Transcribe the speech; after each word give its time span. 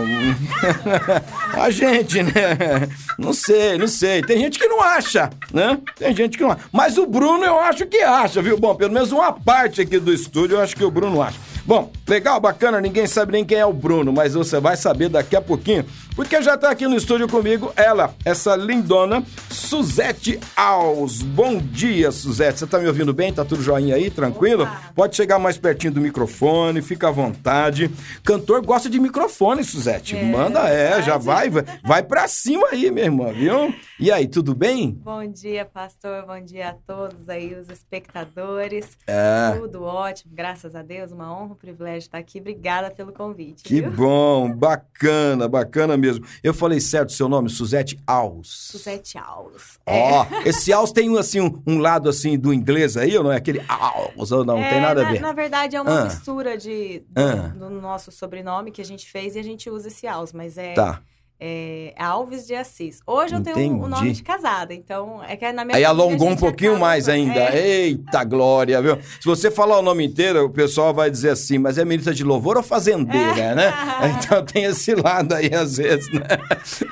a 1.55 1.71
gente, 1.71 2.23
né? 2.23 2.89
Não 3.19 3.33
sei, 3.33 3.79
não 3.79 3.89
sei. 3.89 4.23
Tem 4.23 4.39
gente 4.39 4.59
que 4.59 4.67
não 4.69 4.83
acha, 4.83 5.31
né? 5.53 5.79
Tem 5.97 6.15
gente 6.15 6.37
que 6.37 6.43
não 6.43 6.53
acha. 6.53 6.63
Mas 6.73 6.99
o 6.99 7.07
Bruno 7.07 7.45
eu 7.45 7.59
acho 7.61 7.87
que 7.87 7.99
acha, 7.99 8.41
viu? 8.43 8.59
Bom, 8.59 8.75
pelo 8.75 8.93
menos 8.93 9.13
uma 9.13 9.33
parte 9.33 9.81
aqui 9.81 9.99
do 9.99 10.13
estúdio 10.13 10.57
eu 10.57 10.63
acho 10.63 10.77
que 10.77 10.85
o 10.85 10.91
Bruno 10.91 11.23
acha. 11.23 11.39
Bom, 11.67 11.91
legal, 12.07 12.39
bacana, 12.39 12.81
ninguém 12.81 13.09
sabe 13.09 13.33
nem 13.33 13.45
quem 13.45 13.59
é 13.59 13.67
o 13.67 13.73
Bruno, 13.73 14.13
mas 14.13 14.35
você 14.35 14.61
vai 14.61 14.77
saber 14.77 15.09
daqui 15.09 15.35
a 15.35 15.41
pouquinho, 15.41 15.85
porque 16.15 16.41
já 16.41 16.57
tá 16.57 16.71
aqui 16.71 16.87
no 16.87 16.95
estúdio 16.97 17.29
comigo 17.29 17.73
ela, 17.75 18.15
essa 18.25 18.55
lindona 18.55 19.25
Suzete 19.51 20.39
Alves. 20.55 21.23
Bom 21.23 21.59
dia, 21.59 22.13
Suzete. 22.13 22.61
Você 22.61 22.69
tá 22.69 22.79
me 22.79 22.87
ouvindo 22.87 23.13
bem? 23.13 23.33
Tá 23.33 23.45
tudo 23.45 23.63
joinha 23.63 23.97
aí? 23.97 24.11
Tranquilo? 24.11 24.63
Opa. 24.63 24.93
Pode 24.95 25.17
chegar 25.17 25.41
mais 25.41 25.59
pertinho 25.59 25.95
do 25.95 26.01
microfone, 26.01 26.81
fica 26.81 27.09
à 27.09 27.11
vontade. 27.11 27.91
Cantor 28.23 28.65
gosta 28.65 28.89
de 28.89 29.01
microfone, 29.01 29.65
Suzete. 29.65 30.17
É, 30.17 30.23
Manda, 30.23 30.69
é, 30.69 31.03
já 31.03 31.19
vai, 31.19 31.51
vai, 31.51 31.65
vai 31.85 32.03
pra 32.05 32.29
cima 32.29 32.69
aí, 32.69 32.93
minha 32.93 33.07
irmã, 33.07 33.33
viu? 33.33 33.75
E 33.99 34.13
aí, 34.13 34.29
tudo 34.29 34.55
bem? 34.55 34.93
Bom 34.93 35.27
dia, 35.27 35.65
pastor. 35.65 36.25
Bom 36.27 36.41
dia 36.41 36.69
a 36.69 36.75
todos 36.75 37.29
aí, 37.29 37.55
os 37.55 37.69
espectadores. 37.69 38.97
É. 39.07 39.59
Tudo 39.59 39.83
ótimo, 39.83 40.33
graças 40.33 40.77
a 40.77 40.83
Deus. 40.83 41.11
Uma 41.11 41.37
honra, 41.37 41.56
privilégio 41.57 42.07
estar 42.07 42.19
aqui. 42.19 42.39
Obrigada 42.41 42.91
pelo 42.91 43.13
convite. 43.13 43.63
Que 43.65 43.81
viu? 43.81 43.91
bom, 43.91 44.53
bacana, 44.55 45.49
bacana 45.49 45.97
mesmo. 45.97 46.25
Eu 46.43 46.55
falei 46.55 46.81
certo 46.81 47.09
o 47.11 47.13
seu 47.13 47.29
nome, 47.29 47.49
Suzete 47.51 47.99
Alves. 48.07 48.49
Suzete 48.49 49.19
Aulos. 49.19 49.79
Ó, 49.87 50.27
esse 50.47 50.73
Alves 50.73 50.93
tem 50.93 51.11
um, 51.11 51.17
assim, 51.17 51.41
um, 51.41 51.63
um 51.67 51.79
lado 51.79 52.09
assim 52.09 52.39
do 52.39 52.53
inglês 52.53 52.97
aí, 52.97 53.17
ou 53.17 53.25
não 53.25 53.33
é 53.33 53.37
aquele 53.37 53.63
Alves, 53.69 54.31
ou 54.33 54.45
não, 54.45 54.59
É, 54.59 54.71
tem 54.71 54.81
nada 54.81 55.03
na, 55.03 55.09
a 55.09 55.13
ver. 55.13 55.21
Na 55.21 55.33
verdade, 55.33 55.77
é 55.77 55.81
uma 55.81 56.01
Ah. 56.01 56.05
mistura 56.05 56.57
de, 56.57 57.01
do, 57.09 57.21
Ah. 57.21 57.49
do 57.49 57.71
nosso 57.71 58.11
sobrenome 58.13 58.71
que 58.71 58.81
a 58.81 58.85
gente 58.85 59.11
fez 59.11 59.35
e 59.37 59.39
a 59.39 59.43
gente 59.43 59.69
usa 59.71 59.89
esse 59.89 60.07
Alves, 60.07 60.33
mas 60.33 60.57
é, 60.59 60.75
Tá. 60.75 61.01
É 61.39 61.93
Alves 61.99 62.47
de 62.47 62.55
Assis. 62.55 63.01
Hoje 63.07 63.35
eu 63.35 63.43
tenho 63.43 63.75
o 63.75 63.89
nome 63.89 64.05
Entendi. 64.05 64.13
de 64.15 64.23
casada, 64.23 64.73
então 64.73 65.23
é 65.23 65.37
que 65.37 65.53
na 65.53 65.65
minha 65.65 65.77
Aí 65.77 65.85
alongou 65.85 66.29
um 66.29 66.37
pouquinho 66.37 66.73
acaba 66.73 66.87
mais 66.87 67.09
ainda. 67.09 67.41
É. 67.41 67.87
Eita 67.87 68.25
glória, 68.25 68.81
viu? 68.81 68.99
Se 69.21 69.27
você 69.27 69.51
falar 69.51 69.79
o 69.79 69.83
nome 69.83 70.05
inteiro, 70.05 70.45
o 70.47 70.51
pessoal 70.51 70.95
vai 70.95 71.11
dizer 71.11 71.31
assim, 71.31 71.59
mas 71.59 71.77
é 71.79 71.85
ministra 71.85 72.15
de 72.15 72.25
louvor 72.25 72.57
ou 72.57 72.63
fazendeira, 72.63 73.55
né? 73.55 73.73
Então 74.19 74.45
tem 74.45 74.65
esse 74.65 74.95
lado 74.95 75.35
aí, 75.35 75.51
às 75.55 75.77
vezes, 75.77 76.11
né? 76.13 76.27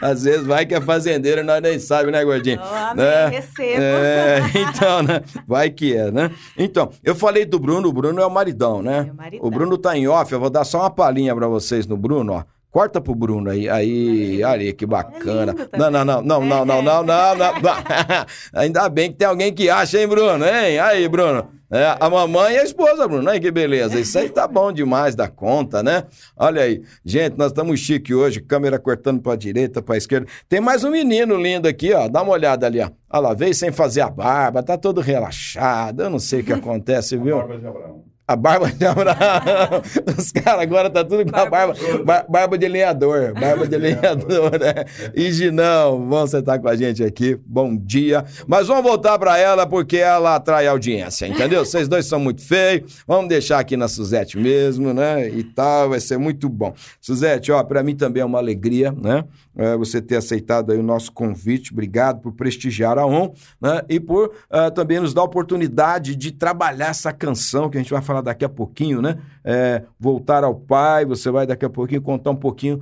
Às 0.03 0.25
vezes 0.25 0.47
vai 0.47 0.67
que 0.67 0.75
é 0.75 0.81
fazendeira 0.81 1.43
nós 1.43 1.63
nem 1.63 1.79
sabemos, 1.79 2.13
né, 2.13 2.25
gordinho? 2.25 2.61
Oh, 2.63 2.75
amém, 2.75 3.05
Né? 3.05 3.29
recebo. 3.29 3.81
É, 3.83 4.41
então, 4.55 5.03
né? 5.03 5.23
Vai 5.47 5.71
que 5.71 5.97
é, 5.97 6.11
né? 6.11 6.31
Então, 6.59 6.91
eu 7.03 7.15
falei 7.15 7.45
do 7.45 7.59
Bruno, 7.59 7.89
o 7.89 7.93
Bruno 7.93 8.21
é 8.21 8.27
o 8.27 8.31
maridão, 8.31 8.83
né? 8.83 9.05
Meu 9.05 9.15
maridão. 9.15 9.47
O 9.47 9.51
Bruno 9.51 9.79
tá 9.79 9.97
em 9.97 10.07
off, 10.07 10.31
eu 10.33 10.41
vou 10.41 10.51
dar 10.51 10.65
só 10.65 10.81
uma 10.81 10.91
palhinha 10.91 11.35
pra 11.35 11.49
vocês 11.49 11.87
no 11.87 11.97
Bruno, 11.97 12.35
ó. 12.35 12.45
Corta 12.75 13.01
pro 13.01 13.15
Bruno 13.15 13.51
aí, 13.51 13.69
aí, 13.69 14.43
olha 14.43 14.63
aí, 14.63 14.73
que 14.73 14.85
bacana. 14.85 15.55
É 15.71 15.79
não, 15.79 15.93
não, 15.93 16.05
não, 16.05 16.21
não, 16.21 16.41
não, 16.45 16.65
não, 16.67 16.83
não, 16.83 17.05
não, 17.05 17.37
não. 17.37 18.27
Ainda 18.53 18.89
bem 18.89 19.13
que 19.13 19.19
tem 19.19 19.29
alguém 19.29 19.55
que 19.55 19.71
acha, 19.71 20.01
hein, 20.01 20.09
Bruno, 20.09 20.45
hein? 20.45 20.81
Aí, 20.81 21.09
Bruno. 21.09 21.47
É, 21.71 21.97
a 22.01 22.11
mamãe 22.11 22.55
e 22.55 22.59
a 22.59 22.65
esposa, 22.65 23.07
Bruno. 23.07 23.31
Ai, 23.31 23.39
que 23.39 23.53
beleza. 23.53 24.01
Isso 24.01 24.19
aí 24.19 24.29
tá 24.29 24.49
bom 24.49 24.73
demais 24.73 25.15
da 25.15 25.29
conta, 25.29 25.85
né? 25.85 26.03
Olha 26.37 26.63
aí. 26.63 26.83
Gente, 27.05 27.39
nós 27.39 27.53
estamos 27.53 27.79
chique 27.79 28.13
hoje, 28.13 28.41
câmera 28.41 28.77
cortando 28.77 29.23
pra 29.23 29.37
direita, 29.37 29.81
pra 29.81 29.97
esquerda. 29.97 30.27
Tem 30.49 30.61
mais 30.61 30.83
um 30.83 30.91
menino 30.91 31.37
lindo 31.37 31.69
aqui, 31.69 31.93
ó. 31.93 32.09
Dá 32.09 32.23
uma 32.23 32.33
olhada 32.33 32.67
ali, 32.67 32.81
ó. 32.81 32.91
Olha 33.09 33.29
lá, 33.29 33.35
veio 33.35 33.55
sem 33.55 33.71
fazer 33.71 34.01
a 34.01 34.11
barba, 34.11 34.65
tá 34.65 34.77
todo 34.77 35.01
relaxado. 35.01 36.03
Eu 36.03 36.11
não 36.11 36.19
sei 36.19 36.41
o 36.41 36.45
que 36.45 36.51
acontece, 36.53 37.17
viu? 37.17 37.37
A 37.37 37.47
barba 37.47 37.57
de 37.57 37.67
Abraão. 37.69 38.14
Os 40.19 40.33
caras 40.33 40.63
agora 40.63 40.89
tá 40.89 41.05
tudo 41.05 41.31
com 41.31 41.37
a 41.39 41.45
barba. 41.45 41.75
bar- 42.05 42.25
barba 42.29 42.57
de 42.57 42.67
lenhador. 42.67 43.35
Barba 43.39 43.67
de 43.69 43.77
lenhador, 43.77 44.53
né? 44.59 44.85
E 45.15 45.31
Ginão, 45.31 46.09
vão 46.09 46.27
sentar 46.27 46.59
com 46.59 46.69
a 46.69 46.75
gente 46.75 47.05
aqui. 47.05 47.39
Bom 47.45 47.77
dia. 47.77 48.25
Mas 48.47 48.67
vamos 48.67 48.83
voltar 48.83 49.19
pra 49.19 49.37
ela 49.37 49.67
porque 49.67 49.99
ela 49.99 50.37
atrai 50.37 50.67
audiência, 50.67 51.27
entendeu? 51.27 51.65
Vocês 51.67 51.87
dois 51.87 52.07
são 52.07 52.19
muito 52.19 52.41
feios. 52.43 53.03
Vamos 53.07 53.29
deixar 53.29 53.59
aqui 53.59 53.77
na 53.77 53.89
Suzete 53.89 54.39
mesmo, 54.39 54.95
né? 54.95 55.29
E 55.29 55.45
tal, 55.45 55.91
vai 55.91 56.01
ser 56.01 56.17
muito 56.19 56.49
bom. 56.49 56.73
Suzete, 57.01 57.53
ó, 57.53 57.63
pra 57.63 57.83
mim 57.83 57.95
também 57.95 58.23
é 58.23 58.27
uma 58.27 58.39
alegria, 58.39 58.91
né? 58.91 59.25
É, 59.57 59.77
você 59.77 60.03
ter 60.03 60.17
aceitado 60.17 60.73
aí 60.73 60.79
o 60.79 60.83
nosso 60.83 61.13
convite. 61.13 61.73
Obrigado 61.73 62.21
por 62.21 62.33
prestigiar 62.33 62.99
a 62.99 63.07
ON, 63.07 63.33
né? 63.61 63.83
E 63.89 64.01
por 64.01 64.33
ah, 64.51 64.69
também 64.71 64.99
nos 64.99 65.15
dar 65.15 65.21
a 65.21 65.25
oportunidade 65.25 66.17
de 66.17 66.33
trabalhar 66.33 66.89
essa 66.89 67.13
canção 67.13 67.71
que 67.71 67.77
a 67.79 67.81
gente 67.81 67.93
vai 67.93 68.03
falar 68.15 68.23
daqui 68.23 68.45
a 68.45 68.49
pouquinho, 68.49 69.03
né? 69.03 69.19
É, 69.45 69.83
voltar 69.99 70.45
ao 70.45 70.55
Pai, 70.55 71.05
você 71.05 71.31
vai 71.31 71.47
daqui 71.47 71.65
a 71.65 71.71
pouquinho 71.71 72.01
contar 72.01 72.31
um 72.31 72.37
pouquinho 72.37 72.81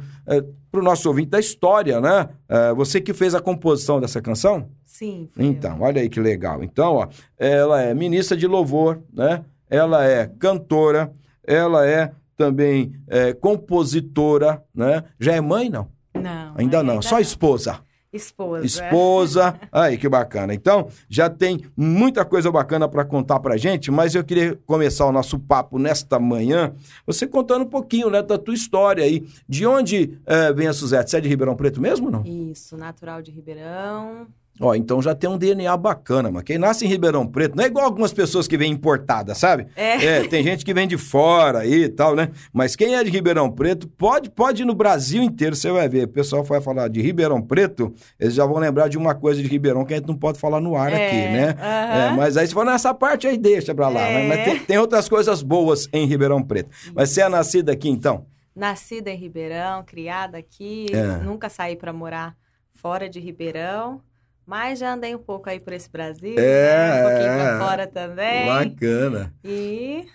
para 0.70 0.80
o 0.80 0.82
nosso 0.82 1.08
ouvinte 1.08 1.30
da 1.30 1.40
história, 1.40 2.00
né? 2.00 2.28
É, 2.48 2.72
você 2.72 3.00
que 3.00 3.12
fez 3.12 3.34
a 3.34 3.40
composição 3.40 4.00
dessa 4.00 4.20
canção? 4.20 4.68
Sim, 4.84 5.28
foi 5.32 5.44
eu. 5.44 5.48
Então, 5.48 5.80
olha 5.80 6.00
aí 6.00 6.08
que 6.08 6.20
legal. 6.20 6.62
Então, 6.62 6.94
ó, 6.94 7.08
ela 7.38 7.82
é 7.82 7.94
ministra 7.94 8.36
de 8.36 8.46
louvor, 8.46 9.00
né? 9.12 9.44
Ela 9.68 10.04
é 10.04 10.26
cantora, 10.38 11.10
ela 11.44 11.86
é 11.86 12.12
também 12.36 12.92
é, 13.08 13.32
compositora, 13.32 14.62
né? 14.74 15.04
Já 15.18 15.34
é 15.34 15.40
mãe, 15.40 15.68
não? 15.68 15.88
Não. 16.14 16.54
Ainda 16.56 16.82
não, 16.82 17.00
só 17.00 17.18
esposa. 17.18 17.80
Esposa. 18.12 18.64
Esposa. 18.64 19.60
Aí, 19.70 19.96
que 19.96 20.08
bacana. 20.08 20.52
Então, 20.52 20.88
já 21.08 21.30
tem 21.30 21.64
muita 21.76 22.24
coisa 22.24 22.50
bacana 22.50 22.86
para 22.88 23.04
contar 23.04 23.40
pra 23.40 23.56
gente, 23.56 23.90
mas 23.90 24.14
eu 24.14 24.22
queria 24.22 24.58
começar 24.66 25.06
o 25.06 25.12
nosso 25.12 25.38
papo 25.38 25.78
nesta 25.78 26.18
manhã, 26.18 26.74
você 27.06 27.26
contando 27.26 27.62
um 27.62 27.68
pouquinho, 27.68 28.10
né, 28.10 28.22
da 28.22 28.36
tua 28.36 28.54
história 28.54 29.04
aí. 29.04 29.26
De 29.48 29.66
onde 29.66 30.18
eh, 30.26 30.52
vem 30.52 30.68
a 30.68 30.72
Suzete? 30.72 31.10
Você 31.10 31.16
é 31.16 31.20
de 31.20 31.28
Ribeirão 31.28 31.56
Preto 31.56 31.80
mesmo, 31.80 32.10
não? 32.10 32.22
Isso, 32.24 32.76
natural 32.76 33.22
de 33.22 33.30
Ribeirão. 33.30 34.26
Ó, 34.60 34.74
então 34.74 35.00
já 35.02 35.14
tem 35.14 35.28
um 35.28 35.36
DNA 35.38 35.74
bacana, 35.76 36.30
mas 36.30 36.42
quem 36.44 36.56
nasce 36.58 36.84
em 36.84 36.88
Ribeirão 36.88 37.26
Preto 37.26 37.56
não 37.56 37.64
é 37.64 37.66
igual 37.66 37.84
algumas 37.86 38.12
pessoas 38.12 38.46
que 38.46 38.56
vêm 38.56 38.70
importadas, 38.70 39.38
sabe? 39.38 39.66
É. 39.74 40.22
tem 40.28 40.42
gente 40.44 40.64
que 40.64 40.72
vem 40.74 40.86
de 40.86 40.96
fora 40.98 41.60
aí 41.60 41.84
e 41.84 41.88
tal, 41.88 42.14
né? 42.14 42.28
Mas 42.52 42.76
quem 42.76 42.94
é 42.94 43.02
de 43.02 43.10
Ribeirão 43.10 43.50
Preto, 43.50 43.88
pode, 43.88 44.30
pode 44.30 44.62
ir 44.62 44.64
no 44.64 44.74
Brasil 44.74 45.22
inteiro, 45.22 45.56
você 45.56 45.70
vai 45.72 45.88
ver. 45.88 46.04
O 46.04 46.08
pessoal 46.08 46.44
vai 46.44 46.60
falar 46.60 46.88
de 46.88 47.00
Ribeirão 47.00 47.40
Preto, 47.42 47.92
eles 48.20 48.34
já 48.34 48.44
vão 48.46 48.58
lembrar 48.58 48.88
de 48.88 48.96
uma 48.98 49.14
coisa 49.14 49.42
de 49.42 49.48
Ribeirão 49.48 49.84
que 49.84 49.94
a 49.94 49.96
gente 49.96 50.06
não 50.06 50.16
pode 50.16 50.38
falar 50.38 50.60
no 50.60 50.76
ar 50.76 50.92
É, 50.92 51.06
aqui, 51.06 51.16
né? 51.16 51.56
aham. 51.58 52.12
É, 52.12 52.16
mas 52.16 52.36
aí 52.36 52.46
você 52.46 52.54
fala, 52.54 52.72
nessa 52.72 52.92
parte 52.94 53.26
aí 53.26 53.38
deixa 53.38 53.74
pra 53.74 53.88
lá. 53.88 54.00
É. 54.02 54.28
Mas, 54.28 54.28
mas 54.38 54.44
tem, 54.44 54.58
tem 54.66 54.78
outras 54.78 55.08
coisas 55.08 55.42
boas 55.42 55.88
em 55.92 56.06
Ribeirão 56.06 56.42
Preto. 56.42 56.70
Mas 56.94 57.10
você 57.10 57.22
é 57.22 57.28
nascida 57.28 57.72
aqui, 57.72 57.88
então? 57.88 58.26
Nascida 58.54 59.10
em 59.10 59.16
Ribeirão, 59.16 59.82
criada 59.82 60.36
aqui, 60.38 60.86
É. 60.92 61.16
nunca 61.24 61.48
saí 61.48 61.74
para 61.74 61.92
morar 61.92 62.36
fora 62.74 63.08
de 63.08 63.18
Ribeirão, 63.18 64.00
mas 64.46 64.78
já 64.78 64.94
andei 64.94 65.14
um 65.14 65.18
pouco 65.18 65.48
aí 65.48 65.60
por 65.60 65.72
esse 65.72 65.90
Brasil, 65.90 66.34
É, 66.38 66.88
né? 66.88 66.98
um 66.98 67.08
pouquinho 67.08 67.30
é. 67.32 67.38
pra 67.38 67.58
fora 67.66 67.86
também. 67.86 68.46
Bacana. 68.46 69.34
E 69.44 70.06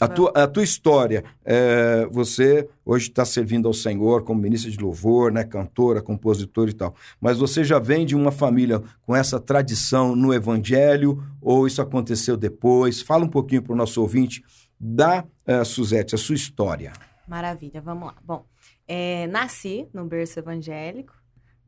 A 0.00 0.08
tua, 0.08 0.32
a 0.34 0.46
tua 0.48 0.64
história, 0.64 1.22
é, 1.44 2.04
você 2.10 2.68
hoje 2.84 3.08
está 3.08 3.24
servindo 3.24 3.68
ao 3.68 3.72
Senhor 3.74 4.24
como 4.24 4.40
ministra 4.40 4.70
de 4.70 4.78
louvor, 4.78 5.30
né, 5.30 5.44
cantora, 5.44 6.02
compositora 6.02 6.68
e 6.68 6.74
tal, 6.74 6.94
mas 7.20 7.38
você 7.38 7.62
já 7.62 7.78
vem 7.78 8.04
de 8.04 8.16
uma 8.16 8.32
família 8.32 8.82
com 9.02 9.14
essa 9.14 9.38
tradição 9.38 10.16
no 10.16 10.34
evangelho 10.34 11.22
ou 11.40 11.66
isso 11.66 11.80
aconteceu 11.80 12.36
depois? 12.36 13.00
Fala 13.02 13.24
um 13.24 13.28
pouquinho 13.28 13.62
para 13.62 13.72
o 13.72 13.76
nosso 13.76 14.00
ouvinte 14.00 14.42
da 14.80 15.24
eh, 15.46 15.62
Suzete, 15.64 16.14
a 16.14 16.18
sua 16.18 16.34
história. 16.34 16.92
Maravilha, 17.28 17.80
vamos 17.80 18.08
lá. 18.08 18.14
Bom, 18.22 18.44
é, 18.88 19.26
nasci 19.28 19.86
no 19.94 20.04
berço 20.04 20.38
evangélico, 20.40 21.14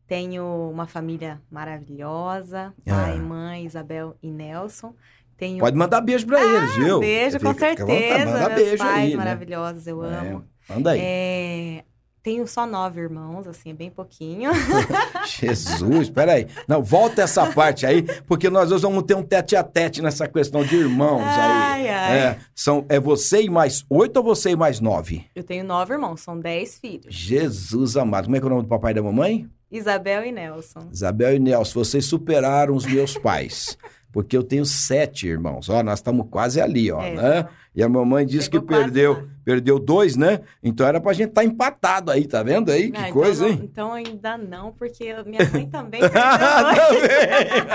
tenho 0.07 0.45
uma 0.71 0.87
família 0.87 1.41
maravilhosa, 1.51 2.73
pai, 2.85 3.15
Ah. 3.15 3.23
mãe, 3.23 3.65
Isabel 3.65 4.17
e 4.23 4.31
Nelson. 4.31 4.95
Tenho 5.37 5.59
Pode 5.59 5.77
mandar 5.77 6.01
beijo 6.01 6.27
para 6.27 6.43
eles, 6.43 6.75
viu? 6.77 6.99
beijo, 7.01 7.39
com 7.41 7.53
Fica- 7.53 7.69
fica 7.71 7.87
certeza. 7.87 8.25
Manda 8.27 8.49
Meus 8.49 8.55
beijo 8.63 8.79
pais 8.79 8.97
aí, 8.99 9.11
né? 9.11 9.17
maravilhosos, 9.17 9.87
eu 9.87 10.01
amo. 10.03 10.45
É, 10.69 10.73
manda 10.73 10.91
aí. 10.93 11.01
É, 11.03 11.85
tenho 12.23 12.47
só 12.47 12.67
nove 12.67 13.01
irmãos, 13.03 13.47
assim, 13.47 13.75
bem 13.75 13.91
pouquinho. 13.91 14.51
Jesus, 15.27 16.09
peraí. 16.09 16.47
Não, 16.67 16.83
volta 16.83 17.23
essa 17.23 17.53
parte 17.53 17.85
aí, 17.85 18.03
porque 18.27 18.49
nós 18.49 18.73
hoje 18.73 18.83
vamos 18.83 19.03
ter 19.03 19.15
um 19.15 19.23
tete 19.23 19.55
a 19.57 19.63
tete 19.63 20.01
nessa 20.01 20.27
questão 20.27 20.65
de 20.65 20.75
irmãos 20.77 21.21
aí. 21.21 21.29
Ai, 21.29 21.89
ai. 21.89 22.19
É, 22.19 22.39
são, 22.55 22.85
é 22.89 22.99
você 22.99 23.43
e 23.43 23.51
mais 23.51 23.85
oito 23.91 24.17
ou 24.17 24.23
você 24.23 24.51
e 24.53 24.57
mais 24.57 24.81
nove? 24.81 25.27
Eu 25.35 25.45
tenho 25.45 25.65
nove 25.65 25.93
irmãos, 25.93 26.21
são 26.21 26.39
dez 26.41 26.79
filhos. 26.79 27.15
Jesus 27.15 27.97
amado. 27.97 28.25
Como 28.25 28.37
é 28.37 28.41
que 28.41 28.45
é 28.45 28.49
o 28.49 28.51
nome 28.51 28.63
do 28.63 28.69
papai 28.69 28.93
e 28.93 28.95
da 28.95 29.03
mamãe? 29.03 29.47
Isabel 29.71 30.25
e 30.25 30.33
Nelson. 30.33 30.89
Isabel 30.93 31.35
e 31.37 31.39
Nelson, 31.39 31.85
vocês 31.85 32.07
superaram 32.07 32.75
os 32.75 32.87
meus 32.87 33.17
pais. 33.19 33.77
Porque 34.13 34.37
eu 34.37 34.43
tenho 34.43 34.65
sete 34.65 35.27
irmãos. 35.27 35.69
Ó, 35.69 35.83
nós 35.83 35.99
estamos 35.99 36.27
quase 36.31 36.61
ali, 36.61 36.91
ó, 36.91 37.01
É, 37.03 37.15
né? 37.15 37.49
E 37.75 37.83
a 37.83 37.89
mamãe 37.89 38.25
disse 38.25 38.49
que 38.49 38.61
perdeu, 38.61 39.13
lá. 39.13 39.25
Perdeu 39.47 39.79
dois, 39.79 40.17
né? 40.17 40.41
Então 40.61 40.85
era 40.85 41.01
pra 41.01 41.13
gente 41.13 41.29
estar 41.29 41.45
empatado 41.45 42.11
aí, 42.11 42.27
tá 42.27 42.43
vendo 42.43 42.73
aí? 42.73 42.91
Que 42.91 42.99
Ah, 42.99 43.09
então 43.09 43.13
coisa, 43.23 43.45
não- 43.45 43.51
hein? 43.53 43.61
Então 43.63 43.93
ainda 43.95 44.37
não, 44.37 44.73
porque 44.73 45.15
minha 45.25 45.39
mãe 45.55 45.67
também 45.69 46.01
perdeu. 46.01 46.21
Também. 46.77 47.67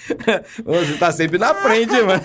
Você 0.64 0.96
tá 0.98 1.12
sempre 1.12 1.38
na 1.38 1.54
frente, 1.54 1.92
mano. 1.92 2.22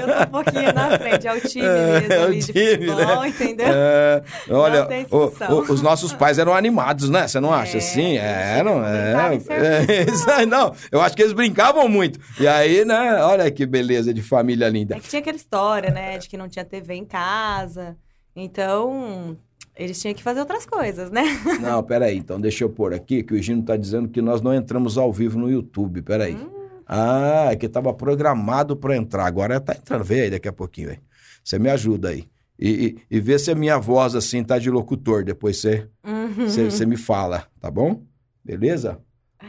Eu 0.00 0.06
tô 0.06 0.22
um 0.22 0.44
pouquinho 0.44 0.72
na 0.72 0.98
frente, 0.98 1.26
é 1.26 1.32
o 1.32 1.40
time 1.40 1.66
mesmo 1.66 2.12
É, 2.12 2.18
o 2.20 2.24
ali 2.24 2.38
de 2.38 2.52
time, 2.52 2.86
futebol, 2.86 3.20
né? 3.22 3.28
entendeu? 3.28 3.66
É, 3.68 4.22
olha, 4.50 4.88
Não 5.10 5.18
o- 5.18 5.32
o- 5.54 5.72
os 5.72 5.82
nossos 5.82 6.12
pais 6.12 6.38
eram 6.38 6.54
animados, 6.54 7.08
né? 7.10 7.26
Você 7.26 7.40
não 7.40 7.52
acha 7.52 7.76
É, 7.76 7.80
assim? 7.80 8.16
Eram, 8.18 8.84
é. 8.84 9.40
serviço, 9.40 10.30
é, 10.30 10.34
aí, 10.34 10.46
não, 10.46 10.72
eu 10.92 11.00
acho 11.00 11.16
que 11.16 11.22
eles 11.22 11.32
brincavam 11.32 11.88
muito. 11.88 12.18
E 12.38 12.46
aí, 12.46 12.84
né? 12.84 13.22
Olha 13.24 13.50
que 13.50 13.66
beleza 13.66 14.12
de 14.14 14.22
família 14.22 14.68
linda. 14.68 14.94
É 14.96 15.00
que 15.00 15.08
tinha 15.08 15.20
aquela 15.20 15.36
história, 15.36 15.90
né, 15.90 16.18
de 16.18 16.28
que 16.28 16.36
não 16.36 16.48
tinha 16.48 16.64
TV 16.64 16.94
em 16.94 17.04
casa. 17.04 17.96
Então, 18.36 19.36
eles 19.76 20.00
tinham 20.00 20.14
que 20.14 20.22
fazer 20.22 20.40
outras 20.40 20.66
coisas, 20.66 21.10
né? 21.10 21.22
Não, 21.60 21.82
peraí, 21.82 22.16
então 22.18 22.40
deixa 22.40 22.64
eu 22.64 22.70
pôr 22.70 22.92
aqui 22.92 23.22
que 23.22 23.34
o 23.34 23.42
Gino 23.42 23.62
tá 23.62 23.76
dizendo 23.76 24.08
que 24.08 24.20
nós 24.22 24.40
não 24.40 24.54
entramos 24.54 24.98
ao 24.98 25.12
vivo 25.12 25.38
no 25.38 25.50
YouTube. 25.50 26.02
Peraí. 26.02 26.34
Hum. 26.34 26.50
Ah, 26.86 27.48
é 27.50 27.56
que 27.56 27.68
tava 27.68 27.92
programado 27.94 28.76
para 28.76 28.96
entrar. 28.96 29.26
Agora 29.26 29.60
tá 29.60 29.74
entrando. 29.74 30.04
Vê 30.04 30.22
aí 30.22 30.30
daqui 30.30 30.48
a 30.48 30.52
pouquinho, 30.52 30.88
velho. 30.88 31.00
Você 31.42 31.58
me 31.58 31.70
ajuda 31.70 32.10
aí. 32.10 32.24
E, 32.58 32.98
e, 33.10 33.16
e 33.16 33.20
vê 33.20 33.38
se 33.38 33.50
a 33.50 33.54
minha 33.54 33.78
voz 33.78 34.14
assim 34.14 34.44
tá 34.44 34.58
de 34.58 34.70
locutor. 34.70 35.24
Depois 35.24 35.58
você 35.58 35.88
Uhum. 36.04 36.48
Você 36.48 36.86
me 36.86 36.96
fala, 36.96 37.46
tá 37.60 37.70
bom? 37.70 38.02
Beleza? 38.44 38.98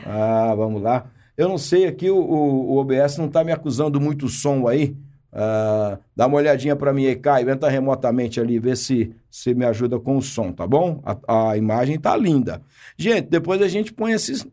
Ah, 0.05 0.53
vamos 0.55 0.81
lá. 0.81 1.09
Eu 1.37 1.49
não 1.49 1.57
sei 1.57 1.85
aqui, 1.85 2.09
o, 2.09 2.17
o, 2.17 2.73
o 2.73 2.77
OBS 2.77 3.17
não 3.17 3.27
tá 3.27 3.43
me 3.43 3.51
acusando 3.51 3.99
muito 3.99 4.29
som 4.29 4.67
aí. 4.67 4.95
Ah, 5.37 5.99
dá 6.15 6.27
uma 6.27 6.37
olhadinha 6.37 6.77
para 6.77 6.93
mim 6.93 7.05
aí, 7.05 7.15
Caio. 7.17 7.49
Entra 7.49 7.69
remotamente 7.69 8.39
ali, 8.39 8.57
vê 8.57 8.73
se, 8.73 9.13
se 9.29 9.53
me 9.53 9.65
ajuda 9.65 9.99
com 9.99 10.15
o 10.17 10.21
som, 10.21 10.53
tá 10.53 10.65
bom? 10.65 11.03
A, 11.03 11.49
a 11.49 11.57
imagem 11.57 11.99
tá 11.99 12.15
linda. 12.15 12.61
Gente, 12.97 13.27
depois 13.29 13.61
a 13.61 13.67
gente 13.67 13.91
põe 13.91 14.13
esses, 14.13 14.47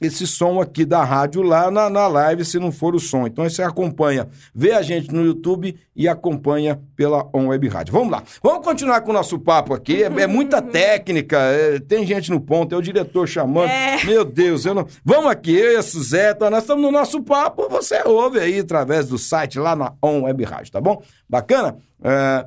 esse 0.00 0.26
som 0.26 0.60
aqui 0.60 0.84
da 0.84 1.04
rádio 1.04 1.42
lá 1.42 1.70
na, 1.70 1.88
na 1.88 2.06
live, 2.06 2.44
se 2.44 2.58
não 2.58 2.72
for 2.72 2.94
o 2.94 3.00
som. 3.00 3.26
Então 3.26 3.48
você 3.48 3.62
acompanha, 3.62 4.28
vê 4.54 4.72
a 4.72 4.82
gente 4.82 5.12
no 5.12 5.24
YouTube 5.24 5.76
e 5.94 6.08
acompanha 6.08 6.80
pela 6.96 7.28
On 7.34 7.48
Web 7.48 7.68
Rádio. 7.68 7.92
Vamos 7.92 8.10
lá, 8.10 8.22
vamos 8.42 8.64
continuar 8.64 9.00
com 9.02 9.10
o 9.10 9.14
nosso 9.14 9.38
papo 9.38 9.72
aqui. 9.72 10.02
É, 10.02 10.06
é 10.06 10.26
muita 10.26 10.60
técnica, 10.62 11.38
é, 11.38 11.78
tem 11.78 12.06
gente 12.06 12.30
no 12.30 12.40
ponto, 12.40 12.74
é 12.74 12.78
o 12.78 12.82
diretor 12.82 13.28
chamando. 13.28 13.70
É. 13.70 14.04
Meu 14.04 14.24
Deus, 14.24 14.64
eu 14.64 14.74
não. 14.74 14.86
Vamos 15.04 15.30
aqui, 15.30 15.54
eu 15.54 15.72
e 15.72 15.76
a 15.76 15.82
Suzeta, 15.82 16.50
nós 16.50 16.62
estamos 16.62 16.82
no 16.82 16.90
nosso 16.90 17.22
papo, 17.22 17.68
você 17.68 18.02
ouve 18.04 18.40
aí 18.40 18.60
através 18.60 19.08
do 19.08 19.18
site 19.18 19.58
lá 19.58 19.76
na 19.76 19.92
On 20.02 20.22
Web 20.22 20.44
Rádio, 20.44 20.72
tá 20.72 20.80
bom? 20.80 21.02
Bacana? 21.28 21.78
É, 22.02 22.46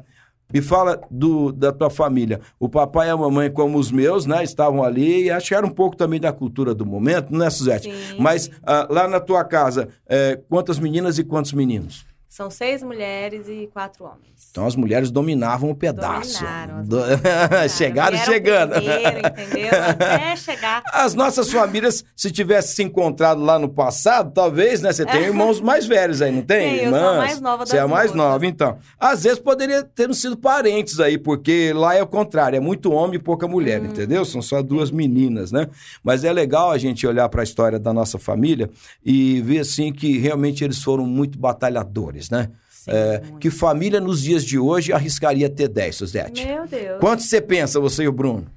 me 0.52 0.62
fala 0.62 1.02
do, 1.12 1.52
da 1.52 1.72
tua 1.72 1.90
família. 1.90 2.40
O 2.60 2.70
papai 2.70 3.08
e 3.08 3.12
a 3.12 3.18
mamãe, 3.18 3.52
como 3.52 3.78
os 3.78 3.92
meus, 3.92 4.26
né, 4.26 4.44
estavam 4.44 4.84
ali 4.84 5.26
e 5.26 5.32
acho 5.32 5.50
que 5.50 5.56
era 5.56 5.66
um 5.66 5.70
pouco 5.70 5.96
também 5.96 6.20
da 6.20 6.32
cultura 6.32 6.74
do 6.74 6.86
momento, 6.86 7.36
né, 7.36 7.50
Suzete? 7.50 7.92
Sim. 7.92 8.16
Mas 8.18 8.50
ah, 8.64 8.88
lá 8.90 9.08
na 9.08 9.20
tua 9.20 9.44
casa, 9.44 9.90
é, 10.08 10.40
quantas 10.50 10.80
meninas 10.80 11.18
e 11.20 11.24
quantos 11.24 11.54
meninos? 11.54 12.06
São 12.30 12.50
seis 12.52 12.84
mulheres 12.84 13.48
e 13.48 13.70
quatro 13.74 14.04
homens. 14.04 14.50
Então 14.52 14.68
as 14.68 14.76
mulheres 14.76 15.10
dominavam 15.10 15.72
o 15.72 15.76
pedaço. 15.76 16.40
Dominaram, 16.40 16.84
Do- 16.84 16.98
mulheres 16.98 17.72
Chegaram 17.78 18.18
chegando. 18.20 18.72
Primeiro, 18.74 19.18
entendeu? 19.20 19.70
Até 19.90 20.36
chegar. 20.36 20.84
As 20.94 21.14
nossas 21.16 21.50
famílias, 21.52 22.04
se 22.16 22.30
tivesse 22.30 22.76
se 22.76 22.84
encontrado 22.84 23.42
lá 23.42 23.58
no 23.58 23.70
passado, 23.70 24.32
talvez, 24.34 24.82
né? 24.82 24.92
Você 24.92 25.06
tem 25.06 25.22
irmãos 25.32 25.62
mais 25.62 25.86
velhos 25.88 26.22
aí, 26.22 26.32
não 26.32 26.42
tem? 26.42 26.78
Tem, 26.78 26.86
eu 26.86 26.92
sou 26.92 27.10
a 27.10 27.18
mais 27.18 27.40
nova 27.42 27.66
Você 27.66 27.78
é 27.78 27.80
a 27.80 27.84
das 27.84 27.92
mais 27.92 28.12
nova, 28.14 28.46
então. 28.46 28.78
Às 29.00 29.24
vezes 29.24 29.40
poderia 29.40 29.82
ter 29.84 30.14
sido 30.14 30.36
parentes 30.38 31.00
aí, 31.00 31.18
porque 31.18 31.72
lá 31.74 31.96
é 31.96 32.04
o 32.04 32.08
contrário, 32.08 32.58
é 32.58 32.60
muito 32.60 32.92
homem 32.92 33.16
e 33.16 33.20
pouca 33.20 33.48
mulher, 33.48 33.82
Hum. 33.82 33.86
entendeu? 33.86 34.26
São 34.26 34.42
só 34.42 34.62
duas 34.62 34.92
meninas, 34.92 35.52
né? 35.52 35.68
Mas 36.04 36.24
é 36.24 36.32
legal 36.32 36.72
a 36.72 36.78
gente 36.78 37.08
olhar 37.08 37.28
para 37.30 37.42
a 37.42 37.44
história 37.44 37.80
da 37.80 37.94
nossa 37.94 38.20
família 38.20 38.70
e 39.04 39.42
ver 39.42 39.60
assim 39.60 39.92
que 39.94 40.18
realmente 40.18 40.64
eles 40.64 40.84
foram 40.84 41.06
muito 41.06 41.38
batalhadores, 41.40 42.17
né? 42.30 42.50
Sim, 42.70 42.92
É, 42.92 43.22
que 43.40 43.50
família 43.50 44.00
nos 44.00 44.22
dias 44.22 44.44
de 44.46 44.58
hoje 44.58 44.94
arriscaria 44.94 45.50
ter 45.50 45.68
10, 45.68 45.96
Suzete. 45.96 46.46
Meu 46.46 46.66
Deus. 46.68 47.00
Quantos 47.00 47.26
você 47.26 47.42
pensa, 47.42 47.80
você 47.80 48.04
e 48.04 48.08
o 48.08 48.12
Bruno? 48.12 48.48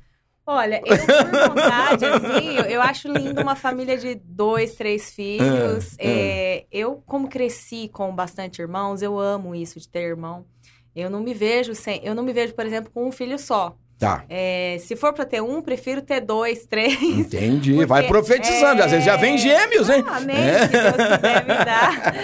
Olha, 0.46 0.82
eu 0.84 0.98
por 0.98 1.48
vontade, 1.48 2.04
assim, 2.04 2.56
eu, 2.56 2.64
eu 2.64 2.82
acho 2.82 3.06
lindo 3.06 3.40
uma 3.40 3.54
família 3.54 3.96
de 3.96 4.16
dois, 4.16 4.74
três 4.74 5.10
filhos. 5.10 5.92
Ah, 5.92 5.96
ah. 6.00 6.08
É, 6.08 6.66
eu, 6.72 7.00
como 7.06 7.28
cresci 7.28 7.88
com 7.88 8.12
bastante 8.12 8.60
irmãos, 8.60 9.00
eu 9.00 9.18
amo 9.18 9.54
isso 9.54 9.78
de 9.78 9.88
ter 9.88 10.00
irmão. 10.00 10.44
Eu 10.94 11.08
não 11.08 11.20
me 11.20 11.32
vejo 11.32 11.72
sem. 11.74 12.00
Eu 12.02 12.16
não 12.16 12.24
me 12.24 12.32
vejo, 12.32 12.52
por 12.54 12.66
exemplo, 12.66 12.90
com 12.92 13.06
um 13.06 13.12
filho 13.12 13.38
só. 13.38 13.76
Tá. 14.00 14.24
É, 14.30 14.78
se 14.80 14.96
for 14.96 15.12
pra 15.12 15.26
ter 15.26 15.42
um, 15.42 15.60
prefiro 15.60 16.00
ter 16.00 16.20
dois, 16.22 16.64
três. 16.66 17.00
Entendi. 17.02 17.72
Porque 17.72 17.86
Vai 17.86 18.06
profetizando. 18.08 18.80
é- 18.80 18.84
Às 18.86 18.90
vezes 18.92 19.04
já 19.04 19.14
vem 19.16 19.36
gêmeos, 19.36 19.90
hein? 19.90 20.02
Ah, 20.08 20.16
amém, 20.16 20.36
É. 20.36 20.58
se 20.66 20.68
Deus 20.72 20.92
quiser 20.96 21.44
me 21.46 21.64
dar. 21.64 22.14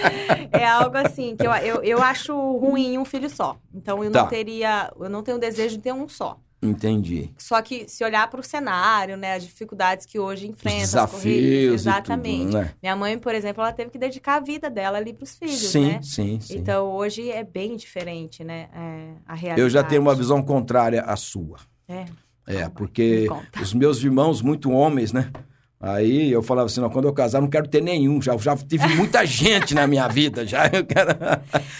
É 0.51 0.65
algo 0.65 0.97
assim, 0.97 1.35
que 1.37 1.45
eu, 1.45 1.51
eu, 1.53 1.83
eu 1.83 2.01
acho 2.01 2.33
ruim 2.57 2.97
um 2.97 3.05
filho 3.05 3.29
só. 3.29 3.55
Então 3.73 4.03
eu 4.03 4.09
Tá. 4.11 4.23
não 4.23 4.27
teria. 4.27 4.91
Eu 4.99 5.07
não 5.09 5.21
tenho 5.21 5.37
desejo 5.37 5.77
de 5.77 5.83
ter 5.83 5.93
um 5.93 6.09
só. 6.09 6.39
Entendi. 6.61 7.31
Só 7.37 7.61
que 7.61 7.87
se 7.87 8.03
olhar 8.03 8.27
para 8.29 8.39
o 8.39 8.43
cenário, 8.43 9.15
né, 9.15 9.35
as 9.35 9.43
dificuldades 9.43 10.05
que 10.05 10.17
hoje 10.17 10.47
enfrenta, 10.47 10.77
as 10.77 10.81
desafios 10.83 11.21
correrias, 11.21 11.71
e 11.71 11.75
exatamente. 11.75 12.45
tudo, 12.45 12.57
né? 12.57 12.73
Minha 12.81 12.95
mãe, 12.95 13.17
por 13.17 13.35
exemplo, 13.35 13.61
ela 13.61 13.71
teve 13.71 13.91
que 13.91 13.97
dedicar 13.97 14.35
a 14.35 14.39
vida 14.39 14.69
dela 14.69 14.97
ali 14.97 15.13
para 15.13 15.23
os 15.23 15.37
filhos, 15.37 15.69
sim, 15.69 15.91
né? 15.91 15.99
sim, 16.01 16.39
sim. 16.39 16.57
Então 16.57 16.91
hoje 16.91 17.29
é 17.29 17.43
bem 17.43 17.75
diferente, 17.75 18.43
né, 18.43 18.69
é, 18.73 19.13
a 19.27 19.35
realidade. 19.35 19.61
Eu 19.61 19.69
já 19.69 19.83
tenho 19.83 20.01
uma 20.01 20.15
visão 20.15 20.41
contrária 20.41 21.01
à 21.01 21.15
sua. 21.15 21.59
É. 21.87 22.05
É, 22.47 22.69
porque 22.69 23.27
me 23.55 23.61
os 23.61 23.73
meus 23.73 24.01
irmãos, 24.01 24.41
muito 24.41 24.71
homens, 24.71 25.11
né? 25.11 25.29
Aí 25.79 26.31
eu 26.31 26.41
falava 26.41 26.65
assim, 26.65 26.81
não, 26.81 26.89
quando 26.89 27.07
eu 27.07 27.13
casar 27.13 27.39
não 27.39 27.47
quero 27.47 27.67
ter 27.67 27.83
nenhum, 27.83 28.19
já, 28.19 28.35
já 28.37 28.57
tive 28.57 28.87
muita 28.95 29.23
gente 29.27 29.75
na 29.75 29.85
minha 29.85 30.07
vida, 30.07 30.43
já 30.43 30.65
eu 30.73 30.83
quero... 30.83 31.11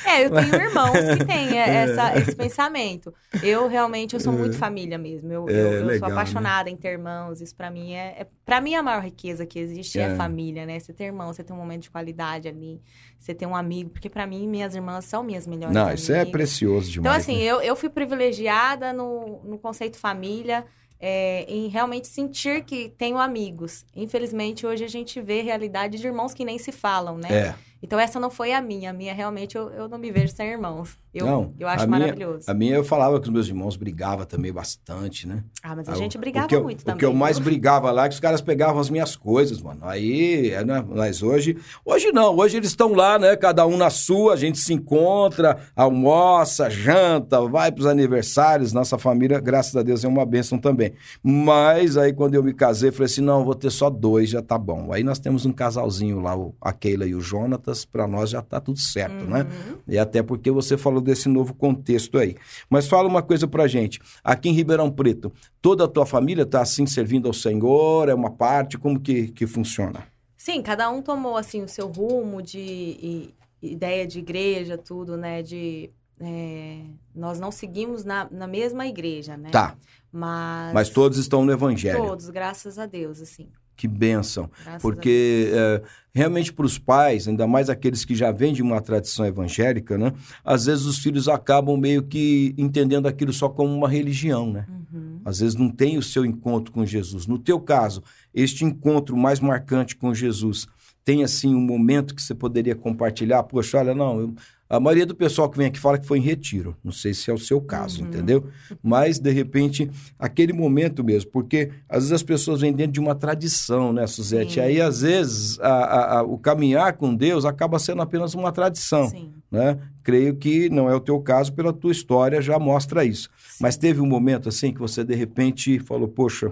É, 0.06 0.24
eu 0.24 0.30
tenho 0.32 0.54
irmãos 0.70 0.92
que 1.18 1.26
têm 1.26 1.58
essa, 1.58 2.16
esse 2.20 2.36
pensamento. 2.36 3.12
Eu 3.42 3.68
realmente, 3.68 4.14
eu 4.14 4.20
sou 4.20 4.32
muito 4.32 4.56
família 4.56 5.00
mesmo, 5.00 5.32
eu, 5.34 5.50
É, 5.50 5.52
eu, 5.52 5.56
eu 5.74 5.86
legal, 5.86 6.00
sou 6.00 6.08
né? 6.10 6.14
apaixonada 6.14 6.70
em 6.70 6.76
ter 6.76 6.90
irmãos, 6.90 7.42
isso 7.42 7.56
pra 7.56 7.72
mim 7.72 7.94
é, 7.94 8.18
é... 8.20 8.28
Pra 8.46 8.62
mim 8.62 8.76
a 8.76 8.84
maior 8.84 9.02
riqueza 9.02 9.46
que 9.48 9.58
existe 9.58 9.98
é. 10.00 10.04
É. 10.04 10.16
família, 10.16 10.66
né? 10.66 10.80
Você 10.80 10.94
ter 10.94 11.06
irmão, 11.06 11.34
você 11.34 11.44
ter 11.44 11.52
um 11.52 11.58
momento 11.58 11.82
de 11.84 11.90
qualidade 11.90 12.48
ali, 12.48 12.80
você 13.18 13.34
ter 13.34 13.48
um 13.48 13.56
amigo, 13.56 13.90
porque 13.90 14.10
pra 14.10 14.28
mim 14.28 14.48
minhas 14.48 14.76
irmãs 14.76 15.06
são 15.06 15.24
minhas 15.24 15.48
melhores 15.48 15.74
Não, 15.74 15.82
amigas. 15.82 16.02
isso 16.02 16.14
é 16.14 16.24
precioso 16.24 16.90
Então, 16.92 17.02
demais. 17.02 17.24
assim, 17.24 17.38
né? 17.38 17.44
eu, 17.44 17.62
eu 17.62 17.76
fui 17.76 17.90
privilegiada 17.90 18.94
no, 18.94 19.42
no 19.44 19.58
conceito 19.58 19.98
família, 19.98 20.64
é, 21.00 21.46
em 21.48 21.68
realmente 21.68 22.08
sentir 22.08 22.64
que 22.64 22.90
tenho 22.98 23.18
amigos. 23.18 23.86
Infelizmente, 23.96 24.66
hoje 24.66 24.84
a 24.84 24.90
gente 24.90 25.22
vê 25.22 25.42
realidade 25.42 25.98
de 25.98 26.08
irmãos 26.08 26.34
que 26.34 26.44
nem 26.44 26.58
se 26.58 26.72
falam, 26.72 27.18
né? 27.18 27.32
É, 27.32 27.56
Então, 27.82 28.00
essa 28.00 28.20
não 28.20 28.30
foi 28.30 28.54
a 28.54 28.62
minha. 28.62 28.90
A 28.90 28.94
minha, 28.94 29.14
realmente, 29.14 29.56
eu, 29.58 29.70
eu 29.70 29.88
não 29.88 29.98
me 29.98 30.12
vejo 30.12 30.34
sem 30.36 30.50
irmãos. 30.50 30.98
Eu, 31.14 31.26
Não, 31.26 31.54
eu 31.60 31.68
acho 31.68 31.84
a 31.84 31.88
minha- 31.88 32.00
maravilhoso. 32.00 32.44
a 32.50 32.54
minha 32.54 32.76
eu 32.76 32.84
falava 32.84 33.20
que 33.20 33.26
os 33.28 33.34
meus 33.34 33.48
irmãos 33.48 33.76
brigavam 33.76 34.24
também 34.26 34.54
bastante, 34.54 35.28
né? 35.28 35.44
Ah, 35.64 35.76
mas 35.76 35.90
a 35.90 35.94
Ah, 35.94 35.96
gente 35.96 36.16
o- 36.16 36.20
brigava 36.20 36.48
o 36.52 36.56
eu, 36.56 36.64
muito 36.64 36.82
o 36.82 36.84
também. 36.86 37.00
que 37.00 37.06
eu 37.06 37.14
mais 37.14 37.40
brigava 37.40 37.90
lá 37.90 38.06
é 38.06 38.10
que 38.10 38.14
os 38.14 38.20
caras 38.20 38.40
pegavam 38.40 38.80
as 38.80 38.90
minhas 38.90 39.16
coisas, 39.16 39.60
mano. 39.60 39.80
Aí, 39.84 40.52
é, 40.52 40.64
né, 40.64 40.84
mas 40.88 41.24
hoje, 41.24 41.58
hoje 41.84 42.12
não, 42.12 42.36
hoje 42.38 42.58
eles 42.58 42.70
estão 42.70 42.94
lá, 42.94 43.18
né, 43.18 43.36
cada 43.36 43.66
um 43.66 43.78
na 43.78 43.90
sua, 43.90 44.34
a 44.34 44.36
gente 44.36 44.60
se 44.60 44.74
encontra, 44.74 45.58
almoça, 45.76 46.70
janta, 46.70 47.42
vai 47.48 47.72
pros 47.72 47.88
aniversários, 47.88 48.72
nossa 48.74 48.98
família, 49.00 49.40
graças 49.40 49.76
a 49.76 49.82
Deus, 49.82 50.04
é 50.04 50.08
uma 50.08 50.26
bênção 50.26 50.60
também. 50.60 50.94
Mas 51.24 51.98
aí 51.98 52.14
quando 52.14 52.36
eu 52.36 52.44
me 52.44 52.54
casei, 52.54 52.92
falei 52.92 53.06
assim, 53.06 53.22
não, 53.22 53.44
vou 53.44 53.56
ter 53.56 53.72
só 53.72 53.90
dois, 53.90 54.30
já 54.30 54.42
tá 54.42 54.58
bom. 54.58 54.92
Aí 54.94 55.04
nós 55.04 55.18
temos 55.18 55.46
um 55.46 55.52
casalzinho 55.52 56.20
lá, 56.20 56.38
o- 56.38 56.54
a 56.62 56.72
Keila 56.72 57.06
e 57.08 57.16
o 57.16 57.22
Jonatas, 57.68 57.86
pra 57.86 58.08
nós 58.08 58.30
já 58.30 58.42
tá 58.42 58.60
tudo 58.60 58.80
certo, 58.80 59.26
né? 59.26 59.44
Uhum. 59.44 59.78
E 59.88 59.98
até 59.98 60.24
porque 60.24 60.50
você 60.50 60.78
falou 60.78 61.02
desse 61.02 61.28
novo 61.28 61.54
contexto 61.54 62.18
aí. 62.18 62.36
Mas 62.70 62.88
fala 62.88 63.08
uma 63.08 63.22
coisa 63.22 63.48
pra 63.48 63.68
gente. 63.68 64.00
Aqui 64.24 64.50
em 64.50 64.54
Ribeirão 64.54 64.90
Preto, 64.90 65.32
toda 65.62 65.84
a 65.84 65.88
tua 65.88 66.06
família 66.06 66.46
tá 66.46 66.62
assim 66.62 66.86
servindo 66.86 67.28
ao 67.28 67.34
Senhor? 67.34 68.10
É 68.10 68.14
uma 68.14 68.32
parte? 68.32 68.78
Como 68.78 69.00
que, 69.00 69.28
que 69.30 69.46
funciona? 69.46 70.06
Sim, 70.38 70.62
cada 70.62 70.90
um 70.90 71.02
tomou, 71.02 71.36
assim, 71.36 71.64
o 71.64 71.68
seu 71.68 71.88
rumo 71.88 72.42
de 72.42 73.34
ideia 73.62 74.08
de 74.08 74.20
igreja, 74.20 74.78
tudo, 74.78 75.18
né? 75.18 75.42
De... 75.42 75.90
é, 76.22 76.82
nós 77.14 77.40
não 77.40 77.52
seguimos 77.52 78.06
na, 78.06 78.28
na 78.32 78.48
mesma 78.48 78.88
igreja, 78.88 79.36
né? 79.36 79.50
Tá, 79.50 79.76
Mas... 80.12 80.74
mas 80.74 80.90
todos 80.90 81.18
estão 81.18 81.44
no 81.44 81.52
Evangelho. 81.52 81.98
Todos, 81.98 82.30
graças 82.30 82.80
a 82.80 82.86
Deus, 82.86 83.20
assim. 83.20 83.50
Que 83.78 83.88
bênção. 83.88 84.50
Graças 84.64 84.82
Porque 84.82 85.52
é, 85.54 85.82
realmente 86.14 86.52
para 86.52 86.66
os 86.66 86.80
pais, 86.80 87.28
ainda 87.28 87.46
mais 87.46 87.70
aqueles 87.70 88.04
que 88.04 88.16
já 88.16 88.32
vêm 88.32 88.52
de 88.52 88.64
uma 88.64 88.82
tradição 88.82 89.24
evangélica, 89.24 89.98
né? 90.00 90.12
Às 90.44 90.66
vezes 90.66 90.86
os 90.86 90.98
filhos 90.98 91.30
acabam 91.30 91.78
meio 91.78 92.02
que 92.02 92.56
entendendo 92.58 93.08
aquilo 93.08 93.32
só 93.32 93.48
como 93.48 93.72
uma 93.72 93.88
religião, 93.88 94.52
né? 94.52 94.66
Uhum. 94.68 95.22
Às 95.24 95.40
vezes 95.40 95.54
não 95.56 95.70
tem 95.70 95.96
o 95.96 96.02
seu 96.02 96.26
encontro 96.26 96.74
com 96.74 96.84
Jesus. 96.84 97.28
No 97.28 97.38
teu 97.38 97.60
caso, 97.60 98.02
este 98.34 98.66
encontro 98.66 99.16
mais 99.16 99.40
marcante 99.40 99.96
com 99.96 100.12
Jesus, 100.12 100.68
tem 101.06 101.24
assim 101.24 101.54
um 101.54 101.62
momento 101.62 102.16
que 102.16 102.22
você 102.22 102.34
poderia 102.34 102.76
compartilhar? 102.76 103.44
Poxa, 103.44 103.78
olha, 103.78 103.94
não, 103.94 104.20
eu- 104.20 104.36
a 104.70 104.80
maioria 104.80 105.06
do 105.06 105.16
pessoal 105.16 105.50
que 105.50 105.58
vem 105.58 105.68
aqui 105.68 105.80
fala 105.80 105.98
que 105.98 106.06
foi 106.06 106.18
em 106.18 106.22
retiro. 106.22 106.76
Não 106.84 106.92
sei 106.92 107.14
se 107.14 107.30
é 107.30 107.34
o 107.34 107.38
seu 107.38 107.62
caso, 107.62 108.02
Uhum. 108.02 108.08
entendeu? 108.08 108.46
Mas, 108.84 109.20
de 109.20 109.32
repente, 109.32 109.90
aquele 110.20 110.54
momento 110.54 111.04
mesmo, 111.04 111.32
porque 111.32 111.70
às 111.88 112.00
vezes 112.00 112.12
as 112.12 112.24
pessoas 112.24 112.62
vêm 112.62 112.74
dentro 112.74 112.94
de 112.94 113.00
uma 113.00 113.16
tradição, 113.16 113.94
né, 113.94 114.06
Suzete? 114.08 114.56
Sim. 114.56 114.60
Aí, 114.62 114.82
às 114.82 115.02
vezes, 115.02 115.60
a- 115.60 115.68
a- 115.68 116.20
a- 116.20 116.24
o 116.24 116.38
caminhar 116.38 116.94
com 116.94 117.16
Deus 117.16 117.46
acaba 117.46 117.80
sendo 117.80 118.02
apenas 118.02 118.34
uma 118.34 118.52
tradição 118.52 119.08
Sim. 119.10 119.32
né? 119.52 119.78
Creio 120.04 120.36
que 120.36 120.70
não 120.70 120.90
é 120.90 120.96
o 120.96 121.00
teu 121.02 121.20
caso, 121.20 121.52
pela 121.54 121.74
tua 121.74 121.92
história 121.92 122.42
já 122.42 122.58
mostra 122.58 123.04
isso. 123.04 123.30
Mas 123.60 123.76
teve 123.78 124.00
um 124.02 124.06
momento 124.06 124.48
assim 124.50 124.74
que 124.74 124.80
você 124.80 125.04
de 125.04 125.16
repente 125.16 125.80
falou: 125.80 126.08
Poxa, 126.08 126.52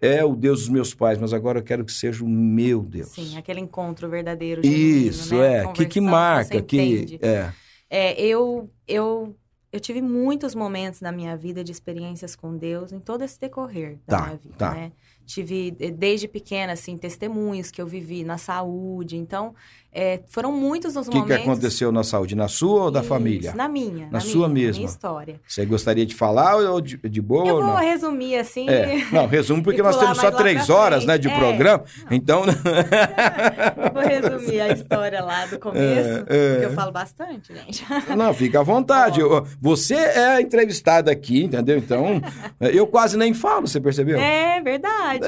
é 0.00 0.24
o 0.24 0.34
Deus 0.36 0.60
dos 0.60 0.68
meus 0.68 0.94
pais, 0.94 1.18
mas 1.18 1.32
agora 1.32 1.58
eu 1.58 1.62
quero 1.62 1.84
que 1.84 1.92
seja 1.92 2.24
o 2.24 2.28
meu 2.28 2.82
Deus. 2.82 3.08
Sim, 3.08 3.36
aquele 3.36 3.60
encontro 3.60 4.08
verdadeiro. 4.08 4.62
genuíno, 4.62 5.08
Isso, 5.08 5.34
né? 5.34 5.64
é. 5.64 5.72
Que 5.72 5.86
que 5.86 6.00
marca, 6.00 6.62
que. 6.62 7.18
É. 7.20 7.52
É, 7.90 8.20
eu, 8.20 8.70
eu, 8.86 9.34
eu 9.72 9.80
tive 9.80 10.02
muitos 10.02 10.54
momentos 10.54 11.00
na 11.00 11.10
minha 11.10 11.36
vida 11.36 11.64
de 11.64 11.72
experiências 11.72 12.36
com 12.36 12.56
Deus 12.56 12.92
em 12.92 13.00
todo 13.00 13.22
esse 13.22 13.40
decorrer 13.40 13.98
da 14.06 14.16
Tá, 14.18 14.24
minha 14.26 14.36
vida, 14.36 14.54
tá. 14.56 14.74
né? 14.74 14.92
Tive, 15.24 15.70
desde 15.70 16.26
pequena, 16.26 16.72
assim, 16.72 16.96
testemunhos 16.96 17.70
que 17.70 17.80
eu 17.82 17.86
vivi 17.86 18.24
na 18.24 18.38
saúde. 18.38 19.16
Então, 19.16 19.54
é, 19.98 20.20
foram 20.28 20.52
muitos 20.52 20.94
os 20.96 21.08
O 21.08 21.10
que, 21.10 21.16
que 21.16 21.22
momentos... 21.22 21.42
aconteceu 21.42 21.90
na 21.90 22.04
saúde? 22.04 22.36
Na 22.36 22.46
sua 22.48 22.84
ou 22.84 22.90
da 22.90 23.00
Isso, 23.00 23.08
família? 23.08 23.52
Na 23.54 23.68
minha. 23.68 24.06
Na 24.06 24.12
Na, 24.12 24.20
sua 24.20 24.48
minha, 24.48 24.66
mesma? 24.66 24.72
Na 24.72 24.78
minha 24.78 24.86
história. 24.88 25.40
Você 25.46 25.66
gostaria 25.66 26.06
de 26.06 26.14
falar 26.14 26.56
ou 26.56 26.80
de, 26.80 26.96
de 26.96 27.20
boa 27.20 27.46
eu 27.46 27.56
ou 27.56 27.62
vou 27.62 27.72
não? 27.72 27.80
resumir, 27.80 28.36
assim... 28.36 28.68
É, 28.68 29.04
não, 29.12 29.26
resumo 29.26 29.62
porque 29.64 29.82
nós 29.82 29.96
temos 29.96 30.18
só 30.18 30.30
três 30.30 30.70
horas, 30.70 31.04
né, 31.04 31.18
de 31.18 31.28
É. 31.28 31.36
programa. 31.36 31.84
Então, 32.10 32.42
Vou 33.92 34.02
resumir 34.02 34.60
a 34.60 34.68
história 34.72 35.22
lá 35.22 35.46
do 35.46 35.58
começo, 35.58 35.80
É, 35.80 36.24
é. 36.28 36.50
porque 36.52 36.66
eu 36.66 36.72
falo 36.74 36.92
bastante, 36.92 37.52
gente. 37.54 37.84
Não, 38.16 38.32
fica 38.34 38.60
à 38.60 38.62
vontade. 38.62 39.20
Eu- 39.20 39.46
Você 39.60 39.94
é 39.94 40.26
a 40.36 40.40
entrevistada 40.40 41.10
aqui, 41.10 41.44
entendeu? 41.44 41.76
Então, 41.78 42.20
eu 42.60 42.86
quase 42.86 43.16
nem 43.16 43.34
falo, 43.34 43.66
você 43.66 43.80
percebeu? 43.80 44.18
É 44.18 44.60
verdade. 44.60 45.24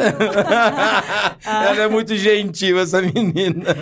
Ela 1.45 1.83
é 1.83 1.89
muito 1.89 2.15
gentil, 2.17 2.79
essa 2.79 3.00
menina. 3.03 3.75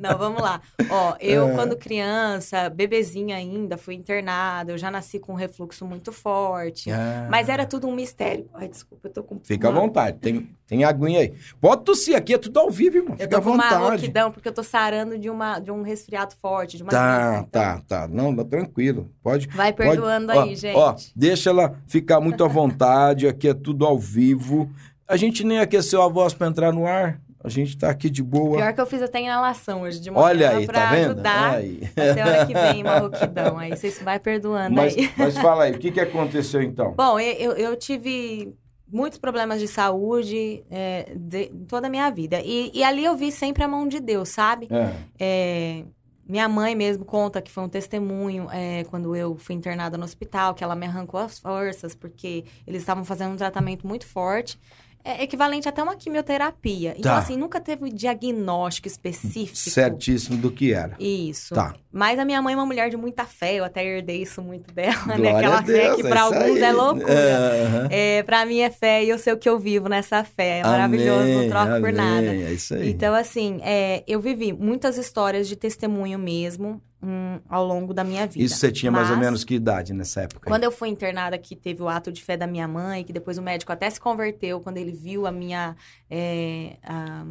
Não, 0.00 0.16
vamos 0.18 0.29
lá. 0.38 0.60
Ó, 0.90 1.16
eu, 1.20 1.48
É. 1.48 1.54
quando 1.54 1.76
criança, 1.76 2.68
bebezinha 2.68 3.36
ainda, 3.36 3.78
fui 3.78 3.94
internada. 3.94 4.72
Eu 4.72 4.78
já 4.78 4.90
nasci 4.90 5.18
com 5.18 5.32
um 5.32 5.36
refluxo 5.36 5.86
muito 5.86 6.12
forte. 6.12 6.90
Mas 7.30 7.48
era 7.48 7.64
tudo 7.64 7.86
um 7.88 7.94
mistério. 7.94 8.48
Ai, 8.54 8.68
desculpa, 8.68 9.08
eu 9.08 9.12
tô 9.12 9.22
com. 9.22 9.40
Fica 9.42 9.68
à 9.68 9.70
uma- 9.70 9.80
vontade, 9.80 10.18
tem, 10.18 10.50
tem 10.66 10.84
aguinha 10.84 11.20
aí. 11.20 11.34
Pode 11.60 11.84
tossir 11.84 12.14
aqui, 12.16 12.34
é 12.34 12.38
tudo 12.38 12.58
ao 12.60 12.70
vivo, 12.70 12.98
irmão. 12.98 13.14
Eu 13.18 13.24
Fica 13.24 13.36
à 13.38 13.40
tô 13.40 13.46
com 13.48 13.54
uma 13.54 13.64
vontade. 13.64 13.82
rouquidão, 13.90 14.30
porque 14.30 14.48
eu 14.48 14.52
tô 14.52 14.62
sarando 14.62 15.18
de, 15.18 15.30
uma, 15.30 15.58
de 15.58 15.70
um 15.70 15.82
resfriado 15.82 16.34
forte, 16.40 16.76
de 16.76 16.82
uma 16.82 16.90
Tá, 16.90 17.44
então 17.48 17.62
tá, 17.62 17.82
tá. 17.86 18.08
Não, 18.08 18.30
não, 18.32 18.44
tranquilo. 18.44 19.10
Pode. 19.22 19.46
Vai 19.48 19.72
pode- 19.72 19.88
perdoando 19.90 20.32
ó, 20.32 20.42
aí, 20.42 20.54
gente. 20.56 20.76
Ó, 20.76 20.94
deixa 21.16 21.50
ela 21.50 21.74
ficar 21.86 22.20
muito 22.20 22.44
à 22.44 22.48
vontade. 22.48 23.26
Aqui 23.26 23.48
é 23.48 23.54
tudo 23.54 23.86
ao 23.86 23.98
vivo. 23.98 24.70
A 25.08 25.16
gente 25.16 25.42
nem 25.44 25.58
aqueceu 25.58 26.02
a 26.02 26.08
voz 26.08 26.32
pra 26.34 26.46
entrar 26.46 26.72
no 26.72 26.86
ar. 26.86 27.20
A 27.42 27.48
gente 27.48 27.76
tá 27.78 27.88
aqui 27.88 28.10
de 28.10 28.22
boa. 28.22 28.58
Pior 28.58 28.74
que 28.74 28.80
eu 28.80 28.86
fiz 28.86 29.00
até 29.00 29.22
inalação 29.22 29.82
hoje 29.82 29.98
de 29.98 30.10
manhã 30.10 30.26
Olha 30.26 30.50
aí, 30.50 30.66
pra 30.66 30.80
tá 30.80 30.90
vendo? 30.90 31.04
ajudar 31.12 31.54
Aí. 31.54 31.80
a 31.96 32.14
semana 32.14 32.46
que 32.46 32.52
vem 32.52 32.82
uma 32.84 32.98
rouquidão. 32.98 33.58
Aí 33.58 33.70
vocês 33.70 33.98
vai 34.02 34.18
perdoando 34.18 34.76
Mas, 34.76 34.94
aí. 34.94 35.10
mas 35.16 35.36
fala 35.38 35.64
aí, 35.64 35.72
o 35.72 35.78
que, 35.78 35.90
que 35.90 36.00
aconteceu 36.00 36.62
então? 36.62 36.92
Bom, 36.92 37.18
eu, 37.18 37.52
eu 37.52 37.76
tive 37.76 38.54
muitos 38.86 39.18
problemas 39.18 39.58
de 39.58 39.68
saúde 39.68 40.62
é, 40.70 41.14
de, 41.16 41.46
toda 41.66 41.86
a 41.86 41.90
minha 41.90 42.10
vida. 42.10 42.40
E, 42.44 42.70
e 42.74 42.84
ali 42.84 43.04
eu 43.04 43.16
vi 43.16 43.32
sempre 43.32 43.64
a 43.64 43.68
mão 43.68 43.88
de 43.88 44.00
Deus, 44.00 44.28
sabe? 44.28 44.68
É. 44.70 44.92
É, 45.18 45.84
minha 46.28 46.48
mãe 46.48 46.76
mesmo 46.76 47.04
conta 47.04 47.40
que 47.40 47.50
foi 47.50 47.64
um 47.64 47.68
testemunho 47.68 48.48
é, 48.52 48.84
quando 48.84 49.16
eu 49.16 49.36
fui 49.36 49.54
internada 49.54 49.96
no 49.96 50.04
hospital, 50.04 50.54
que 50.54 50.62
ela 50.62 50.76
me 50.76 50.86
arrancou 50.86 51.18
as 51.18 51.38
forças, 51.38 51.94
porque 51.94 52.44
eles 52.66 52.82
estavam 52.82 53.04
fazendo 53.04 53.32
um 53.32 53.36
tratamento 53.36 53.86
muito 53.86 54.06
forte. 54.06 54.60
É 55.02 55.22
equivalente 55.22 55.68
até 55.68 55.82
uma 55.82 55.96
quimioterapia. 55.96 56.90
Então, 56.98 57.12
Tá. 57.12 57.18
assim, 57.18 57.36
nunca 57.36 57.58
teve 57.60 57.90
diagnóstico 57.90 58.86
específico. 58.86 59.56
Certíssimo 59.56 60.36
do 60.36 60.50
que 60.50 60.72
era. 60.72 60.94
Isso. 61.00 61.54
Tá. 61.54 61.74
Mas 61.92 62.18
a 62.18 62.24
minha 62.24 62.40
mãe 62.42 62.52
é 62.54 62.56
uma 62.56 62.66
mulher 62.66 62.90
de 62.90 62.96
muita 62.96 63.24
fé, 63.24 63.54
eu 63.56 63.64
até 63.64 63.84
herdei 63.84 64.22
isso 64.22 64.42
muito 64.42 64.72
dela, 64.72 64.94
né? 65.06 65.16
Glória 65.16 65.38
Aquela 65.38 65.58
a 65.58 65.60
Deus, 65.62 65.78
fé 65.78 65.96
que 65.96 66.02
pra 66.02 66.16
isso 66.26 66.34
alguns 66.34 66.60
é 66.60 66.72
loucura. 66.72 67.12
É, 67.12 67.62
aham. 67.64 67.88
É, 67.90 68.22
pra 68.24 68.44
mim 68.46 68.60
é 68.60 68.70
fé 68.70 69.02
e 69.04 69.08
eu 69.08 69.18
sei 69.18 69.32
o 69.32 69.38
que 69.38 69.48
eu 69.48 69.58
vivo 69.58 69.88
nessa 69.88 70.22
fé. 70.22 70.58
É 70.58 70.62
maravilhoso, 70.62 71.22
Amém, 71.22 71.36
não 71.42 71.48
troco 71.48 71.66
por 71.80 71.88
amém, 71.88 71.92
nada. 71.94 72.26
É 72.26 72.52
isso 72.52 72.74
aí. 72.74 72.90
Então, 72.90 73.14
assim, 73.14 73.58
é, 73.62 74.04
eu 74.06 74.20
vivi 74.20 74.52
muitas 74.52 74.98
histórias 74.98 75.48
de 75.48 75.56
testemunho 75.56 76.18
mesmo 76.18 76.80
hum, 77.02 77.40
ao 77.48 77.64
longo 77.66 77.92
da 77.94 78.04
minha 78.04 78.26
vida. 78.26 78.44
Isso 78.44 78.56
você 78.56 78.70
tinha 78.70 78.90
mais 78.92 79.08
ou 79.10 79.16
Mas, 79.16 79.24
menos 79.24 79.44
que 79.44 79.54
idade 79.54 79.92
nessa 79.92 80.22
época? 80.22 80.48
Quando 80.50 80.64
eu 80.64 80.72
fui 80.72 80.88
internada, 80.88 81.36
que 81.38 81.54
teve 81.56 81.82
o 81.82 81.88
ato 81.88 82.10
de 82.12 82.22
fé 82.22 82.36
da 82.36 82.46
minha 82.46 82.66
mãe, 82.68 83.04
que 83.04 83.12
depois 83.12 83.38
o 83.38 83.42
médico 83.42 83.72
até 83.72 83.88
se 83.90 83.98
converteu 84.00 84.60
quando 84.60 84.76
ele 84.78 84.92
viu 84.92 85.26
a 85.26 85.32
minha. 85.32 85.76
é, 86.10 86.76
a- 86.82 87.24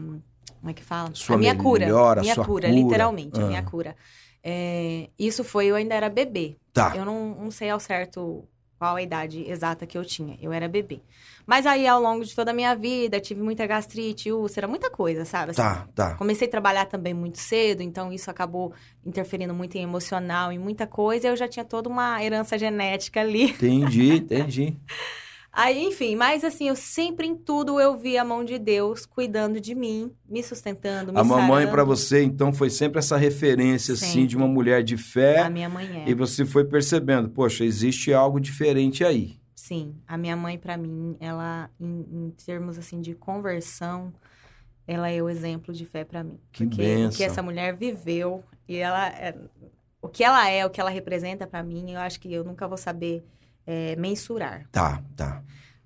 como 0.60 0.70
é 0.72 0.74
que 0.74 0.84
fala? 0.84 1.10
Sua 1.14 1.36
a 1.36 1.40
minha 1.40 1.56
cura. 1.56 1.86
melhora, 1.86 2.22
minha 2.22 2.36
cura, 2.36 2.46
cura. 2.46 2.70
literalmente, 2.70 3.40
Ah. 3.40 3.44
a 3.44 3.48
minha 3.48 3.64
cura. 3.64 3.96
É, 4.44 5.10
isso 5.18 5.44
foi, 5.44 5.68
eu 5.68 5.76
ainda 5.76 5.96
era 5.96 6.10
bebê. 6.10 6.58
Tá. 6.74 6.94
Eu 6.96 7.06
não, 7.06 7.36
não 7.36 7.52
sei 7.52 7.70
ao 7.70 7.80
certo 7.80 8.46
qual 8.80 8.96
a 8.96 9.02
idade 9.02 9.44
exata 9.48 9.86
que 9.86 9.98
eu 9.98 10.06
tinha. 10.06 10.38
Eu 10.42 10.54
era 10.54 10.68
bebê. 10.70 11.02
Mas 11.46 11.66
aí, 11.66 11.86
ao 11.86 12.02
longo 12.02 12.24
de 12.24 12.34
toda 12.34 12.52
a 12.52 12.54
minha 12.54 12.74
vida, 12.76 13.20
tive 13.20 13.42
muita 13.42 13.68
gastrite, 13.68 14.32
úlcera, 14.32 14.68
muita 14.68 14.90
coisa, 14.90 15.26
sabe? 15.26 15.52
Assim, 15.52 15.62
Tá, 15.62 15.88
tá. 15.94 16.16
Comecei 16.16 16.48
a 16.48 16.52
trabalhar 16.52 16.86
também 16.86 17.14
muito 17.14 17.38
cedo, 17.40 17.82
então 17.84 18.14
isso 18.14 18.32
acabou 18.32 18.72
interferindo 19.06 19.54
muito 19.54 19.76
em 19.76 19.82
emocional, 19.84 20.52
em 20.52 20.58
muita 20.58 20.88
coisa. 20.88 21.28
Eu 21.28 21.36
já 21.36 21.48
tinha 21.48 21.66
toda 21.66 21.90
uma 21.90 22.24
herança 22.24 22.58
genética 22.58 23.20
ali. 23.20 23.52
Entendi, 23.52 24.14
entendi. 24.24 24.78
Aí, 25.52 25.84
enfim, 25.84 26.16
mas 26.16 26.44
assim, 26.44 26.68
eu 26.70 26.76
sempre 26.76 27.26
em 27.28 27.36
tudo 27.36 27.80
eu 27.80 27.98
vi 27.98 28.18
a 28.18 28.24
mão 28.24 28.46
de 28.46 28.60
Deus 28.60 29.06
cuidando 29.06 29.60
de 29.60 29.74
mim, 29.74 30.12
me 30.28 30.44
sustentando, 30.44 31.12
me 31.12 31.20
A 31.20 31.24
mamãe 31.24 31.68
para 31.68 31.84
você, 31.84 32.22
então, 32.24 32.54
foi 32.54 32.70
sempre 32.70 33.00
essa 33.00 33.18
referência, 33.18 33.96
assim, 33.96 34.06
Sempre. 34.06 34.28
de 34.28 34.38
uma 34.38 34.48
mulher 34.48 34.84
de 34.84 34.96
fé. 34.96 35.40
A 35.40 35.50
minha 35.50 35.68
mãe 35.68 36.04
é. 36.06 36.10
E 36.10 36.14
você 36.14 36.46
foi 36.46 36.66
percebendo, 36.66 37.30
poxa, 37.30 37.66
existe 37.66 38.14
algo 38.14 38.40
diferente 38.40 39.04
aí. 39.04 39.40
Sim, 39.56 39.96
a 40.08 40.18
minha 40.18 40.36
mãe, 40.36 40.58
pra 40.58 40.78
mim, 40.78 41.18
ela, 41.20 41.70
em, 41.80 42.06
em 42.12 42.34
termos 42.46 42.78
assim 42.78 43.02
de 43.02 43.14
conversão, 43.16 44.14
ela 44.88 45.10
é 45.10 45.22
o 45.22 45.28
exemplo 45.30 45.74
de 45.74 45.86
fé 45.86 46.04
pra 46.06 46.24
mim. 46.24 46.40
Que 46.52 46.66
Porque 46.66 46.82
o 46.82 46.86
bênção. 46.86 47.18
que 47.18 47.24
essa 47.24 47.42
mulher 47.42 47.76
viveu 47.76 48.44
e 48.68 48.78
ela, 48.78 49.08
é- 49.10 49.36
o 50.02 50.08
que 50.08 50.24
ela 50.24 50.48
é, 50.48 50.66
o 50.66 50.70
que 50.70 50.80
ela 50.80 50.90
representa 50.92 51.46
pra 51.48 51.62
mim, 51.64 51.92
eu 51.92 52.00
acho 52.00 52.20
que 52.20 52.32
eu 52.32 52.44
nunca 52.44 52.68
vou 52.68 52.78
saber 52.78 53.24
é, 53.70 53.96
mensurar. 53.98 54.68
Tá, 54.72 55.04
tá. 55.16 55.44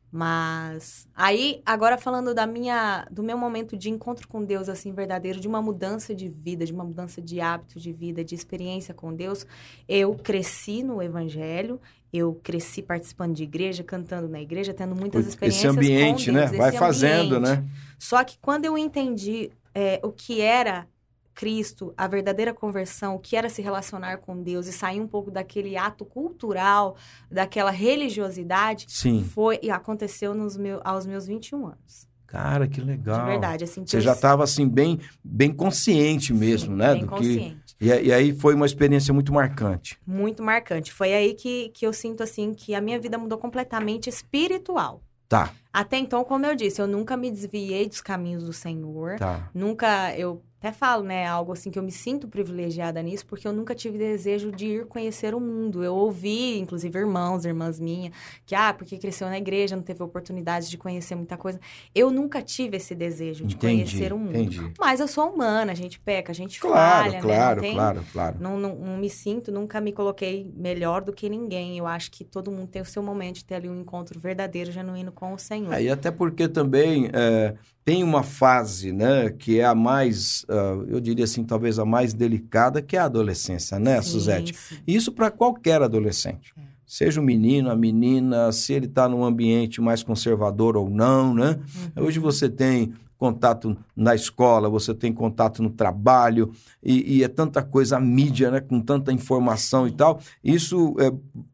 Mas 0.10 1.06
aí, 1.14 1.62
agora 1.66 1.98
falando 1.98 2.34
da 2.34 2.48
minha, 2.48 3.06
do 3.12 3.22
meu 3.22 3.38
momento 3.38 3.76
de 3.76 3.90
encontro 3.90 4.26
com 4.26 4.46
Deus 4.46 4.70
assim 4.70 4.94
verdadeiro, 4.94 5.38
de 5.38 5.50
uma 5.50 5.62
mudança 5.62 6.16
de 6.16 6.30
vida, 6.30 6.66
de 6.66 6.72
uma 6.72 6.86
mudança 6.86 7.22
de 7.22 7.42
hábito 7.42 7.80
de 7.80 7.92
vida, 7.92 8.24
de 8.24 8.36
experiência 8.36 8.94
com 8.94 9.14
Deus, 9.14 9.46
eu 9.90 10.16
cresci 10.16 10.82
no 10.82 11.02
Evangelho, 11.02 11.82
eu 12.14 12.40
cresci 12.42 12.82
participando 12.82 13.34
de 13.34 13.44
igreja, 13.44 13.84
cantando 13.84 14.30
na 14.30 14.40
igreja, 14.40 14.74
tendo 14.74 14.96
muitas 14.96 15.28
experiências 15.28 15.76
Esse 15.76 15.78
ambiente, 15.78 16.28
com 16.28 16.38
né? 16.38 16.46
Deus, 16.46 16.58
Vai 16.58 16.70
esse 16.70 16.78
fazendo, 16.78 17.36
ambiente. 17.36 17.58
né? 17.58 17.70
Só 18.00 18.24
que 18.24 18.38
quando 18.40 18.64
eu 18.64 18.78
entendi 18.78 19.50
é, 19.76 20.00
o 20.04 20.12
que 20.12 20.40
era 20.40 20.88
Cristo, 21.34 21.94
a 21.98 22.08
verdadeira 22.08 22.54
conversão, 22.54 23.16
o 23.16 23.20
que 23.20 23.36
era 23.36 23.50
se 23.50 23.62
relacionar 23.62 24.18
com 24.18 24.42
Deus 24.42 24.68
e 24.68 24.74
sair 24.74 25.00
um 25.02 25.08
pouco 25.08 25.32
daquele 25.32 25.76
ato 25.76 26.06
cultural, 26.06 26.96
daquela 27.32 27.72
religiosidade, 27.72 28.86
Sim. 28.88 29.24
foi 29.24 29.60
e 29.62 29.72
aconteceu 29.72 30.34
nos 30.34 30.56
meu, 30.58 30.80
aos 30.84 31.06
meus 31.06 31.26
21 31.26 31.68
anos. 31.68 32.08
Cara, 32.28 32.68
que 32.68 32.82
legal. 32.82 33.20
De 33.20 33.26
verdade, 33.28 33.64
assim. 33.64 33.84
que 33.84 33.92
Você 33.92 33.98
eu- 33.98 34.02
já 34.02 34.14
estava 34.14 34.44
assim 34.44 34.68
bem, 34.68 35.00
bem 35.24 35.54
consciente 35.54 36.34
mesmo, 36.34 36.72
Sim, 36.72 36.78
né? 36.80 36.92
Bem 36.94 37.02
do 37.02 37.08
que 37.08 37.16
consciente. 37.16 37.76
e, 37.80 37.86
e 37.88 38.12
aí 38.14 38.34
foi 38.34 38.56
uma 38.56 38.66
experiência 38.66 39.14
muito 39.14 39.32
marcante. 39.32 40.00
Muito 40.06 40.42
marcante. 40.42 40.92
Foi 40.92 41.14
aí 41.14 41.36
que, 41.36 41.70
que 41.70 41.86
eu 41.86 41.94
sinto, 41.94 42.24
assim, 42.24 42.54
que 42.54 42.74
a 42.74 42.82
minha 42.82 43.00
vida 43.00 43.18
mudou 43.20 43.38
completamente 43.38 44.10
espiritual. 44.10 45.04
Tá, 45.30 45.52
Até 45.72 45.98
então, 45.98 46.24
como 46.24 46.46
eu 46.46 46.56
disse, 46.56 46.80
eu 46.82 46.86
nunca 46.88 47.16
me 47.18 47.32
desviei 47.32 47.88
dos 47.88 48.02
caminhos 48.02 48.44
do 48.44 48.54
Senhor. 48.54 49.16
tá. 49.18 49.50
Nunca, 49.54 50.16
eu 50.16 50.44
até 50.64 50.72
falo, 50.72 51.04
né, 51.04 51.28
algo 51.28 51.52
assim 51.52 51.70
que 51.70 51.78
eu 51.78 51.84
me 51.84 51.92
sinto 51.92 52.26
privilegiada 52.26 53.02
nisso, 53.02 53.26
porque 53.26 53.46
eu 53.46 53.52
nunca 53.52 53.76
tive 53.76 53.98
desejo 53.98 54.50
de 54.50 54.66
ir 54.68 54.86
conhecer 54.86 55.36
o 55.36 55.40
mundo. 55.40 55.84
Eu 55.84 55.94
ouvi, 55.94 56.58
inclusive, 56.58 56.98
irmãos, 56.98 57.44
irmãs 57.44 57.82
minhas, 57.82 58.14
que, 58.46 58.56
ah, 58.56 58.74
porque 58.74 58.98
cresceu 58.98 59.28
na 59.28 59.38
igreja, 59.38 59.76
não 59.76 59.84
teve 59.84 60.02
oportunidade 60.02 60.70
de 60.70 60.78
conhecer 60.78 61.16
muita 61.16 61.36
coisa. 61.36 61.60
Eu 61.94 62.10
nunca 62.10 62.42
tive 62.42 62.78
esse 62.78 62.96
desejo 62.96 63.46
de 63.46 63.56
Entendi, 63.56 63.92
conhecer 63.92 64.14
o 64.14 64.18
mundo. 64.18 64.38
entendi. 64.38 64.72
Mas 64.80 65.02
eu 65.02 65.08
sou 65.08 65.30
humana, 65.34 65.74
a 65.74 65.76
gente 65.76 66.00
peca, 66.00 66.32
a 66.32 66.36
gente 66.36 66.62
Claro, 66.62 67.12
falha, 67.12 67.20
claro, 67.22 67.28
né? 67.28 67.56
Não 67.56 67.62
tem- 67.62 67.74
claro, 67.74 68.04
claro. 68.14 68.38
Não, 68.40 68.58
não, 68.58 68.76
não 68.76 68.98
me 68.98 69.10
sinto, 69.10 69.52
nunca 69.52 69.82
me 69.82 69.92
coloquei 69.92 70.50
melhor 70.56 71.02
do 71.02 71.12
que 71.12 71.28
ninguém. 71.28 71.78
Eu 71.78 71.86
acho 71.88 72.10
que 72.10 72.24
todo 72.24 72.50
mundo 72.50 72.68
tem 72.68 72.82
o 72.82 72.86
seu 72.86 73.04
momento 73.04 73.36
de 73.36 73.46
ter 73.46 73.56
ali 73.56 73.68
um 73.68 73.82
encontro 73.82 74.18
verdadeiro, 74.18 74.72
genuíno 74.72 75.12
com 75.12 75.34
o 75.34 75.38
Senhor. 75.38 75.74
Aí 75.74 75.90
até 75.90 76.10
porque 76.10 76.48
também 76.48 77.10
é, 77.12 77.54
tem 77.84 78.02
uma 78.04 78.24
fase, 78.24 78.94
né, 78.94 79.30
que 79.32 79.60
é 79.60 79.66
a 79.66 79.76
mais, 79.76 80.46
eu 80.88 81.00
diria 81.00 81.26
assim, 81.26 81.44
talvez 81.44 81.80
a 81.80 81.86
mais 81.86 82.14
delicada, 82.14 82.82
que 82.82 82.96
é 82.96 83.00
a 83.00 83.06
adolescência, 83.06 83.80
né, 83.80 84.02
Sim, 84.02 84.10
Suzete? 84.10 84.56
sim. 84.56 84.78
Isso 84.88 85.12
para 85.12 85.32
qualquer 85.32 85.82
adolescente. 85.82 86.54
É. 86.58 86.74
Seja 86.86 87.20
o 87.20 87.24
menino, 87.24 87.72
a 87.72 87.76
menina, 87.76 88.52
se 88.52 88.74
ele 88.74 88.86
está 88.86 89.08
num 89.10 89.24
ambiente 89.24 89.82
mais 89.82 90.04
conservador 90.04 90.78
ou 90.78 90.90
não, 90.90 91.34
né? 91.34 91.60
Uhum. 91.98 92.06
Hoje 92.06 92.20
você 92.20 92.48
tem 92.48 92.94
contato 93.24 93.78
na 93.96 94.14
escola, 94.14 94.68
você 94.70 94.94
tem 94.94 95.14
contato 95.14 95.64
no 95.64 95.70
trabalho, 95.70 96.52
e, 96.84 97.20
e 97.20 97.24
é 97.24 97.30
tanta 97.30 97.64
coisa, 97.64 97.96
a 97.96 98.00
mídia, 98.02 98.52
né? 98.52 98.60
Com 98.60 98.82
tanta 98.82 99.14
informação 99.14 99.88
e 99.88 99.92
tal. 99.92 100.20
Isso 100.44 100.94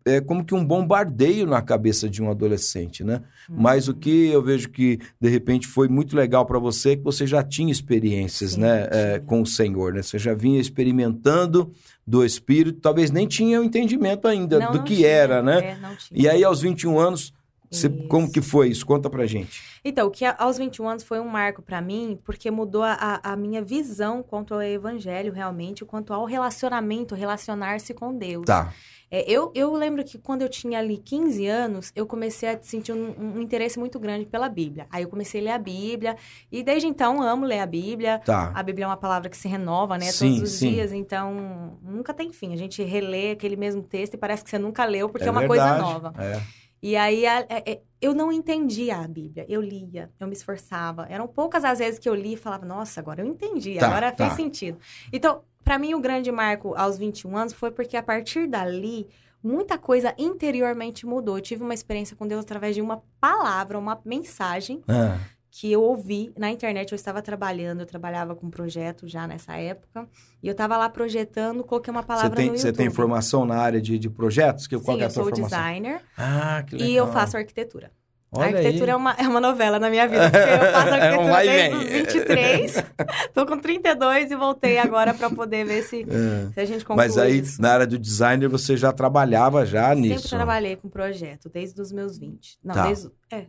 é, 0.04 0.16
é 0.16 0.20
como 0.20 0.44
que 0.44 0.56
um 0.56 0.66
bombardeio 0.66 1.46
na 1.46 1.62
cabeça 1.62 2.10
de 2.10 2.24
um 2.24 2.32
adolescente, 2.32 3.04
né? 3.04 3.22
Mas 3.48 3.88
o 3.88 3.94
que 3.94 4.30
eu 4.30 4.42
vejo 4.42 4.70
que, 4.70 4.98
de 5.22 5.30
repente, 5.30 5.68
foi 5.68 5.88
muito 5.88 6.16
legal 6.16 6.44
para 6.44 6.58
você, 6.58 6.94
é 6.94 6.96
que 6.96 7.04
você 7.04 7.28
já 7.28 7.44
tinha 7.44 7.72
experiências, 7.72 8.54
Sim, 8.54 8.62
né? 8.62 8.88
é, 8.92 9.20
com 9.20 9.44
o 9.44 9.46
Senhor, 9.46 9.94
né? 9.94 10.02
Você 10.02 10.18
já 10.18 10.34
vinha 10.34 10.60
experimentando 10.60 11.72
do 12.06 12.26
Espírito, 12.26 12.80
talvez 12.82 13.12
nem 13.12 13.28
tinha 13.28 13.62
o 13.62 13.64
entendimento 13.64 14.28
ainda 14.28 14.58
Não, 14.58 14.72
do 14.72 14.78
não 14.80 14.84
que 14.84 14.96
tinha, 14.96 15.08
era, 15.08 15.44
né? 15.44 15.60
é. 15.60 15.78
E 16.12 16.28
aí, 16.28 16.44
aos 16.44 16.62
21 16.62 16.98
anos, 16.98 17.32
você- 17.70 17.90
como 18.08 18.32
que 18.32 18.42
foi 18.42 18.70
isso? 18.70 18.86
Conta 18.86 19.10
pra 19.10 19.26
gente. 19.26 19.62
Então, 19.84 20.08
o 20.08 20.12
que 20.12 20.26
aos 20.26 20.58
21 20.58 20.90
anos 20.90 21.04
foi 21.04 21.20
um 21.20 21.28
marco 21.28 21.62
pra 21.62 21.82
mim, 21.82 22.20
porque 22.24 22.50
mudou 22.52 22.84
a, 22.84 22.94
a- 22.94 23.32
a 23.34 23.36
minha 23.36 23.62
visão 23.62 24.22
quanto 24.24 24.54
ao 24.54 24.62
evangelho, 24.62 25.32
realmente, 25.32 25.86
quanto 25.86 26.14
ao 26.14 26.26
relacionamento, 26.26 27.16
relacionar-se 27.16 27.94
com 27.94 28.16
Deus. 28.18 28.46
Tá. 28.46 28.74
É, 29.12 29.24
eu, 29.28 29.52
eu 29.56 29.74
lembro 29.74 30.04
que 30.04 30.20
quando 30.20 30.44
eu 30.44 30.50
tinha 30.50 30.78
ali 30.78 30.98
15 30.98 31.48
anos, 31.48 31.92
eu 31.96 32.06
comecei 32.06 32.48
a 32.48 32.60
sentir 32.62 32.92
um, 32.94 33.16
um 33.38 33.42
interesse 33.42 33.80
muito 33.80 33.98
grande 34.00 34.26
pela 34.28 34.48
Bíblia. 34.48 34.86
Aí 34.92 35.02
eu 35.02 35.10
comecei 35.10 35.42
a 35.42 35.44
ler 35.46 35.50
a 35.52 35.58
Bíblia, 35.58 36.16
e 36.52 36.62
desde 36.62 36.88
então 36.88 37.20
amo 37.24 37.44
ler 37.44 37.60
a 37.60 37.66
Bíblia. 37.66 38.20
Tá. 38.24 38.52
A 38.54 38.62
Bíblia 38.62 38.86
é 38.86 38.88
uma 38.88 38.98
palavra 38.98 39.28
que 39.28 39.36
se 39.38 39.48
renova, 39.48 39.98
né? 39.98 40.12
Sim, 40.12 40.36
todos 40.36 40.52
os 40.52 40.60
sim. 40.60 40.74
dias, 40.74 40.92
então 40.94 41.80
nunca 41.82 42.14
tem 42.14 42.32
fim. 42.32 42.54
A 42.54 42.58
gente 42.58 42.84
relê 42.84 43.32
aquele 43.32 43.56
mesmo 43.56 43.82
texto 43.82 44.14
e 44.14 44.18
parece 44.18 44.44
que 44.44 44.50
você 44.52 44.60
nunca 44.60 44.86
leu, 44.86 45.10
porque 45.10 45.24
é, 45.26 45.28
É 45.28 45.32
uma 45.32 45.40
verdade, 45.40 45.82
coisa 45.82 45.92
nova. 45.94 46.14
É. 46.22 46.40
E 46.82 46.96
aí 46.96 47.26
a- 47.26 47.46
é- 47.50 47.72
é- 47.72 47.82
eu 48.02 48.14
não 48.14 48.32
entendia 48.32 48.98
a 48.98 49.08
Bíblia. 49.08 49.46
Eu 49.50 49.62
lia, 49.62 50.10
eu 50.20 50.28
me 50.28 50.34
esforçava. 50.34 51.06
Eram 51.10 51.28
poucas 51.28 51.64
as 51.66 51.80
vezes 51.80 52.00
que 52.00 52.08
eu 52.08 52.16
li 52.16 52.34
e 52.34 52.38
falava, 52.38 52.66
nossa, 52.66 53.00
agora 53.00 53.22
eu 53.22 53.28
entendi, 53.28 53.78
Tá, 53.78 53.88
agora 53.88 54.12
tá. 54.12 54.26
fez 54.26 54.36
sentido. 54.38 54.78
Então, 55.12 55.42
pra 55.64 55.78
mim, 55.78 55.94
o 55.94 56.00
grande 56.00 56.32
marco 56.32 56.74
aos 56.76 56.98
21 56.98 57.36
anos 57.36 57.54
foi 57.54 57.72
porque 57.72 57.98
a 57.98 58.04
partir 58.04 58.48
dali, 58.48 59.08
muita 59.44 59.78
coisa 59.78 60.14
interiormente 60.18 61.06
mudou. 61.06 61.38
Eu 61.38 61.42
tive 61.42 61.64
uma 61.64 61.74
experiência 61.74 62.16
com 62.16 62.26
Deus 62.28 62.42
através 62.44 62.76
de 62.76 62.82
uma 62.82 63.04
palavra, 63.20 63.78
uma 63.78 64.00
mensagem 64.06 64.82
Ah, 64.88 65.18
que 65.52 65.72
eu 65.72 65.82
ouvi 65.82 66.32
na 66.38 66.50
internet. 66.52 66.92
Eu 66.92 66.96
estava 66.96 67.22
trabalhando, 67.22 67.80
eu 67.82 67.86
trabalhava 67.86 68.36
com 68.36 68.48
um 68.48 68.52
projeto 68.52 69.08
já 69.08 69.26
nessa 69.28 69.56
época. 69.58 70.08
E 70.44 70.48
eu 70.48 70.52
estava 70.52 70.78
lá 70.78 70.88
projetando, 70.90 71.64
coloquei 71.64 71.92
uma 71.92 72.02
Você 72.02 72.08
palavra 72.08 72.36
tem, 72.36 72.52
no 72.52 72.58
você 72.58 72.68
YouTube. 72.68 72.78
tem 72.78 72.90
formação 72.90 73.46
na 73.46 73.58
área 73.58 73.82
de, 73.82 73.98
de 73.98 74.10
projetos? 74.10 74.68
Que, 74.68 74.76
qual 74.80 74.96
Sim, 74.96 74.98
que 74.98 75.04
é 75.04 75.06
a 75.06 75.10
eu 75.10 75.14
tua 75.14 75.24
sou 75.24 75.32
formação? 75.34 75.58
designer 75.60 76.02
Ah, 76.18 76.64
que 76.66 76.76
legal. 76.76 76.90
e 76.90 76.96
eu 76.96 77.08
faço 77.12 77.36
arquitetura. 77.38 77.92
Olha 78.32 78.46
a 78.46 78.60
arquitetura 78.60 78.86
aí. 78.86 78.94
é 78.94 78.96
uma, 78.96 79.12
é 79.14 79.28
uma 79.28 79.42
novela 79.42 79.80
na 79.80 79.90
minha 79.90 80.08
vida, 80.08 80.30
porque 80.30 80.38
eu 80.38 80.72
faço 80.72 80.88
É 80.94 81.18
um 81.18 81.26
arquitetura 81.26 81.32
vai 81.32 81.48
e 81.48 81.52
desde 81.52 81.76
os 81.78 81.84
23. 81.92 82.74
Tô 83.34 83.46
com 83.48 83.58
32 83.58 84.30
e 84.32 84.36
voltei 84.36 84.78
agora 84.78 85.16
para 85.16 85.32
poder 85.32 85.66
ver 85.66 85.82
se, 85.82 86.04
É. 86.04 86.52
se 86.54 86.60
a 86.60 86.66
gente 86.66 86.86
conclui 86.86 87.08
Mas 87.08 87.18
aí, 87.18 87.40
isso. 87.40 87.60
na 87.60 87.72
área 87.74 87.88
do 87.88 87.98
designer, 87.98 88.48
você 88.48 88.78
já 88.78 88.94
trabalhava 88.94 89.66
já 89.66 89.90
Sempre 89.96 90.10
nisso. 90.10 90.30
trabalhei 90.30 90.76
com 90.76 90.88
projeto, 90.88 91.50
desde 91.52 91.82
os 91.82 91.92
meus 91.92 92.20
20. 92.20 92.60
Não, 92.64 92.76
Tá. 92.76 92.86
desde, 92.86 93.10
é, 93.32 93.48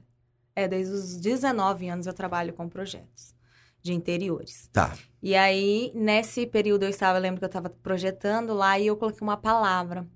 é, 0.61 0.68
desde 0.68 0.94
os 0.94 1.16
19 1.16 1.88
anos 1.88 2.07
eu 2.07 2.12
trabalho 2.12 2.53
com 2.53 2.68
projetos 2.68 3.35
de 3.83 3.92
interiores. 3.92 4.68
Tá. 4.73 4.94
E 5.23 5.35
aí, 5.35 5.90
nesse 5.94 6.46
período, 6.46 6.83
eu 6.83 6.90
estava, 6.90 7.18
eu 7.18 7.23
lembro 7.23 7.38
que 7.38 7.44
eu 7.44 7.49
estava 7.49 7.70
projetando 7.70 8.53
lá 8.53 8.79
e 8.79 8.87
eu 8.87 8.96
coloquei 8.96 9.23
uma 9.23 9.37
palavra. 9.37 10.07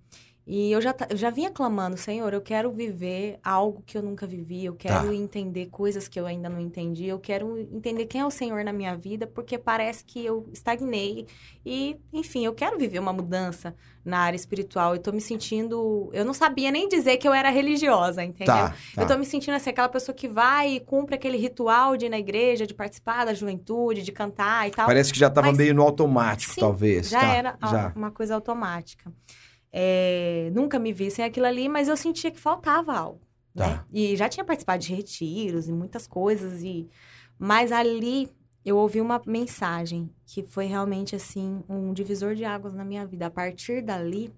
E 0.47 0.71
eu 0.71 0.79
já, 0.83 0.95
eu 1.09 1.17
já 1.17 1.31
vinha 1.31 1.51
clamando, 1.51 1.97
Senhor, 1.97 2.35
eu 2.35 2.41
quero 2.43 2.71
viver 2.71 3.39
algo 3.43 3.83
que 3.87 3.97
eu 3.97 4.03
nunca 4.03 4.27
vivi, 4.27 4.67
eu 4.67 4.75
quero 4.75 5.07
Tá. 5.09 5.15
entender 5.15 5.67
coisas 5.71 6.07
que 6.07 6.21
eu 6.21 6.27
ainda 6.27 6.51
não 6.51 6.61
entendi, 6.61 7.07
eu 7.07 7.19
quero 7.19 7.57
entender 7.59 8.05
quem 8.05 8.21
é 8.21 8.27
o 8.27 8.31
Senhor 8.31 8.63
na 8.63 8.71
minha 8.71 8.95
vida, 8.95 9.27
porque 9.27 9.57
parece 9.57 10.05
que 10.05 10.23
eu 10.23 10.47
estagnei. 10.53 11.27
E, 11.65 11.97
enfim, 12.13 12.45
eu 12.45 12.53
quero 12.53 12.79
viver 12.79 12.99
uma 12.99 13.13
mudança 13.13 13.75
na 14.05 14.19
área 14.19 14.37
espiritual. 14.37 14.95
Eu 14.95 15.01
tô 15.01 15.13
me 15.13 15.21
sentindo. 15.23 16.11
Eu 16.13 16.27
não 16.27 16.35
sabia 16.35 16.71
nem 16.71 16.87
dizer 16.91 17.17
que 17.17 17.27
eu 17.27 17.33
era 17.33 17.49
religiosa, 17.49 18.23
entendeu? 18.23 18.55
Tá, 18.55 18.75
tá. 18.95 19.01
Eu 19.03 19.07
tô 19.07 19.17
me 19.17 19.25
sentindo 19.25 19.55
assim, 19.55 19.71
aquela 19.71 19.89
pessoa 19.89 20.15
que 20.15 20.29
vai 20.29 20.75
e 20.75 20.81
cumpre 20.81 21.15
aquele 21.15 21.39
ritual 21.39 21.97
de 21.97 22.05
ir 22.05 22.09
na 22.11 22.19
igreja, 22.19 22.67
de 22.67 22.75
participar 22.75 23.25
da 23.25 23.33
juventude, 23.33 24.03
de 24.03 24.13
cantar 24.13 24.69
e 24.69 24.73
tal. 24.73 24.85
Parece 24.85 25.11
que 25.11 25.19
já 25.19 25.29
estava 25.29 25.47
Mas- 25.47 25.57
meio 25.57 25.75
no 25.75 25.81
automático, 25.83 26.53
Sim, 26.53 26.61
talvez. 26.61 27.09
Já 27.09 27.21
tá, 27.21 27.35
era 27.35 27.59
Já. 27.63 27.93
uma 27.97 28.11
coisa 28.11 28.35
automática. 28.35 29.11
É, 29.77 30.53
nunca 30.55 30.79
me 30.79 30.93
vi 30.93 31.11
sem 31.11 31.25
aquilo 31.25 31.47
ali, 31.47 31.69
mas 31.69 31.89
eu 31.89 31.97
sentia 31.97 32.31
que 32.31 32.39
faltava 32.39 32.97
algo. 32.97 33.21
Tá. 33.53 33.69
Né? 33.69 33.85
E 33.93 34.17
já 34.17 34.29
tinha 34.29 34.45
participado 34.45 34.81
de 34.81 34.95
retiros 34.95 35.69
e 35.69 35.73
muitas 35.73 36.07
coisas. 36.07 36.63
e 36.63 36.89
Mas 37.37 37.73
ali 37.73 38.31
eu 38.65 38.77
ouvi 38.77 39.01
uma 39.01 39.21
mensagem 39.27 40.09
que 40.25 40.45
foi 40.45 40.67
realmente 40.67 41.17
assim 41.17 41.65
um 41.69 41.93
divisor 41.93 42.37
de 42.37 42.45
águas 42.45 42.73
na 42.73 42.85
minha 42.85 43.05
vida. 43.05 43.27
A 43.27 43.31
partir 43.31 43.83
dali, 43.83 44.33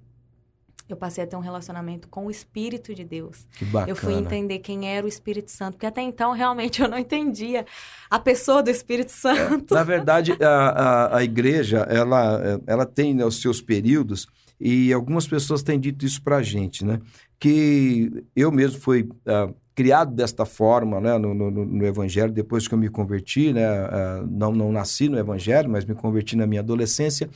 eu 0.89 0.97
passei 0.97 1.23
a 1.23 1.27
ter 1.27 1.37
um 1.37 1.41
relacionamento 1.41 2.09
com 2.09 2.25
o 2.25 2.31
Espírito 2.31 2.95
de 2.95 3.05
Deus. 3.05 3.47
Que 3.59 3.67
bacana. 3.67 3.91
Eu 3.91 3.95
fui 3.95 4.15
entender 4.15 4.61
quem 4.61 4.89
era 4.89 5.05
o 5.05 5.09
Espírito 5.09 5.51
Santo, 5.51 5.75
porque 5.75 5.85
até 5.85 6.01
então 6.01 6.33
realmente 6.33 6.81
eu 6.83 6.89
não 6.89 6.99
entendia 6.99 7.67
a 8.09 8.19
pessoa 8.19 8.63
do 8.63 8.71
Espírito 8.71 9.13
Santo. 9.13 9.75
Na 9.75 9.85
verdade, 9.85 10.33
a, 10.43 10.49
a, 10.49 11.17
a 11.19 11.25
igreja, 11.25 11.81
ela, 11.91 12.41
ela 12.67 12.87
tem 12.87 13.13
né, 13.13 13.23
os 13.23 13.43
seus 13.43 13.61
períodos 13.61 14.27
e 14.61 14.93
algumas 14.93 15.27
pessoas 15.27 15.63
têm 15.63 15.79
dito 15.79 16.05
isso 16.05 16.23
pra 16.23 16.43
gente, 16.43 16.85
né? 16.85 17.01
Que 17.39 18.25
eu 18.35 18.51
mesmo 18.51 18.81
fui 18.81 19.09
ah, 19.27 19.53
criado 19.75 20.15
desta 20.15 20.47
forma, 20.47 21.01
né, 21.01 21.19
no, 21.19 21.35
no, 21.35 21.51
no, 21.51 21.87
Evangelho, 21.87 22.33
depois 22.33 22.67
que 22.67 22.73
eu 22.73 22.79
me 22.79 22.89
converti, 22.89 23.53
né, 23.53 23.67
uh, 23.85 24.27
não, 24.27 24.51
não 24.51 24.73
nasci 24.73 25.07
no 25.07 25.19
Evangelho, 25.19 25.69
mas 25.69 25.85
me 25.85 25.95
converti 25.95 26.35
na 26.35 26.47
minha 26.47 26.63
adolescência, 26.63 27.29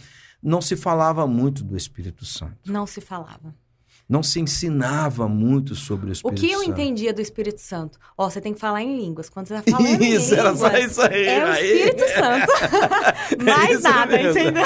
não 0.43 0.63
se 0.63 0.75
falava 0.75 1.27
muito 1.27 1.63
do 1.63 1.77
Espírito 1.77 2.25
Santo. 2.25 2.73
Não 2.73 2.87
se 2.87 3.03
falava 3.03 3.55
não 4.11 4.25
se 4.25 4.40
ensinava 4.40 5.29
muito 5.29 5.77
sobre 5.77 6.11
o 6.11 6.12
Espírito 6.12 6.40
Santo. 6.40 6.44
O 6.44 6.49
que 6.49 6.53
eu 6.53 6.59
Santo. 6.59 6.70
entendia 6.70 7.12
do 7.14 7.20
Espírito 7.20 7.61
Santo? 7.61 7.96
Ó, 8.18 8.29
você 8.29 8.40
tem 8.40 8.53
que 8.53 8.59
falar 8.59 8.83
em 8.83 8.99
línguas. 8.99 9.31
Quando 9.31 9.46
você 9.46 9.55
está 9.55 9.70
falando 9.70 9.88
isso, 9.88 10.03
em 10.03 10.09
línguas, 10.09 10.33
era 10.33 10.57
só 10.57 10.77
isso 10.77 11.03
aí. 11.03 11.27
É 11.27 11.44
o 11.44 11.53
Espírito 11.53 12.05
Santo. 12.09 13.44
Mais 13.44 13.85
é 13.85 13.88
nada, 13.88 14.16
mesmo. 14.16 14.40
entendeu? 14.40 14.64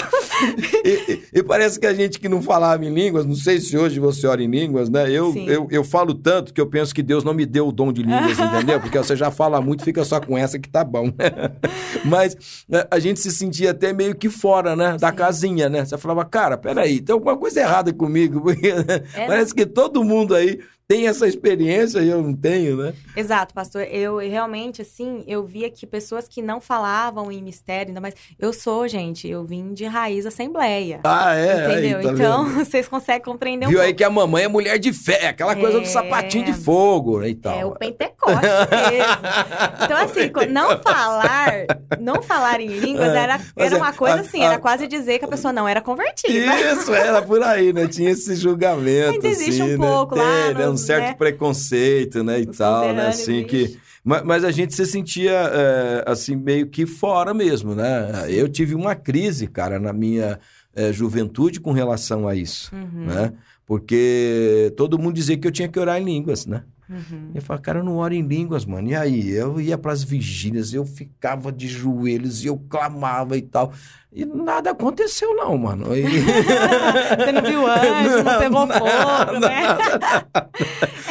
E, 0.83 0.89
e, 0.89 1.23
e, 1.35 1.43
parece 1.43 1.79
que 1.79 1.87
a 1.87 1.93
gente 1.93 2.19
que 2.19 2.27
não 2.27 2.41
falava 2.41 2.83
em 2.87 2.93
línguas, 2.93 3.27
não 3.27 3.35
sei 3.35 3.61
se 3.61 3.77
hoje 3.77 4.01
você 4.01 4.27
ora 4.27 4.43
em 4.43 4.51
línguas, 4.51 4.89
né? 4.89 5.11
Eu, 5.11 5.35
eu, 5.37 5.69
eu 5.71 5.85
falo 5.85 6.15
tanto 6.15 6.55
que 6.55 6.61
eu 6.61 6.67
penso 6.67 6.95
que 6.95 7.03
Deus 7.03 7.23
não 7.23 7.35
me 7.35 7.45
deu 7.45 7.69
o 7.69 7.73
dom 7.73 7.93
de 7.93 8.03
línguas, 8.03 8.39
entendeu? 8.41 8.81
Porque 8.81 8.97
você 8.97 9.15
já 9.15 9.31
fala 9.31 9.61
muito, 9.61 9.85
fica 9.85 10.05
só 10.05 10.21
com 10.21 10.39
essa 10.39 10.59
que 10.59 10.71
tá 10.71 10.83
bom. 10.83 11.13
Mas 12.03 12.65
né, 12.67 12.87
a 12.91 12.99
gente 12.99 13.21
se 13.21 13.31
sentia 13.31 13.73
até 13.73 13.93
meio 13.93 14.15
que 14.15 14.31
fora, 14.31 14.75
né? 14.75 14.97
Da 14.99 15.11
Sim. 15.11 15.17
casinha, 15.17 15.69
né? 15.69 15.85
Você 15.85 15.99
falava, 15.99 16.25
cara, 16.25 16.57
peraí, 16.57 17.03
tem 17.03 17.13
alguma 17.13 17.37
coisa 17.37 17.61
errada 17.61 17.93
comigo. 17.93 18.41
Porque, 18.41 18.69
é, 19.15 19.34
Parece 19.35 19.53
que 19.53 19.67
todo 19.67 20.05
mundo 20.05 20.33
aí 20.33 20.61
tem 20.87 21.09
essa 21.09 21.27
experiência 21.27 22.01
e 22.01 22.09
eu 22.11 22.23
não 22.23 22.35
tenho, 22.35 22.77
né? 22.77 22.93
Exato, 23.17 23.55
pastor. 23.55 23.83
Eu 23.91 24.19
realmente, 24.19 24.83
assim, 24.83 25.25
eu 25.27 25.43
via 25.43 25.71
que 25.71 25.87
pessoas 25.87 26.29
que 26.29 26.43
não 26.43 26.61
falavam 26.61 27.33
em 27.33 27.43
mistério, 27.43 27.89
ainda 27.89 28.03
mais. 28.03 28.15
Eu 28.39 28.53
sou, 28.53 28.87
gente, 28.87 29.27
eu 29.27 29.45
vim 29.45 29.73
de 29.73 29.87
raiz 29.87 30.27
assembleia. 30.27 31.01
Ah, 31.05 31.35
é? 31.35 31.73
Entendeu? 31.73 31.99
Aí, 31.99 32.05
tá 32.05 32.13
então, 32.13 32.45
vendo? 32.45 32.59
vocês 32.67 32.87
conseguem 32.87 33.23
compreender 33.23 33.65
um 33.65 33.71
Viu 33.71 33.79
pouco. 33.79 33.89
aí 33.89 33.95
que 33.95 34.05
a 34.05 34.11
mamãe 34.11 34.45
é 34.45 34.49
mulher 34.49 34.79
de 34.79 34.93
fé, 34.93 35.29
aquela 35.29 35.57
coisa 35.57 35.81
do 35.81 35.87
é. 35.87 35.89
sapatinho 35.89 36.45
de 36.45 36.53
fogo 36.53 37.21
né, 37.21 37.31
e 37.31 37.35
tal. 37.35 37.59
É 37.59 37.65
o 37.65 37.71
Pentecoste 37.73 38.41
mesmo. 38.43 39.85
Então, 39.85 39.97
assim, 39.97 40.31
não 40.53 40.83
falar, 40.83 41.51
não 41.99 42.23
falar 42.23 42.61
em 42.61 42.69
línguas 42.69 43.09
é, 43.09 43.19
era, 43.19 43.41
era 43.57 43.77
uma 43.77 43.93
coisa 43.95 44.21
assim, 44.21 44.43
era 44.43 44.59
quase 44.59 44.87
dizer 44.87 45.19
que 45.19 45.25
a 45.25 45.29
pessoa 45.29 45.53
não 45.53 45.67
era 45.67 45.81
convertida. 45.81 46.61
Isso, 46.73 46.93
era 46.93 47.23
por 47.23 47.43
aí, 47.43 47.73
né? 47.73 47.87
Tinha 47.87 48.11
esse 48.11 48.37
julgamento. 48.37 49.13
Ainda 49.13 49.29
existe 49.29 49.63
assim, 49.63 49.77
um 49.77 49.79
pouco 49.79 50.15
né? 50.15 50.23
lá. 50.23 50.55
Tem, 50.55 50.74
no, 50.74 50.74
um 50.75 50.77
certo 50.77 51.09
né? 51.09 51.15
preconceito, 51.15 52.23
né, 52.23 52.41
e 52.41 52.47
tal, 52.47 52.93
né, 52.93 53.09
assim 53.09 53.45
que... 53.45 53.79
Mas, 54.07 54.23
mas, 54.23 54.45
a 54.45 54.51
gente 54.51 54.75
se 54.75 54.85
sentia, 54.85 55.33
é, 55.33 56.05
assim, 56.07 56.37
meio 56.37 56.67
que 56.67 56.85
fora 56.85 57.33
mesmo, 57.33 57.75
né? 57.75 58.27
Eu 58.29 58.51
tive 58.51 58.75
uma 58.75 58.95
crise, 58.95 59.47
cara, 59.47 59.81
na 59.81 59.95
minha 59.95 60.39
é, 60.77 60.93
juventude 60.93 61.59
com 61.59 61.73
relação 61.73 62.29
a 62.29 62.35
isso, 62.35 62.71
uhum. 62.75 63.07
né? 63.07 63.33
Porque 63.65 64.71
todo 64.77 64.99
mundo 64.99 65.15
dizia 65.15 65.39
que 65.39 65.49
eu 65.49 65.53
tinha 65.53 65.69
que 65.69 65.81
orar 65.81 65.99
em 65.99 66.05
línguas, 66.05 66.45
né? 66.45 66.65
Uhum. 66.89 67.31
Eu 67.35 67.41
falava, 67.41 67.63
cara, 67.63 67.79
eu 67.79 67.85
não 67.85 67.97
oro 67.97 68.13
em 68.13 68.23
línguas, 68.23 68.65
mano. 68.65 68.89
E 68.89 68.95
aí? 68.95 69.31
Eu 69.31 69.61
ia 69.61 69.79
para 69.79 69.93
as 69.93 70.05
vigílias, 70.05 70.75
eu 70.75 70.85
ficava 70.85 71.51
de 71.51 71.67
joelhos 71.67 72.45
e 72.45 72.47
eu 72.49 72.59
clamava 72.69 73.37
e 73.37 73.43
tal. 73.43 73.73
E 74.15 74.25
nada 74.25 74.71
aconteceu, 74.71 75.35
não, 75.35 75.59
mano. 75.59 75.95
E... 75.97 76.05
Você 77.19 77.33
não 77.33 77.43
viu 77.43 77.67
anjo, 77.67 78.23
não, 78.23 78.33
não 78.33 78.39
pegou 78.39 78.67
fogo, 78.69 79.41
né? 79.41 79.67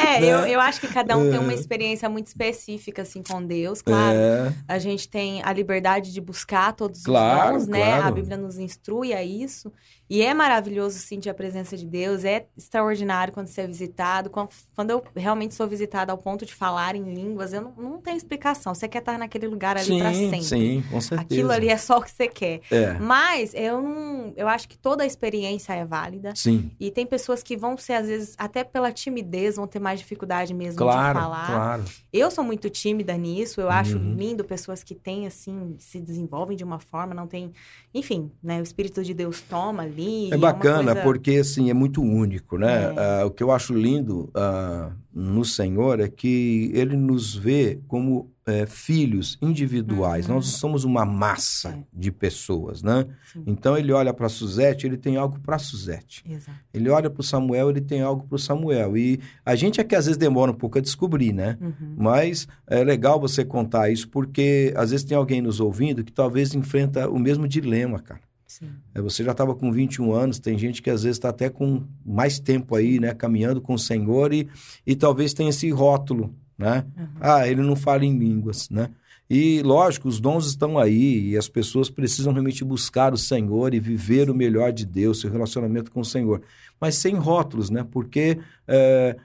é, 0.02 0.24
eu, 0.24 0.40
né? 0.40 0.54
eu 0.54 0.58
acho 0.58 0.80
que 0.80 0.88
cada 0.88 1.14
um 1.14 1.30
tem 1.30 1.38
uma 1.38 1.52
é. 1.52 1.54
experiência 1.54 2.08
muito 2.08 2.28
específica, 2.28 3.02
assim, 3.02 3.22
com 3.22 3.44
Deus, 3.44 3.82
claro. 3.82 4.16
É. 4.16 4.54
A 4.66 4.78
gente 4.78 5.06
tem 5.06 5.42
a 5.44 5.52
liberdade 5.52 6.14
de 6.14 6.20
buscar 6.20 6.72
todos 6.72 7.02
claro, 7.02 7.56
os 7.56 7.66
dons, 7.66 7.68
né? 7.68 7.84
Claro. 7.84 8.08
A 8.08 8.10
Bíblia 8.10 8.38
nos 8.38 8.58
instrui 8.58 9.12
a 9.12 9.22
isso. 9.22 9.70
E 10.08 10.22
é 10.22 10.34
maravilhoso 10.34 10.98
sentir 10.98 11.30
a 11.30 11.34
presença 11.34 11.76
de 11.76 11.86
Deus, 11.86 12.24
é 12.24 12.46
extraordinário 12.56 13.32
quando 13.32 13.46
você 13.46 13.62
é 13.62 13.66
visitado. 13.66 14.30
Quando 14.30 14.90
eu 14.90 15.02
realmente 15.16 15.54
sou 15.54 15.66
visitada 15.66 16.12
ao 16.12 16.18
ponto 16.18 16.44
de 16.44 16.54
falar 16.54 16.94
em 16.94 17.02
línguas, 17.02 17.54
eu 17.54 17.62
não, 17.62 17.72
não 17.76 18.00
tenho 18.00 18.16
explicação. 18.16 18.74
Você 18.74 18.86
quer 18.86 18.98
estar 18.98 19.18
naquele 19.18 19.46
lugar 19.46 19.78
ali 19.78 19.98
para 19.98 20.12
sempre. 20.12 20.42
Sim, 20.42 20.84
com 20.90 21.00
certeza. 21.00 21.22
Aquilo 21.22 21.50
ali 21.50 21.68
é 21.68 21.76
só 21.78 21.98
o 21.98 22.02
que 22.02 22.10
você 22.10 22.28
quer. 22.28 22.60
É. 22.70 22.93
Mas 23.00 23.54
eu 23.54 23.80
não. 23.80 24.32
Eu 24.36 24.48
acho 24.48 24.68
que 24.68 24.76
toda 24.76 25.04
a 25.04 25.06
experiência 25.06 25.72
é 25.72 25.84
válida. 25.84 26.32
Sim. 26.34 26.70
E 26.80 26.90
tem 26.90 27.06
pessoas 27.06 27.42
que 27.42 27.56
vão 27.56 27.76
ser, 27.76 27.94
às 27.94 28.06
vezes, 28.06 28.34
até 28.38 28.64
pela 28.64 28.90
timidez, 28.92 29.56
vão 29.56 29.66
ter 29.66 29.78
mais 29.78 30.00
dificuldade 30.00 30.52
mesmo 30.52 30.78
claro, 30.78 31.18
de 31.18 31.24
falar. 31.24 31.46
Claro. 31.46 31.84
Eu 32.12 32.30
sou 32.30 32.44
muito 32.44 32.68
tímida 32.68 33.16
nisso. 33.16 33.60
Eu 33.60 33.70
acho 33.70 33.96
uhum. 33.96 34.14
lindo 34.14 34.44
pessoas 34.44 34.82
que 34.82 34.94
têm, 34.94 35.26
assim, 35.26 35.76
se 35.78 36.00
desenvolvem 36.00 36.56
de 36.56 36.64
uma 36.64 36.78
forma, 36.78 37.14
não 37.14 37.26
tem. 37.26 37.52
Enfim, 37.94 38.30
né? 38.42 38.60
O 38.60 38.62
Espírito 38.62 39.02
de 39.02 39.14
Deus 39.14 39.40
toma 39.40 39.82
ali. 39.82 40.32
É 40.32 40.36
bacana 40.36 40.64
bacana, 40.64 40.92
coisa... 40.92 41.02
porque 41.02 41.36
assim, 41.36 41.70
é 41.70 41.74
muito 41.74 42.02
único, 42.02 42.58
né? 42.58 42.94
É. 42.96 43.24
Uh, 43.24 43.26
o 43.26 43.30
que 43.30 43.42
eu 43.42 43.50
acho 43.50 43.74
lindo 43.74 44.30
uh, 44.34 44.92
no 45.14 45.44
Senhor 45.44 46.00
é 46.00 46.08
que 46.08 46.70
ele 46.74 46.96
nos 46.96 47.34
vê 47.36 47.78
como 47.86 48.34
é, 48.46 48.66
filhos 48.66 49.38
individuais. 49.40 50.28
Uhum. 50.28 50.34
Nós 50.34 50.46
somos 50.46 50.84
uma 50.84 51.04
massa 51.04 51.70
é. 51.70 51.84
de 51.92 52.10
pessoas, 52.10 52.82
né? 52.82 53.06
Sim. 53.32 53.44
Então 53.46 53.78
ele 53.78 53.92
olha 53.92 54.12
para 54.12 54.28
Suzete, 54.28 54.86
ele 54.86 54.96
tem 54.96 55.16
algo 55.16 55.38
para 55.38 55.58
Suzete. 55.58 56.24
Exato. 56.28 56.58
Ele 56.72 56.90
olha 56.90 57.08
para 57.08 57.20
o 57.20 57.24
Samuel, 57.24 57.70
ele 57.70 57.80
tem 57.80 58.02
algo 58.02 58.26
para 58.26 58.36
o 58.36 58.38
Samuel. 58.38 58.96
E 58.96 59.20
a 59.44 59.54
gente 59.54 59.80
é 59.80 59.84
que 59.84 59.94
às 59.94 60.06
vezes 60.06 60.18
demora 60.18 60.50
um 60.50 60.54
pouco 60.54 60.78
a 60.78 60.80
descobrir, 60.80 61.32
né? 61.32 61.56
Uhum. 61.60 61.94
Mas 61.96 62.48
é 62.66 62.82
legal 62.82 63.20
você 63.20 63.44
contar 63.44 63.90
isso 63.90 64.08
porque 64.08 64.74
às 64.76 64.90
vezes 64.90 65.04
tem 65.04 65.16
alguém 65.16 65.40
nos 65.40 65.60
ouvindo 65.60 66.04
que 66.04 66.12
talvez 66.12 66.54
enfrenta 66.54 67.08
o 67.08 67.18
mesmo 67.18 67.46
dilema, 67.46 68.00
cara. 68.00 68.20
Sim. 68.54 68.70
É, 68.94 69.00
você 69.02 69.24
já 69.24 69.32
estava 69.32 69.52
com 69.52 69.72
21 69.72 70.12
anos, 70.12 70.38
tem 70.38 70.56
gente 70.56 70.80
que 70.80 70.88
às 70.88 71.02
vezes 71.02 71.16
está 71.16 71.30
até 71.30 71.50
com 71.50 71.82
mais 72.06 72.38
tempo 72.38 72.76
aí, 72.76 73.00
né? 73.00 73.12
Caminhando 73.12 73.60
com 73.60 73.74
o 73.74 73.78
Senhor 73.78 74.32
e, 74.32 74.48
e 74.86 74.94
talvez 74.94 75.34
tenha 75.34 75.50
esse 75.50 75.68
rótulo, 75.70 76.32
né? 76.56 76.86
Uhum. 76.96 77.08
Ah, 77.20 77.48
ele 77.48 77.62
não 77.62 77.74
fala 77.74 78.04
em 78.04 78.16
línguas, 78.16 78.70
né? 78.70 78.90
E 79.28 79.60
lógico, 79.62 80.06
os 80.06 80.20
dons 80.20 80.46
estão 80.46 80.78
aí 80.78 81.30
e 81.30 81.36
as 81.36 81.48
pessoas 81.48 81.90
precisam 81.90 82.32
realmente 82.32 82.64
buscar 82.64 83.12
o 83.12 83.18
Senhor 83.18 83.74
e 83.74 83.80
viver 83.80 84.30
o 84.30 84.34
melhor 84.34 84.72
de 84.72 84.86
Deus, 84.86 85.20
seu 85.20 85.32
relacionamento 85.32 85.90
com 85.90 85.98
o 85.98 86.04
Senhor. 86.04 86.40
Mas 86.80 86.94
sem 86.94 87.16
rótulos, 87.16 87.70
né? 87.70 87.84
Porque 87.90 88.38
é, 88.68 89.16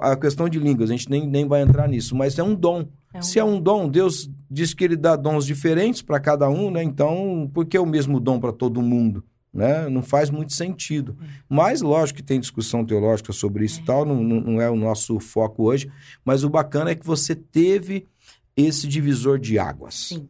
a 0.00 0.16
questão 0.16 0.48
de 0.48 0.58
línguas, 0.58 0.90
a 0.90 0.92
gente 0.92 1.08
nem, 1.08 1.24
nem 1.24 1.46
vai 1.46 1.62
entrar 1.62 1.86
nisso, 1.86 2.16
mas 2.16 2.36
é 2.36 2.42
um 2.42 2.54
dom. 2.56 2.88
É 3.16 3.18
um 3.18 3.22
Se 3.22 3.38
é 3.38 3.44
um 3.44 3.60
dom, 3.60 3.88
Deus 3.88 4.30
diz 4.50 4.74
que 4.74 4.84
ele 4.84 4.96
dá 4.96 5.16
dons 5.16 5.46
diferentes 5.46 6.02
para 6.02 6.20
cada 6.20 6.48
um, 6.48 6.70
né? 6.70 6.82
Então, 6.82 7.50
por 7.52 7.66
que 7.66 7.78
o 7.78 7.86
mesmo 7.86 8.20
dom 8.20 8.38
para 8.38 8.52
todo 8.52 8.82
mundo? 8.82 9.24
Né? 9.52 9.88
Não 9.88 10.02
faz 10.02 10.28
muito 10.28 10.52
sentido. 10.52 11.16
É. 11.20 11.26
Mas, 11.48 11.80
lógico 11.80 12.18
que 12.18 12.22
tem 12.22 12.38
discussão 12.38 12.84
teológica 12.84 13.32
sobre 13.32 13.64
isso 13.64 13.80
é. 13.80 13.82
e 13.82 13.86
tal, 13.86 14.04
não, 14.04 14.22
não 14.22 14.60
é 14.60 14.70
o 14.70 14.76
nosso 14.76 15.18
foco 15.18 15.64
hoje. 15.64 15.90
Mas 16.24 16.44
o 16.44 16.50
bacana 16.50 16.90
é 16.90 16.94
que 16.94 17.06
você 17.06 17.34
teve 17.34 18.06
esse 18.54 18.86
divisor 18.86 19.38
de 19.38 19.58
águas. 19.58 19.94
Sim. 19.94 20.28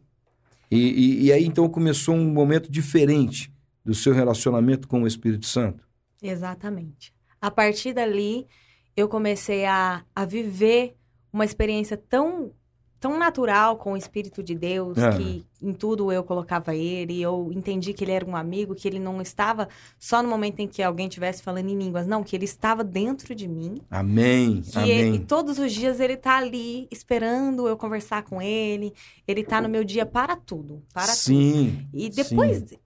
E, 0.71 0.77
e, 0.77 1.25
e 1.25 1.33
aí, 1.33 1.45
então, 1.45 1.67
começou 1.67 2.15
um 2.15 2.31
momento 2.31 2.71
diferente 2.71 3.51
do 3.83 3.93
seu 3.93 4.13
relacionamento 4.13 4.87
com 4.87 5.03
o 5.03 5.07
Espírito 5.07 5.45
Santo? 5.45 5.85
Exatamente. 6.21 7.13
A 7.39 7.51
partir 7.51 7.93
dali, 7.93 8.47
eu 8.95 9.07
comecei 9.07 9.65
a, 9.65 10.03
a 10.15 10.25
viver 10.25 10.95
uma 11.31 11.45
experiência 11.45 11.95
tão 11.95 12.51
tão 12.99 13.17
natural 13.17 13.77
com 13.77 13.93
o 13.93 13.97
Espírito 13.97 14.41
de 14.41 14.55
Deus, 14.55 14.97
é. 14.97 15.11
que 15.11 15.45
em 15.61 15.73
tudo 15.73 16.11
eu 16.11 16.23
colocava 16.23 16.75
ele, 16.75 17.21
eu 17.21 17.49
entendi 17.53 17.93
que 17.93 18.03
ele 18.03 18.11
era 18.11 18.25
um 18.25 18.35
amigo, 18.35 18.75
que 18.75 18.87
ele 18.87 18.99
não 18.99 19.21
estava 19.21 19.67
só 19.99 20.21
no 20.21 20.29
momento 20.29 20.59
em 20.59 20.67
que 20.67 20.81
alguém 20.81 21.07
estivesse 21.07 21.41
falando 21.43 21.69
em 21.69 21.77
línguas, 21.77 22.07
não, 22.07 22.23
que 22.23 22.35
ele 22.35 22.45
estava 22.45 22.83
dentro 22.83 23.33
de 23.35 23.47
mim. 23.47 23.77
Amém, 23.89 24.61
amém. 24.75 24.89
Ele, 24.89 25.15
e 25.17 25.19
todos 25.19 25.59
os 25.59 25.71
dias 25.71 25.99
ele 25.99 26.13
está 26.13 26.37
ali 26.37 26.87
esperando 26.91 27.67
eu 27.67 27.77
conversar 27.77 28.23
com 28.23 28.41
ele, 28.41 28.93
ele 29.27 29.41
está 29.41 29.61
no 29.61 29.69
meu 29.69 29.83
dia 29.83 30.05
para 30.05 30.35
tudo, 30.35 30.81
para 30.93 31.13
sim, 31.13 31.87
tudo. 31.91 32.01
E 32.01 32.09
depois... 32.09 32.57
Sim. 32.57 32.77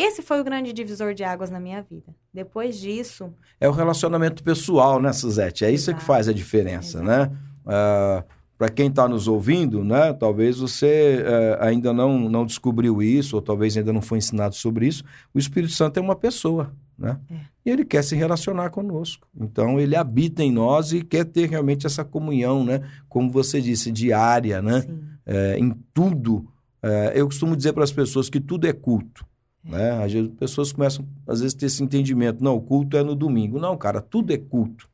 Esse 0.00 0.22
foi 0.22 0.40
o 0.40 0.44
grande 0.44 0.72
divisor 0.72 1.12
de 1.12 1.24
águas 1.24 1.50
na 1.50 1.58
minha 1.58 1.82
vida. 1.82 2.14
Depois 2.32 2.78
disso... 2.78 3.34
É 3.60 3.68
o 3.68 3.72
relacionamento 3.72 4.44
pessoal, 4.44 5.02
né, 5.02 5.12
Suzete? 5.12 5.64
É 5.64 5.72
isso 5.72 5.90
Exato. 5.90 5.98
que 5.98 6.06
faz 6.06 6.28
a 6.28 6.32
diferença, 6.32 6.98
Exato. 7.02 7.04
né? 7.04 7.36
Uh, 7.66 8.37
para 8.58 8.68
quem 8.68 8.88
está 8.88 9.08
nos 9.08 9.28
ouvindo, 9.28 9.84
né? 9.84 10.12
Talvez 10.12 10.58
você 10.58 11.24
é, 11.24 11.58
ainda 11.60 11.92
não, 11.92 12.28
não 12.28 12.44
descobriu 12.44 13.00
isso, 13.00 13.36
ou 13.36 13.40
talvez 13.40 13.76
ainda 13.76 13.92
não 13.92 14.02
foi 14.02 14.18
ensinado 14.18 14.56
sobre 14.56 14.88
isso. 14.88 15.04
O 15.32 15.38
Espírito 15.38 15.72
Santo 15.72 15.98
é 15.98 16.00
uma 16.00 16.16
pessoa, 16.16 16.72
né? 16.98 17.20
É. 17.30 17.34
E 17.64 17.70
ele 17.70 17.84
quer 17.84 18.02
se 18.02 18.16
relacionar 18.16 18.70
conosco. 18.70 19.28
Então, 19.40 19.78
ele 19.78 19.94
habita 19.94 20.42
em 20.42 20.50
nós 20.50 20.92
e 20.92 21.02
quer 21.02 21.24
ter 21.24 21.48
realmente 21.48 21.86
essa 21.86 22.04
comunhão, 22.04 22.64
né? 22.64 22.82
Como 23.08 23.30
você 23.30 23.60
disse, 23.60 23.92
diária, 23.92 24.60
né? 24.60 24.84
É, 25.24 25.56
em 25.56 25.72
tudo. 25.94 26.48
É, 26.82 27.12
eu 27.14 27.26
costumo 27.26 27.54
dizer 27.54 27.72
para 27.72 27.84
as 27.84 27.92
pessoas 27.92 28.28
que 28.28 28.40
tudo 28.40 28.66
é 28.66 28.72
culto. 28.72 29.24
É. 29.66 29.70
Né? 29.70 30.04
As 30.04 30.12
pessoas 30.36 30.72
começam, 30.72 31.06
às 31.28 31.40
vezes, 31.40 31.54
a 31.54 31.58
ter 31.60 31.66
esse 31.66 31.84
entendimento. 31.84 32.42
Não, 32.42 32.56
o 32.56 32.60
culto 32.60 32.96
é 32.96 33.04
no 33.04 33.14
domingo. 33.14 33.60
Não, 33.60 33.76
cara, 33.76 34.00
tudo 34.00 34.32
é 34.32 34.38
culto. 34.38 34.88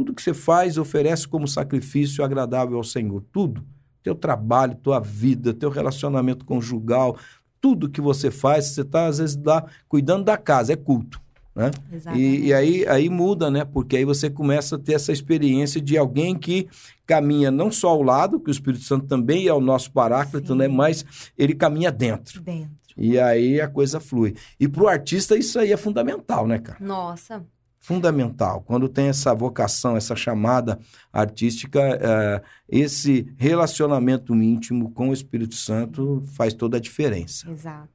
Tudo 0.00 0.14
que 0.14 0.22
você 0.22 0.32
faz, 0.32 0.78
oferece 0.78 1.28
como 1.28 1.46
sacrifício 1.46 2.24
agradável 2.24 2.78
ao 2.78 2.82
Senhor. 2.82 3.22
Tudo. 3.30 3.62
Teu 4.02 4.14
trabalho, 4.14 4.74
tua 4.74 4.98
vida, 4.98 5.52
teu 5.52 5.68
relacionamento 5.68 6.46
conjugal, 6.46 7.18
tudo 7.60 7.86
que 7.86 8.00
você 8.00 8.30
faz, 8.30 8.68
você 8.68 8.80
está, 8.80 9.08
às 9.08 9.18
vezes, 9.18 9.38
lá, 9.44 9.62
cuidando 9.86 10.24
da 10.24 10.38
casa, 10.38 10.72
é 10.72 10.76
culto. 10.76 11.20
Né? 11.54 11.70
E, 12.14 12.46
e 12.46 12.54
aí, 12.54 12.88
aí 12.88 13.10
muda, 13.10 13.50
né? 13.50 13.62
Porque 13.62 13.98
aí 13.98 14.06
você 14.06 14.30
começa 14.30 14.76
a 14.76 14.78
ter 14.78 14.94
essa 14.94 15.12
experiência 15.12 15.82
de 15.82 15.98
alguém 15.98 16.34
que 16.34 16.66
caminha 17.06 17.50
não 17.50 17.70
só 17.70 17.90
ao 17.90 18.02
lado, 18.02 18.40
que 18.40 18.48
o 18.48 18.50
Espírito 18.50 18.84
Santo 18.84 19.06
também 19.06 19.48
é 19.48 19.52
o 19.52 19.60
nosso 19.60 19.92
paráclito, 19.92 20.54
Sim. 20.54 20.60
né? 20.60 20.66
Mas 20.66 21.04
ele 21.36 21.54
caminha 21.54 21.92
dentro. 21.92 22.40
Dentro. 22.40 22.70
E 22.96 23.18
aí 23.18 23.60
a 23.60 23.68
coisa 23.68 24.00
flui. 24.00 24.34
E 24.58 24.66
pro 24.66 24.88
artista 24.88 25.36
isso 25.36 25.58
aí 25.58 25.70
é 25.70 25.76
fundamental, 25.76 26.46
né, 26.46 26.58
cara? 26.58 26.78
Nossa, 26.80 27.44
Fundamental. 27.80 28.60
Quando 28.66 28.88
tem 28.88 29.08
essa 29.08 29.34
vocação, 29.34 29.96
essa 29.96 30.14
chamada 30.14 30.78
artística, 31.10 31.80
eh, 31.80 32.42
esse 32.68 33.32
relacionamento 33.38 34.34
íntimo 34.34 34.90
com 34.92 35.08
o 35.08 35.12
Espírito 35.14 35.54
Santo 35.54 36.22
faz 36.34 36.52
toda 36.54 36.76
a 36.76 36.80
diferença. 36.80 37.50
exato. 37.50 37.88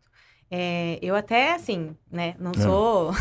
É, 0.50 1.00
eu 1.02 1.16
até, 1.16 1.54
assim, 1.54 1.96
né, 2.12 2.36
não 2.40 2.52
Ah. 2.56 2.62
sou 2.62 3.12
Ah, 3.12 3.14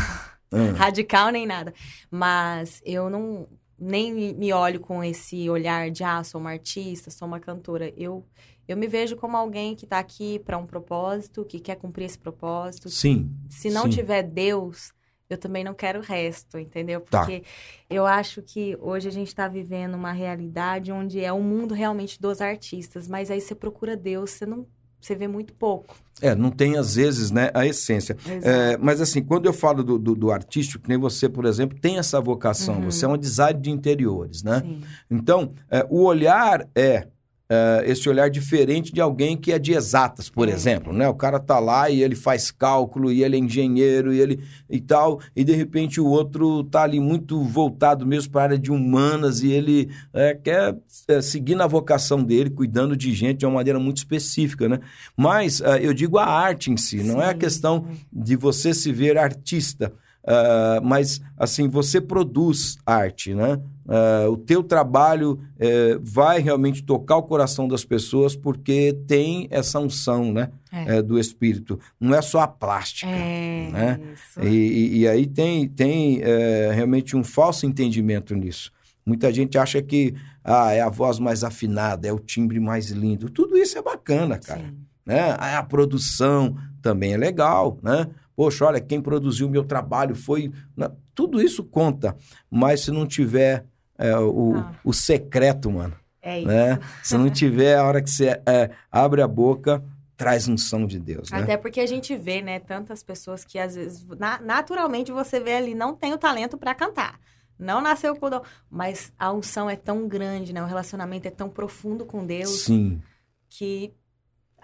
radical 0.77 1.29
nem 1.31 1.45
nada, 1.45 1.73
mas 2.09 2.81
eu 2.85 3.09
não 3.09 3.47
nem 3.77 4.33
me- 4.33 4.53
olho 4.53 4.79
com 4.79 5.03
esse 5.03 5.49
olhar 5.49 5.91
de, 5.91 6.03
ah, 6.03 6.23
sou 6.23 6.39
uma 6.39 6.51
artista, 6.51 7.11
sou 7.11 7.27
uma 7.27 7.39
cantora. 7.39 7.91
Eu, 7.97 8.25
eu 8.67 8.77
me 8.77 8.87
vejo 8.87 9.15
como 9.17 9.35
alguém 9.35 9.75
que 9.75 9.85
tá 9.85 9.99
aqui 9.99 10.39
para 10.39 10.57
um 10.57 10.65
propósito, 10.65 11.43
que 11.45 11.59
quer 11.59 11.75
cumprir 11.75 12.05
esse 12.05 12.17
propósito. 12.17 12.89
sim. 12.89 13.29
Se 13.49 13.69
não 13.69 13.83
sim. 13.83 13.89
tiver 13.89 14.23
Deus, 14.23 14.93
eu 15.29 15.37
também 15.37 15.63
não 15.63 15.73
quero 15.73 15.99
o 15.99 16.03
resto, 16.03 16.57
entendeu? 16.59 17.01
Tá. 17.01 17.19
Porque 17.19 17.43
eu 17.89 18.05
acho 18.05 18.41
que 18.41 18.77
hoje 18.79 19.07
a 19.07 19.11
gente 19.11 19.27
está 19.27 19.47
vivendo 19.47 19.95
uma 19.95 20.11
realidade 20.11 20.91
onde 20.91 21.23
é 21.23 21.31
o 21.33 21.41
mundo 21.41 21.73
realmente 21.73 22.21
dos 22.21 22.41
artistas, 22.41 23.07
mas 23.07 23.31
aí 23.31 23.41
você 23.41 23.55
procura 23.55 23.97
Deus, 23.97 24.31
você 24.31 24.45
não, 24.45 24.67
você 25.01 25.15
vê 25.15 25.27
muito 25.27 25.53
pouco. 25.53 25.95
É, 26.21 26.33
não 26.33 26.49
tem 26.49 26.77
às 26.77 26.95
vezes, 26.95 27.31
né, 27.31 27.51
a 27.53 27.65
essência. 27.65 28.15
É, 28.41 28.77
mas 28.77 29.01
assim, 29.01 29.21
quando 29.21 29.47
eu 29.47 29.53
falo 29.53 29.83
do, 29.83 29.99
do, 29.99 30.15
do 30.15 30.31
artístico, 30.31 30.83
que 30.83 30.89
nem 30.89 30.97
você, 30.97 31.27
por 31.27 31.45
exemplo, 31.45 31.77
tem 31.79 31.97
essa 31.97 32.21
vocação. 32.21 32.75
Uhum. 32.75 32.91
Você 32.91 33.05
é 33.05 33.07
um 33.07 33.17
design 33.17 33.59
de 33.59 33.69
interiores, 33.69 34.41
né? 34.41 34.61
Sim. 34.61 34.81
Então, 35.11 35.53
é, 35.69 35.85
o 35.89 36.03
olhar 36.03 36.67
é, 36.73 37.07
é, 37.49 37.83
esse 37.85 38.09
olhar 38.09 38.29
diferente 38.29 38.91
de 38.91 38.99
alguém 38.99 39.37
que 39.37 39.51
é 39.51 39.59
de 39.59 39.73
exatas, 39.73 40.29
por 40.29 40.49
É. 40.49 40.51
exemplo, 40.51 40.91
né? 40.91 41.07
O 41.07 41.13
cara 41.13 41.39
tá 41.39 41.59
lá 41.59 41.89
e 41.89 42.01
ele 42.01 42.15
faz 42.15 42.49
cálculo 42.49 43.11
e 43.11 43.23
ele 43.23 43.35
é 43.35 43.39
engenheiro 43.39 44.11
e 44.11 44.19
ele 44.19 44.39
e 44.69 44.81
tal, 44.81 45.19
e 45.35 45.43
de 45.43 45.53
repente 45.53 46.01
o 46.01 46.07
outro 46.07 46.63
tá 46.63 46.81
ali 46.81 46.99
muito 46.99 47.43
voltado 47.43 48.05
mesmo 48.05 48.31
para 48.31 48.41
a 48.41 48.43
área 48.45 48.57
de 48.59 48.71
humanas 48.71 49.43
e 49.43 49.51
ele 49.51 49.89
é, 50.11 50.33
quer 50.33 50.75
é, 51.07 51.21
seguir 51.21 51.53
na 51.55 51.67
vocação 51.67 52.23
dele, 52.23 52.49
cuidando 52.49 52.97
de 52.97 53.13
gente 53.13 53.37
de 53.39 53.45
uma 53.45 53.53
maneira 53.55 53.79
muito 53.79 53.97
específica, 53.97 54.67
né? 54.67 54.79
Mas 55.15 55.61
é, 55.61 55.85
eu 55.85 55.93
digo 55.93 56.17
a 56.17 56.25
arte 56.25 56.71
em 56.71 56.77
si, 56.77 57.03
não 57.03 57.21
é 57.21 57.27
a 57.27 57.31
Sim. 57.33 57.37
questão 57.37 57.85
de 58.11 58.35
você 58.35 58.73
se 58.73 58.91
ver 58.91 59.17
artista, 59.19 59.93
ah, 60.27 60.81
mas 60.83 61.21
assim 61.37 61.67
você 61.69 62.01
produz 62.01 62.77
arte, 62.83 63.35
né? 63.35 63.59
Ah, 63.87 64.25
o 64.29 64.35
teu 64.37 64.63
trabalho 64.63 65.39
eh, 65.59 65.97
vai 66.01 66.39
realmente 66.41 66.81
tocar 66.83 67.17
o 67.17 67.23
coração 67.23 67.67
das 67.67 67.85
pessoas 67.85 68.35
porque 68.35 68.93
tem 69.07 69.47
essa 69.51 69.79
unção, 69.79 70.31
né? 70.33 70.49
É. 70.71 70.97
eh, 70.97 71.01
do 71.01 71.19
Espírito. 71.19 71.79
Não 71.99 72.13
é 72.15 72.21
só 72.21 72.39
a 72.41 72.47
plástica. 72.47 73.09
É, 73.11 73.69
né? 73.71 73.99
E, 74.43 74.99
e- 75.01 75.07
aí 75.07 75.25
tem, 75.27 75.67
tem 75.69 76.19
eh, 76.23 76.71
realmente 76.73 77.15
um 77.15 77.23
falso 77.23 77.65
entendimento 77.65 78.35
nisso. 78.35 78.71
Muita 79.05 79.31
gente 79.31 79.55
acha 79.57 79.79
que 79.83 80.15
ah, 80.43 80.71
é 80.73 80.81
a 80.81 80.89
voz 80.89 81.19
mais 81.19 81.43
afinada, 81.43 82.07
é 82.07 82.11
o 82.11 82.17
timbre 82.19 82.59
mais 82.59 82.89
lindo. 82.89 83.29
Tudo 83.29 83.55
isso 83.55 83.77
é 83.77 83.81
bacana, 83.83 84.39
cara 84.39 84.61
Sim. 84.61 84.77
né? 85.05 85.35
Ah, 85.37 85.59
A 85.59 85.63
produção 85.63 86.55
também 86.81 87.13
é 87.13 87.17
legal, 87.17 87.77
né? 87.83 88.07
Poxa, 88.35 88.65
olha, 88.65 88.81
quem 88.81 88.99
produziu 88.99 89.47
o 89.47 89.49
meu 89.49 89.63
trabalho 89.63 90.15
foi. 90.15 90.51
né? 90.75 90.89
Tudo 91.13 91.39
isso 91.41 91.63
conta, 91.63 92.15
mas 92.49 92.81
se 92.81 92.91
não 92.91 93.05
tiver 93.05 93.63
é, 93.97 94.15
o, 94.17 94.55
Ah. 94.57 94.73
o 94.83 94.93
secreto, 94.93 95.71
mano, 95.71 95.95
É 96.21 96.39
isso. 96.39 96.47
né? 96.47 96.79
Se 97.03 97.17
não 97.17 97.29
tiver 97.29 97.77
a 97.77 97.83
hora 97.83 98.01
que 98.01 98.09
você 98.09 98.41
é, 98.45 98.69
abre 98.91 99.21
a 99.21 99.27
boca, 99.27 99.83
traz 100.17 100.47
unção 100.47 100.85
de 100.87 100.97
Deus, 100.99 101.29
né? 101.31 101.39
Até 101.41 101.57
porque 101.57 101.79
a 101.81 101.85
gente 101.87 102.15
vê, 102.15 102.41
né, 102.41 102.59
tantas 102.59 103.03
pessoas 103.03 103.43
que 103.43 103.59
às 103.59 103.75
vezes, 103.75 104.07
na- 104.17 104.39
naturalmente 104.39 105.11
você 105.11 105.39
vê 105.39 105.55
ali, 105.55 105.75
não 105.75 105.93
tem 105.93 106.13
o 106.13 106.17
talento 106.17 106.57
para 106.57 106.73
cantar. 106.73 107.19
Não 107.59 107.79
nasceu 107.81 108.15
com. 108.17 108.27
Mas 108.69 109.13
a 109.17 109.31
unção 109.31 109.69
é 109.69 109.75
tão 109.77 110.07
grande, 110.07 110.51
né? 110.53 110.61
O 110.61 110.65
relacionamento 110.65 111.25
é 111.27 111.31
tão 111.31 111.49
profundo 111.49 112.05
com 112.05 112.25
Deus 112.25 112.63
Sim, 112.65 113.01
que 113.49 113.93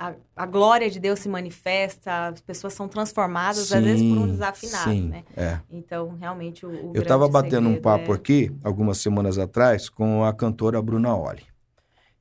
a, 0.01 0.15
a 0.35 0.45
glória 0.47 0.89
de 0.89 0.99
Deus 0.99 1.19
se 1.19 1.29
manifesta, 1.29 2.29
as 2.29 2.41
pessoas 2.41 2.73
são 2.73 2.87
transformadas, 2.87 3.71
às 3.71 3.83
vezes, 3.83 4.01
por 4.01 4.17
um 4.17 4.25
sim, 4.25 4.31
desafinado, 4.31 4.89
sim, 4.89 5.07
né? 5.09 5.23
é. 5.37 5.59
Então, 5.69 6.17
realmente, 6.19 6.65
o, 6.65 6.69
o 6.69 6.91
Eu 6.95 7.03
estava 7.03 7.27
batendo 7.27 7.69
um 7.69 7.79
papo 7.79 8.11
é- 8.11 8.15
aqui, 8.15 8.51
algumas 8.63 8.97
semanas 8.97 9.37
atrás, 9.37 9.89
com 9.89 10.23
a 10.23 10.33
cantora 10.33 10.81
Bruna 10.81 11.15
Oli. 11.15 11.43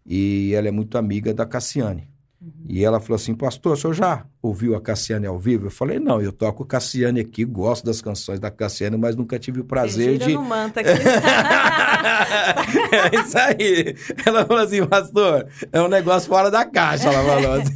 E 0.05 0.53
ela 0.55 0.69
é 0.69 0.71
muito 0.71 0.99
amiga 0.99 1.33
da 1.33 1.47
Cassiane. 1.47 2.10
Uhum. 2.41 2.65
E 2.69 2.85
ela 2.85 2.99
falou 3.01 3.17
assim, 3.17 3.35
pastor, 3.35 3.73
o 3.75 3.77
senhor 3.77 3.93
já 3.93 4.25
ouviu 4.41 4.75
a 4.75 4.81
Cassiane 4.81 5.27
ao 5.27 5.39
vivo? 5.39 5.67
Eu 5.67 5.71
falei, 5.71 5.99
não, 5.99 6.23
eu 6.23 6.33
toco 6.33 6.65
Cassiane 6.65 7.21
aqui, 7.21 7.45
gosto 7.45 7.85
das 7.85 8.01
canções 8.01 8.41
da 8.41 8.51
Cassiane, 8.51 8.97
mas 8.97 9.15
nunca 9.15 9.39
tive 9.39 9.61
o 9.61 9.65
prazer 9.65 10.19
de... 10.19 10.33
no 10.33 10.43
manto 10.43 10.81
aqui. 10.81 10.89
é 12.93 13.21
isso 13.21 13.39
aí. 13.39 13.95
Ela 14.25 14.47
falou 14.47 14.63
assim, 14.63 14.87
pastor, 14.87 15.47
é 15.71 15.83
um 15.83 15.89
negócio 15.89 16.29
fora 16.29 16.51
da 16.51 16.65
caixa, 16.65 17.09
ela 17.09 17.23
falou 17.25 17.53
assim, 17.61 17.75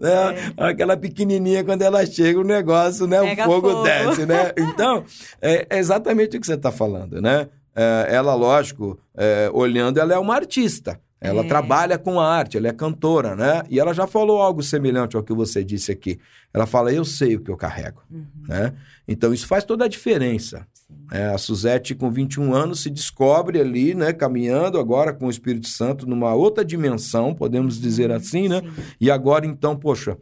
né? 0.00 0.54
Aquela 0.70 0.96
pequenininha, 0.96 1.62
quando 1.62 1.82
ela 1.82 2.04
chega, 2.04 2.40
o 2.40 2.44
negócio, 2.44 3.06
né? 3.06 3.20
Pega 3.20 3.42
o 3.44 3.46
fogo, 3.46 3.70
fogo. 3.70 3.82
desce, 3.84 4.26
né? 4.26 4.52
Então, 4.58 5.04
é 5.40 5.64
é 5.70 5.78
exatamente 5.78 6.36
o 6.36 6.40
que 6.40 6.46
você 6.46 6.54
está 6.54 6.72
falando, 6.72 7.20
né? 7.20 7.48
É, 7.74 8.06
ela, 8.10 8.34
lógico, 8.34 8.98
é, 9.16 9.50
olhando, 9.52 9.98
ela 9.98 10.14
é 10.14 10.18
uma 10.18 10.34
artista. 10.34 11.00
Ela 11.24 11.42
É. 11.42 11.48
trabalha 11.48 11.98
com 11.98 12.20
a 12.20 12.28
arte, 12.28 12.56
ela 12.56 12.68
é 12.68 12.72
cantora, 12.72 13.34
né? 13.34 13.62
E 13.70 13.80
ela 13.80 13.92
já 13.94 14.06
falou 14.06 14.40
algo 14.42 14.62
semelhante 14.62 15.16
ao 15.16 15.22
que 15.22 15.32
você 15.32 15.64
disse 15.64 15.90
aqui. 15.90 16.18
Ela 16.52 16.66
fala, 16.66 16.92
eu 16.92 17.04
sei 17.04 17.36
o 17.36 17.40
que 17.40 17.50
eu 17.50 17.56
carrego, 17.56 18.02
Uhum, 18.10 18.24
né? 18.46 18.74
Então, 19.08 19.32
isso 19.32 19.46
faz 19.46 19.64
toda 19.64 19.84
a 19.84 19.88
diferença. 19.88 20.66
É, 21.10 21.26
a 21.26 21.38
Suzette, 21.38 21.94
com 21.94 22.10
21 22.10 22.54
anos, 22.54 22.80
se 22.80 22.90
descobre 22.90 23.60
ali, 23.60 23.94
né, 23.94 24.12
caminhando 24.12 24.78
agora 24.78 25.12
com 25.12 25.26
o 25.26 25.30
Espírito 25.30 25.66
Santo 25.68 26.06
numa 26.06 26.34
outra 26.34 26.64
dimensão, 26.64 27.34
podemos 27.34 27.80
dizer 27.80 28.10
assim, 28.12 28.48
né? 28.48 28.60
Sim. 28.60 28.82
E 29.00 29.10
agora, 29.10 29.44
então, 29.46 29.76
poxa, 29.76 30.16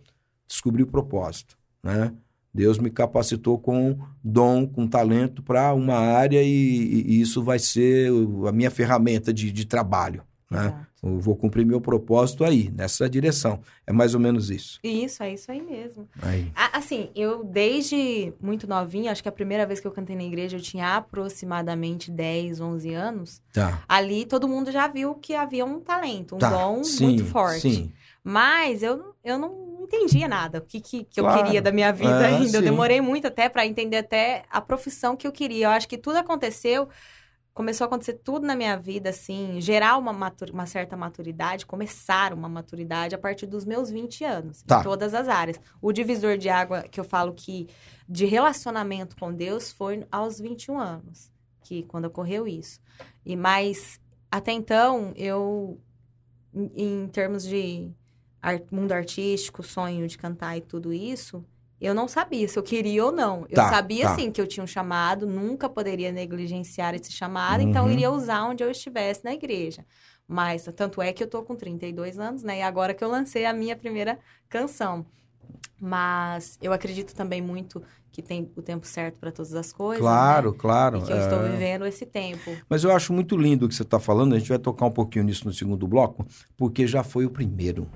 descobri 0.48 0.82
o 0.82 0.86
propósito, 0.86 1.56
né? 1.82 2.12
Deus 2.54 2.78
me 2.78 2.90
capacitou 2.90 3.58
com 3.58 3.98
dom, 4.22 4.66
com 4.66 4.86
talento 4.86 5.42
para 5.42 5.72
uma 5.72 5.94
área 5.96 6.42
e, 6.42 6.48
e 7.06 7.20
isso 7.20 7.42
vai 7.42 7.58
ser 7.58 8.10
a 8.46 8.52
minha 8.52 8.70
ferramenta 8.70 9.32
de, 9.32 9.50
de 9.50 9.64
trabalho, 9.64 10.22
né? 10.52 10.86
Eu 11.02 11.18
vou 11.18 11.34
cumprir 11.34 11.66
meu 11.66 11.80
propósito 11.80 12.44
aí, 12.44 12.70
nessa 12.70 13.10
direção. 13.10 13.60
É 13.84 13.92
mais 13.92 14.14
ou 14.14 14.20
menos 14.20 14.50
isso. 14.50 14.78
Isso, 14.84 15.20
é 15.22 15.32
isso 15.32 15.50
aí 15.50 15.60
mesmo. 15.60 16.08
Aí. 16.22 16.52
Assim, 16.72 17.10
eu 17.16 17.42
desde 17.42 18.32
muito 18.40 18.68
novinha, 18.68 19.10
acho 19.10 19.20
que 19.20 19.28
a 19.28 19.32
primeira 19.32 19.66
vez 19.66 19.80
que 19.80 19.86
eu 19.86 19.90
cantei 19.90 20.14
na 20.14 20.22
igreja, 20.22 20.56
eu 20.56 20.60
tinha 20.62 20.96
aproximadamente 20.96 22.10
10, 22.10 22.60
11 22.60 22.94
anos. 22.94 23.42
Tá. 23.52 23.82
Ali 23.88 24.24
todo 24.26 24.46
mundo 24.46 24.70
já 24.70 24.86
viu 24.86 25.14
que 25.14 25.34
havia 25.34 25.64
um 25.64 25.80
talento, 25.80 26.36
um 26.36 26.38
tá. 26.38 26.50
dom 26.50 26.84
Sim, 26.84 27.06
muito 27.06 27.24
forte. 27.24 27.60
Sim. 27.62 27.92
Mas 28.22 28.82
eu, 28.84 29.14
eu 29.24 29.36
não 29.38 29.82
entendia 29.82 30.28
nada, 30.28 30.58
o 30.58 30.62
que, 30.62 30.80
que, 30.80 31.04
que 31.04 31.18
eu 31.18 31.24
Claro. 31.24 31.42
queria 31.42 31.60
da 31.60 31.72
minha 31.72 31.92
vida 31.92 32.22
É, 32.22 32.26
ainda. 32.36 32.58
Eu 32.58 32.62
sim. 32.62 32.68
demorei 32.70 33.00
muito 33.00 33.26
até 33.26 33.48
para 33.48 33.66
entender 33.66 33.96
até 33.96 34.44
a 34.50 34.60
profissão 34.60 35.16
que 35.16 35.26
eu 35.26 35.32
queria. 35.32 35.66
Eu 35.66 35.70
acho 35.70 35.88
que 35.88 35.98
tudo 35.98 36.16
aconteceu, 36.16 36.88
começou 37.54 37.84
a 37.84 37.88
acontecer 37.88 38.14
tudo 38.14 38.46
na 38.46 38.56
minha 38.56 38.76
vida, 38.76 39.10
assim, 39.10 39.60
gerar 39.60 39.98
uma, 39.98 40.12
matu- 40.12 40.50
uma 40.52 40.64
certa 40.66 40.96
maturidade, 40.96 41.66
começar 41.66 42.32
uma 42.32 42.48
maturidade 42.48 43.14
a 43.14 43.18
partir 43.18 43.46
dos 43.46 43.64
meus 43.64 43.90
20 43.90 44.24
anos, 44.24 44.62
Tá. 44.62 44.80
em 44.80 44.82
todas 44.82 45.12
as 45.14 45.28
áreas. 45.28 45.60
O 45.80 45.92
divisor 45.92 46.38
de 46.38 46.48
água 46.48 46.82
que 46.82 46.98
eu 46.98 47.04
falo 47.04 47.32
que 47.34 47.68
de 48.08 48.24
relacionamento 48.24 49.14
com 49.16 49.32
Deus 49.32 49.70
foi 49.70 50.06
aos 50.10 50.38
21 50.40 50.78
anos, 50.78 51.30
que 51.62 51.82
quando 51.84 52.06
ocorreu 52.06 52.46
isso. 52.48 52.80
E 53.24 53.36
mas 53.36 54.00
até 54.30 54.52
então 54.52 55.12
eu 55.14 55.78
em, 56.54 57.02
em 57.04 57.08
termos 57.08 57.44
de 57.46 57.90
ar- 58.40 58.62
mundo 58.70 58.92
artístico, 58.92 59.62
sonho 59.62 60.08
de 60.08 60.16
cantar 60.16 60.56
e 60.56 60.60
tudo 60.62 60.92
isso, 60.92 61.44
eu 61.86 61.94
não 61.94 62.06
sabia 62.08 62.46
se 62.48 62.58
eu 62.58 62.62
queria 62.62 63.04
ou 63.04 63.12
não. 63.12 63.42
Eu 63.48 63.56
Tá, 63.56 63.68
sabia, 63.70 64.06
tá. 64.06 64.14
sim, 64.16 64.30
que 64.30 64.40
eu 64.40 64.46
tinha 64.46 64.62
um 64.64 64.66
chamado, 64.66 65.26
nunca 65.26 65.68
poderia 65.68 66.12
negligenciar 66.12 66.94
esse 66.94 67.10
chamado, 67.12 67.62
então 67.62 67.82
Uhum. 67.84 67.88
eu 67.90 67.94
iria 67.94 68.10
usar 68.10 68.44
onde 68.44 68.62
eu 68.62 68.70
estivesse 68.70 69.24
na 69.24 69.32
igreja. 69.32 69.84
Mas, 70.26 70.64
tanto 70.76 71.02
é 71.02 71.12
que 71.12 71.22
eu 71.22 71.26
tô 71.28 71.42
com 71.42 71.54
32 71.56 72.18
anos, 72.18 72.42
né? 72.42 72.58
E 72.60 72.62
agora 72.62 72.94
que 72.94 73.02
eu 73.04 73.08
lancei 73.10 73.44
a 73.44 73.52
minha 73.52 73.76
primeira 73.76 74.18
canção. 74.48 75.04
Mas 75.80 76.58
eu 76.62 76.72
acredito 76.72 77.14
também 77.14 77.42
muito 77.42 77.82
que 78.12 78.22
tem 78.22 78.48
o 78.56 78.62
tempo 78.62 78.86
certo 78.86 79.18
para 79.18 79.32
todas 79.32 79.54
as 79.54 79.72
coisas. 79.72 80.00
Claro, 80.02 80.52
né? 80.52 80.56
claro. 80.58 80.98
E 80.98 81.02
que 81.02 81.12
eu 81.12 81.18
estou 81.18 81.42
é. 81.44 81.48
vivendo 81.50 81.86
esse 81.86 82.04
tempo. 82.06 82.54
Mas 82.68 82.84
eu 82.84 82.92
acho 82.94 83.12
muito 83.12 83.36
lindo 83.36 83.64
o 83.66 83.68
que 83.68 83.74
você 83.74 83.82
está 83.82 83.98
falando. 83.98 84.34
A 84.34 84.38
gente 84.38 84.48
vai 84.48 84.58
tocar 84.58 84.86
um 84.86 84.90
pouquinho 84.90 85.24
nisso 85.24 85.46
no 85.46 85.52
segundo 85.52 85.88
bloco, 85.88 86.24
porque 86.56 86.86
já 86.86 87.02
foi 87.02 87.24
o 87.24 87.30
primeiro. 87.30 87.88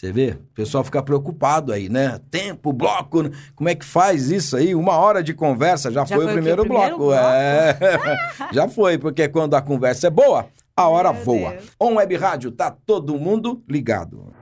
É. 0.00 0.06
Você 0.06 0.12
vê? 0.12 0.30
O 0.30 0.54
pessoal 0.54 0.82
fica 0.82 1.02
preocupado 1.02 1.72
aí, 1.72 1.88
né? 1.88 2.18
Tempo, 2.30 2.72
bloco, 2.72 3.22
né? 3.22 3.30
como 3.54 3.68
é 3.68 3.74
que 3.74 3.84
faz 3.84 4.30
isso 4.30 4.56
aí? 4.56 4.74
Uma 4.74 4.96
hora 4.96 5.22
de 5.22 5.34
conversa 5.34 5.90
já, 5.90 6.04
Já 6.04 6.16
foi, 6.16 6.24
foi 6.24 6.32
o 6.32 6.34
primeiro, 6.34 6.62
O 6.62 6.64
primeiro 6.66 6.96
bloco. 6.96 7.12
É. 7.12 7.78
já 8.52 8.66
foi, 8.68 8.96
porque 8.96 9.28
quando 9.28 9.54
a 9.54 9.60
conversa 9.62 10.06
é 10.06 10.10
boa, 10.10 10.46
a 10.74 10.88
hora 10.88 11.12
Meu 11.12 11.22
voa. 11.22 11.50
Deus. 11.50 11.70
On 11.78 11.94
Web 11.96 12.16
Rádio, 12.16 12.50
tá 12.50 12.70
todo 12.70 13.18
mundo 13.18 13.62
ligado. 13.68 14.32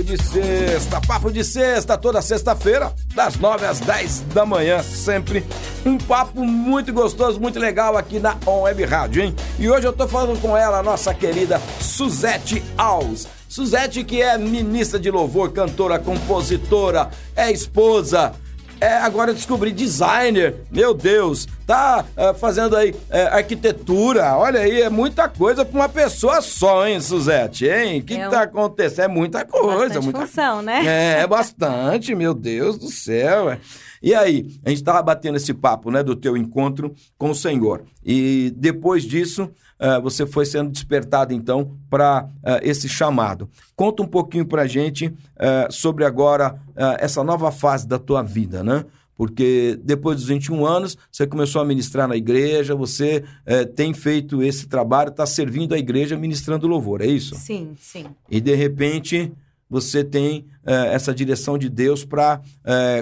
Papo 0.00 0.16
de 0.16 0.22
sexta, 0.22 1.00
papo 1.02 1.30
de 1.30 1.44
sexta, 1.44 1.98
toda 1.98 2.22
sexta-feira, 2.22 2.90
das 3.14 3.36
nove 3.36 3.66
às 3.66 3.80
dez 3.80 4.20
da 4.32 4.46
manhã, 4.46 4.82
sempre. 4.82 5.44
Um 5.84 5.98
papo 5.98 6.42
muito 6.42 6.90
gostoso, 6.90 7.38
muito 7.38 7.58
legal 7.58 7.98
aqui 7.98 8.18
na 8.18 8.34
On 8.46 8.62
Web 8.62 8.82
Rádio, 8.86 9.22
hein? 9.22 9.36
E 9.58 9.68
hoje 9.68 9.86
eu 9.86 9.92
tô 9.92 10.08
falando 10.08 10.40
com 10.40 10.56
ela, 10.56 10.82
nossa 10.82 11.12
querida 11.12 11.60
Suzete 11.82 12.64
Alves. 12.78 13.28
Suzete, 13.46 14.02
que 14.02 14.22
é 14.22 14.38
ministra 14.38 14.98
de 14.98 15.10
louvor, 15.10 15.52
cantora, 15.52 15.98
compositora, 15.98 17.10
é 17.36 17.52
esposa. 17.52 18.32
É, 18.80 18.94
agora 18.96 19.34
descobri 19.34 19.72
designer, 19.72 20.54
meu 20.70 20.94
Deus, 20.94 21.46
tá 21.66 22.02
é, 22.16 22.32
fazendo 22.32 22.74
aí 22.74 22.94
é, 23.10 23.24
arquitetura, 23.24 24.34
olha 24.36 24.60
aí, 24.60 24.80
é 24.80 24.88
muita 24.88 25.28
coisa 25.28 25.64
pra 25.66 25.78
uma 25.80 25.88
pessoa 25.88 26.40
só, 26.40 26.86
hein, 26.86 26.98
Suzete, 27.00 27.66
hein? 27.66 28.00
O 28.00 28.02
que, 28.04 28.14
É 28.14 28.20
que 28.20 28.26
um- 28.26 28.30
tá 28.30 28.42
acontecendo? 28.42 29.04
É 29.04 29.08
muita 29.08 29.44
coisa, 29.44 30.00
muita 30.00 30.20
função, 30.26 30.62
né? 30.62 31.20
É, 31.20 31.26
bastante, 31.26 32.14
meu 32.14 32.32
Deus 32.32 32.78
do 32.78 32.88
céu. 32.90 33.50
é. 33.50 33.58
E 34.02 34.14
aí, 34.14 34.46
a 34.64 34.70
gente 34.70 34.82
tava 34.82 35.02
batendo 35.02 35.36
esse 35.36 35.52
papo, 35.52 35.90
né, 35.90 36.02
do 36.02 36.16
teu 36.16 36.34
encontro 36.34 36.94
com 37.18 37.28
o 37.30 37.34
Senhor. 37.34 37.82
E 38.02 38.50
depois 38.56 39.02
disso, 39.04 39.50
eh, 39.80 40.00
você 40.00 40.26
foi 40.26 40.46
sendo 40.46 40.70
despertado, 40.70 41.32
então, 41.32 41.76
para 41.88 42.28
esse 42.62 42.88
chamado. 42.88 43.48
Conta 43.80 44.02
um 44.02 44.06
pouquinho 44.06 44.44
pra 44.44 44.66
gente 44.66 45.10
eh, 45.38 45.68
sobre 45.70 46.04
agora 46.04 46.60
eh, 46.76 46.96
essa 47.00 47.24
nova 47.24 47.50
fase 47.50 47.88
da 47.88 47.98
tua 47.98 48.22
vida, 48.22 48.62
né? 48.62 48.84
Porque 49.16 49.78
depois 49.82 50.16
dos 50.18 50.26
21 50.26 50.66
anos, 50.66 50.98
você 51.10 51.26
começou 51.26 51.60
a 51.62 51.64
ministrar 51.64 52.06
na 52.06 52.16
igreja, 52.16 52.74
você 52.74 53.24
eh, 53.46 53.64
tem 53.64 53.94
feito 53.94 54.42
esse 54.42 54.66
trabalho, 54.66 55.08
está 55.08 55.24
servindo 55.24 55.74
a 55.74 55.78
igreja 55.78 56.16
ministrando 56.16 56.66
louvor, 56.66 57.00
é 57.00 57.06
isso? 57.06 57.34
Sim, 57.36 57.72
sim. 57.78 58.04
E 58.30 58.40
de 58.40 58.54
repente 58.54 59.32
você 59.68 60.04
tem 60.04 60.44
eh, 60.66 60.94
essa 60.94 61.14
direção 61.14 61.56
de 61.56 61.70
Deus 61.70 62.04
para 62.04 62.40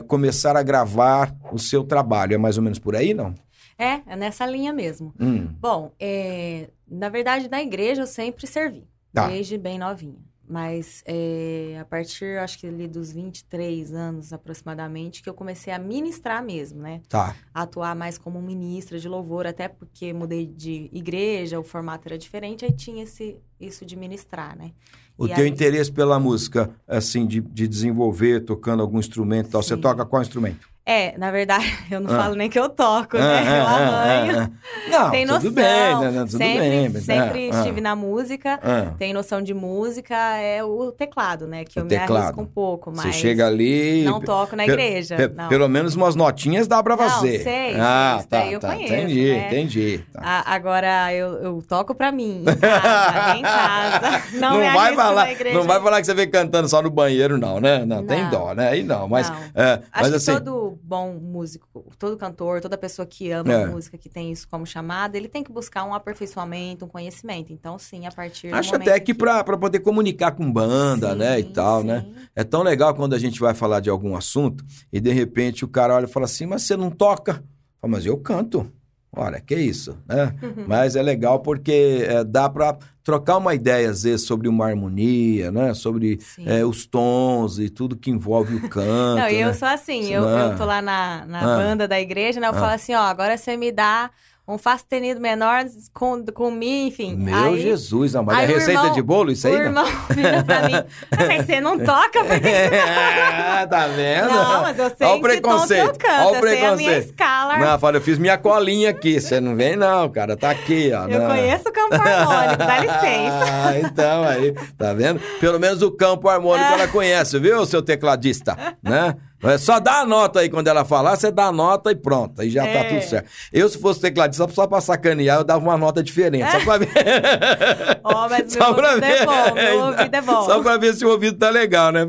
começar 0.06 0.56
a 0.56 0.62
gravar 0.62 1.34
o 1.52 1.58
seu 1.58 1.82
trabalho. 1.82 2.34
É 2.34 2.38
mais 2.38 2.56
ou 2.56 2.62
menos 2.62 2.78
por 2.78 2.94
aí, 2.94 3.14
não? 3.14 3.34
É, 3.78 4.00
é 4.06 4.16
nessa 4.16 4.44
linha 4.44 4.72
mesmo. 4.72 5.14
Hum, 5.20 5.46
Bom, 5.60 5.92
é, 6.00 6.68
na 6.90 7.08
verdade, 7.08 7.48
na 7.48 7.62
igreja 7.62 8.02
eu 8.02 8.06
sempre 8.06 8.46
servi, 8.46 8.84
Tá. 9.12 9.28
desde 9.28 9.56
bem 9.56 9.78
novinha. 9.78 10.18
Mas 10.50 11.02
é, 11.06 11.76
a 11.78 11.84
partir, 11.84 12.38
acho 12.38 12.58
que 12.58 12.66
ali 12.66 12.88
dos 12.88 13.12
23 13.12 13.92
anos 13.92 14.32
aproximadamente, 14.32 15.22
que 15.22 15.28
eu 15.28 15.34
comecei 15.34 15.70
a 15.72 15.78
ministrar 15.78 16.42
mesmo, 16.42 16.80
né? 16.80 17.02
tá. 17.06 17.36
A 17.52 17.62
atuar 17.64 17.94
mais 17.94 18.16
como 18.16 18.40
ministra 18.40 18.98
de 18.98 19.06
louvor, 19.06 19.46
até 19.46 19.68
porque 19.68 20.10
mudei 20.14 20.46
de 20.46 20.88
igreja, 20.90 21.60
o 21.60 21.62
formato 21.62 22.08
era 22.08 22.16
diferente, 22.16 22.64
aí 22.64 22.72
tinha 22.72 23.02
esse, 23.04 23.36
isso 23.60 23.84
de 23.84 23.94
ministrar, 23.94 24.56
né? 24.56 24.72
O 25.18 25.26
E 25.26 25.34
teu 25.34 25.44
aí- 25.44 25.50
interesse 25.50 25.92
pela 25.92 26.18
música, 26.18 26.70
assim, 26.86 27.26
de, 27.26 27.42
de 27.42 27.68
desenvolver, 27.68 28.40
tocando 28.40 28.80
algum 28.80 28.98
instrumento 28.98 29.48
e 29.48 29.50
tal, 29.50 29.62
você 29.62 29.74
Sim. 29.74 29.80
toca 29.82 30.06
qual 30.06 30.22
instrumento? 30.22 30.66
É, 30.90 31.12
na 31.18 31.30
verdade, 31.30 31.66
eu 31.90 32.00
não 32.00 32.14
Ah. 32.14 32.22
falo 32.22 32.34
nem 32.34 32.48
que 32.48 32.58
eu 32.58 32.66
toco, 32.70 33.18
né? 33.18 33.42
Ah, 33.46 33.56
eu 33.58 33.62
ah, 33.66 33.70
arranho. 33.70 34.38
ah, 34.40 34.50
ah. 34.50 34.90
Não, 34.90 35.10
Tem 35.10 35.26
noção. 35.26 35.40
tudo 35.42 35.52
bem, 35.52 35.64
né, 35.64 36.12
tudo 36.20 36.30
sempre 36.30 36.58
bem. 36.58 36.88
mas- 36.88 37.04
sempre 37.04 37.50
ah, 37.52 37.58
estive 37.58 37.80
na 37.82 37.94
música. 37.94 38.58
ah, 38.62 38.84
ah. 38.88 38.94
Tem 38.98 39.12
noção 39.12 39.42
de 39.42 39.52
música, 39.52 40.14
é 40.38 40.64
o 40.64 40.90
teclado, 40.90 41.46
né? 41.46 41.64
Que 41.64 41.78
O 41.78 41.82
eu 41.82 41.86
teclado. 41.86 42.10
me 42.12 42.18
arrisco 42.20 42.40
um 42.40 42.46
pouco, 42.46 42.90
mas 42.90 43.02
Você 43.02 43.12
chega 43.12 43.46
ali... 43.46 44.02
não 44.04 44.18
toco 44.18 44.56
na 44.56 44.64
igreja. 44.64 45.14
pe- 45.16 45.28
não. 45.28 45.48
Pelo 45.48 45.68
menos 45.68 45.94
umas 45.94 46.14
notinhas 46.14 46.66
dá 46.66 46.82
pra 46.82 46.96
Não, 46.96 47.06
fazer. 47.06 47.40
sei, 47.42 47.76
ah, 47.78 48.12
sei, 48.12 48.18
isso 48.20 48.28
tá, 48.28 48.46
eu 48.46 48.58
tá. 48.60 48.68
conheço, 48.68 48.94
entendi, 48.94 49.30
né? 49.32 49.46
entendi. 49.46 50.00
Tá. 50.14 50.20
A- 50.24 50.54
agora 50.54 51.12
eu, 51.12 51.34
eu 51.42 51.62
toco 51.68 51.94
pra 51.94 52.10
mim, 52.10 52.44
em 52.46 52.56
casa, 52.56 53.36
em 53.36 53.42
casa. 53.42 54.22
Não, 54.38 54.58
Não, 54.58 54.72
vai 54.72 54.94
falar, 54.94 55.28
não 55.52 55.62
vai 55.64 55.82
falar 55.82 56.00
que 56.00 56.06
você 56.06 56.14
vem 56.14 56.30
cantando 56.30 56.66
só 56.66 56.80
no 56.80 56.88
banheiro, 56.90 57.36
não, 57.36 57.60
né? 57.60 57.84
Não, 57.84 58.02
tem 58.06 58.22
Não. 58.22 58.30
dó, 58.30 58.54
né? 58.54 58.70
Aí 58.70 58.82
não, 58.82 59.06
mas, 59.06 59.28
Não. 59.28 59.36
é, 59.54 59.72
Acho 59.72 59.82
mas 59.92 60.08
que 60.10 60.16
assim, 60.16 60.32
todo 60.34 60.77
bom 60.82 61.14
músico, 61.14 61.92
todo 61.98 62.16
cantor, 62.16 62.60
toda 62.60 62.76
pessoa 62.78 63.04
que 63.06 63.30
ama 63.30 63.52
É. 63.52 63.66
música, 63.66 63.98
que 63.98 64.08
tem 64.08 64.30
isso 64.32 64.48
como 64.48 64.66
chamada, 64.66 65.16
ele 65.16 65.28
tem 65.28 65.42
que 65.42 65.52
buscar 65.52 65.84
um 65.84 65.94
aperfeiçoamento, 65.94 66.84
um 66.84 66.88
conhecimento. 66.88 67.52
Então, 67.52 67.78
sim, 67.78 68.06
a 68.06 68.10
partir 68.12 68.52
acho 68.54 68.74
até 68.74 68.98
que 69.00 69.12
pra, 69.14 69.42
pra 69.44 69.56
poder 69.56 69.80
comunicar 69.80 70.32
com 70.32 70.50
banda, 70.50 71.14
né, 71.14 71.40
e 71.40 71.44
Sim, 71.44 71.52
tal, 71.52 71.82
né? 71.84 72.00
sim. 72.06 72.14
É 72.34 72.44
tão 72.44 72.62
legal 72.62 72.94
quando 72.94 73.14
a 73.14 73.18
gente 73.18 73.40
vai 73.40 73.54
falar 73.54 73.80
de 73.80 73.90
algum 73.90 74.16
assunto 74.16 74.64
e 74.92 75.00
de 75.00 75.12
repente 75.12 75.64
o 75.64 75.68
cara 75.68 75.94
olha 75.94 76.04
e 76.04 76.08
fala 76.08 76.26
assim, 76.26 76.46
mas 76.46 76.62
você 76.62 76.76
não 76.76 76.90
toca? 76.90 77.32
Eu 77.32 77.80
falo, 77.80 77.92
mas 77.92 78.06
eu 78.06 78.16
canto. 78.18 78.70
Olha, 79.10 79.40
que 79.40 79.54
isso, 79.54 79.98
né? 80.06 80.34
Mas 80.66 80.94
é 80.94 81.02
legal 81.02 81.40
porque 81.40 82.04
é, 82.06 82.22
dá 82.22 82.48
pra 82.48 82.76
trocar 83.02 83.38
uma 83.38 83.54
ideia, 83.54 83.88
às 83.90 84.02
vezes, 84.02 84.26
sobre 84.26 84.48
uma 84.48 84.66
harmonia, 84.66 85.50
né? 85.50 85.72
Sobre 85.74 86.18
é, 86.44 86.64
os 86.64 86.86
tons 86.86 87.58
e 87.58 87.70
tudo 87.70 87.96
que 87.96 88.10
envolve 88.10 88.54
o 88.54 88.60
canto, 88.68 89.20
Não, 89.20 89.28
e 89.28 89.40
eu 89.40 89.48
né? 89.48 89.52
sou 89.54 89.66
assim, 89.66 90.00
Isso 90.00 90.12
eu, 90.12 90.28
eu 90.28 90.56
tô 90.56 90.64
lá 90.66 90.82
na, 90.82 91.24
na 91.26 91.54
Ah. 91.54 91.56
banda 91.56 91.88
da 91.88 91.98
igreja, 91.98 92.38
né? 92.38 92.46
Eu 92.48 92.52
Ah. 92.52 92.54
falo 92.60 92.72
assim, 92.74 92.94
ó, 92.94 93.00
agora 93.00 93.36
você 93.38 93.56
me 93.56 93.72
dá 93.72 94.10
um 94.48 94.56
Fá 94.56 94.78
sustenido 94.78 95.20
menor 95.20 95.64
com, 95.92 96.24
com 96.24 96.50
Mi, 96.50 96.88
enfim. 96.88 97.14
Meu 97.16 97.36
aí, 97.52 97.60
Jesus, 97.60 98.14
não, 98.14 98.22
mas 98.24 98.38
é 98.38 98.46
receita 98.46 98.72
irmão- 98.80 98.92
de 98.94 99.02
bolo 99.02 99.30
isso 99.30 99.46
aí, 99.46 99.54
o 99.54 99.70
não? 99.70 99.86
irmão 99.86 100.00
vira 100.08 100.42
pra 100.42 100.62
mim, 100.62 100.74
"Ah, 100.74 101.24
mas 101.28 101.44
você 101.46 101.60
não 101.60 101.78
toca? 101.78 102.24
Por 102.24 102.40
que 102.40 102.48
É, 102.48 103.66
tá 103.68 103.86
vendo? 103.88 104.28
Não, 104.28 104.62
mas 104.62 104.78
eu 104.78 104.90
sei 104.96 105.06
Olha 105.06 105.16
o 105.16 105.20
que 105.22 105.28
tom 105.28 105.28
que 105.28 105.36
eu 105.36 105.40
preconceito. 105.42 105.98
canto, 105.98 106.26
Olha 106.26 106.26
o 106.26 106.30
sei 106.30 106.38
a 106.38 106.40
minha 106.40 106.76
preconceito. 106.76 107.04
escala. 107.06 107.58
Não, 107.58 107.78
fala, 107.78 107.96
eu 107.98 108.00
fiz 108.00 108.18
minha 108.18 108.38
colinha 108.38 108.90
aqui. 108.90 109.20
Você 109.20 109.38
não 109.40 109.54
vem, 109.54 109.76
não, 109.76 110.08
cara. 110.08 110.36
Tá 110.36 110.50
aqui, 110.50 110.90
ó. 110.94 111.06
eu 111.06 111.20
não. 111.20 111.28
conheço 111.28 111.68
o 111.68 111.72
campo 111.72 111.94
harmônico, 111.94 112.56
dá 112.56 112.78
licença. 112.80 113.44
Ah, 113.66 113.78
então 113.80 114.24
aí, 114.24 114.52
tá 114.78 114.92
vendo? 114.94 115.20
Pelo 115.40 115.58
menos 115.60 115.82
o 115.82 115.90
campo 115.90 116.28
harmônico 116.28 116.72
ela 116.72 116.88
conhece, 116.88 117.38
viu, 117.38 117.66
seu 117.66 117.82
tecladista? 117.82 118.56
Né? 118.82 119.14
É 119.42 119.56
só 119.56 119.78
dá 119.78 120.00
a 120.00 120.06
nota 120.06 120.40
aí 120.40 120.48
quando 120.48 120.66
ela 120.66 120.84
falar, 120.84 121.14
você 121.16 121.30
dá 121.30 121.46
a 121.46 121.52
nota 121.52 121.92
e 121.92 121.94
pronto, 121.94 122.40
aí 122.42 122.50
já 122.50 122.62
tá 122.62 122.68
É. 122.68 122.84
tudo 122.88 123.02
certo. 123.08 123.30
Eu, 123.52 123.68
se 123.68 123.78
fosse 123.78 124.00
tecladista, 124.00 124.48
só 124.48 124.66
pra 124.66 124.80
sacanear, 124.80 125.38
eu 125.38 125.44
dava 125.44 125.62
uma 125.64 125.76
nota 125.78 126.02
diferente, 126.02 126.50
só 126.50 126.60
pra 126.64 126.78
ver. 126.78 126.88
Ó, 128.02 128.28
mas 128.28 128.52
Só 128.52 128.66
meu 128.66 128.74
pra 128.74 128.92
é 128.92 129.00
ver. 129.00 129.26
bom, 129.26 129.54
meu 129.54 129.80
ouvido 129.86 130.14
é 130.14 130.20
bom. 130.22 130.44
Só 130.44 130.62
pra 130.62 130.76
ver 130.76 130.94
se 130.94 131.04
o 131.04 131.10
ouvido 131.10 131.38
tá 131.38 131.50
legal, 131.50 131.92
né? 131.92 132.00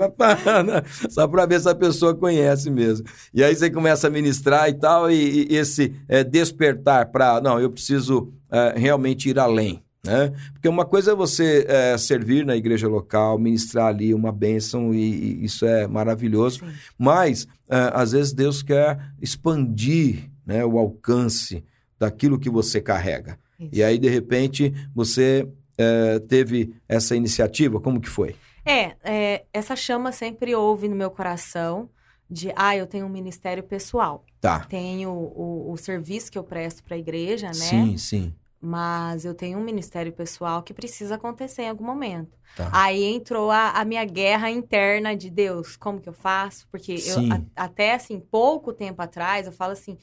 Só 1.10 1.28
pra 1.28 1.46
ver 1.46 1.60
se 1.60 1.70
a 1.70 1.76
pessoa 1.76 2.15
conhece 2.15 2.70
mesmo. 2.70 3.06
E 3.34 3.44
aí 3.44 3.56
você 3.56 3.70
começa 3.70 4.08
a 4.08 4.10
ministrar 4.10 4.70
e 4.70 4.74
tal, 4.74 5.10
e, 5.12 5.48
e 5.52 5.56
esse 5.56 5.94
é, 6.08 6.24
despertar 6.24 7.08
pra. 7.12 7.39
Não, 7.42 7.60
eu 7.60 7.70
preciso 7.70 8.34
é, 8.52 8.74
realmente 8.76 9.30
ir 9.30 9.38
além. 9.39 9.84
Né? 10.05 10.31
Porque 10.53 10.69
uma 10.69 10.85
coisa 10.85 11.12
é 11.12 11.15
você 11.15 11.65
é, 11.67 11.97
servir 11.97 12.45
na 12.45 12.55
igreja 12.55 12.88
local, 12.88 13.38
ministrar 13.38 13.88
ali 13.88 14.13
uma 14.13 14.31
bênção, 14.31 14.93
e, 14.93 15.41
e 15.41 15.45
isso 15.45 15.65
é 15.65 15.88
maravilhoso. 15.88 16.59
Sim. 16.59 16.71
Mas, 16.97 17.47
é, 17.69 17.91
às 17.93 18.12
vezes, 18.13 18.33
Deus 18.33 18.63
quer 18.63 18.99
expandir 19.21 20.29
né, 20.45 20.65
o 20.65 20.77
alcance 20.77 21.63
daquilo 21.99 22.39
que 22.39 22.49
você 22.49 22.79
carrega. 22.79 23.38
Isso. 23.59 23.69
E 23.73 23.83
aí, 23.83 23.97
de 23.97 24.07
repente, 24.07 24.73
você 24.95 25.45
eh, 25.81 26.19
teve 26.27 26.75
essa 26.89 27.15
iniciativa? 27.15 27.79
Como 27.79 28.01
que 28.01 28.09
foi? 28.09 28.35
É, 28.65 28.95
é, 29.01 29.45
essa 29.53 29.77
chama 29.77 30.12
sempre 30.12 30.53
houve 30.53 30.89
no 30.89 30.95
meu 30.95 31.09
coração 31.09 31.89
de, 32.29 32.51
ah, 32.53 32.75
eu 32.75 32.85
tenho 32.85 33.05
um 33.05 33.09
ministério 33.09 33.63
pessoal. 33.63 34.25
Tá. 34.41 34.65
Tenho 34.65 35.09
o, 35.09 35.71
o 35.71 35.77
serviço 35.77 36.29
que 36.29 36.38
eu 36.38 36.43
presto 36.43 36.83
para 36.83 36.95
a 36.95 36.99
igreja, 36.99 37.47
né? 37.47 37.53
Sim, 37.53 37.97
sim. 37.97 38.33
Mas 38.62 39.24
eu 39.24 39.34
tenho 39.34 39.58
um 39.58 39.63
ministério 39.63 40.12
pessoal 40.12 40.62
que 40.62 40.74
precisa 40.74 41.15
acontecer 41.15 41.62
em 41.63 41.69
algum 41.69 41.86
momento. 41.86 42.38
Tá. 42.58 42.69
Aí 42.74 43.04
entrou 43.06 43.50
a, 43.50 43.69
a 43.72 43.86
minha 43.86 44.04
guerra 44.04 44.50
interna 44.52 45.15
de 45.15 45.30
Deus, 45.30 45.78
como 45.78 46.02
que 46.02 46.10
eu 46.10 46.13
faço? 46.13 46.67
Porque 46.69 46.93
eu, 47.06 47.19
a- 47.56 47.63
até 47.65 47.93
assim, 47.93 48.19
pouco 48.19 48.74
tempo 48.74 49.02
atrás, 49.02 49.45
eu 49.45 49.54
falo 49.54 49.72
assim, 49.72 49.98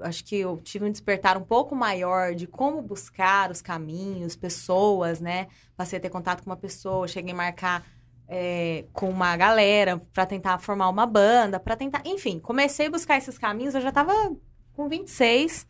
acho 0.00 0.24
que 0.24 0.36
eu 0.36 0.56
tive 0.58 0.86
um 0.86 0.90
despertar 0.90 1.36
um 1.36 1.42
pouco 1.42 1.74
maior 1.74 2.34
de 2.34 2.46
como 2.46 2.80
buscar 2.80 3.50
os 3.50 3.60
caminhos, 3.60 4.34
pessoas, 4.36 5.20
né? 5.20 5.48
Passei 5.76 5.98
a 5.98 6.02
ter 6.02 6.08
contato 6.10 6.42
com 6.42 6.50
uma 6.50 6.56
pessoa, 6.56 7.06
cheguei 7.06 7.32
a 7.32 7.36
marcar 7.36 7.84
é, 8.26 8.86
com 8.92 9.10
uma 9.10 9.36
galera 9.36 10.00
para 10.12 10.24
tentar 10.24 10.58
formar 10.58 10.88
uma 10.88 11.04
banda, 11.06 11.60
para 11.60 11.76
tentar, 11.76 12.00
enfim, 12.06 12.38
comecei 12.38 12.86
a 12.86 12.90
buscar 12.90 13.18
esses 13.18 13.36
caminhos, 13.36 13.74
eu 13.74 13.80
já 13.80 13.92
tava 13.92 14.14
com 14.72 14.88
26, 14.88 15.66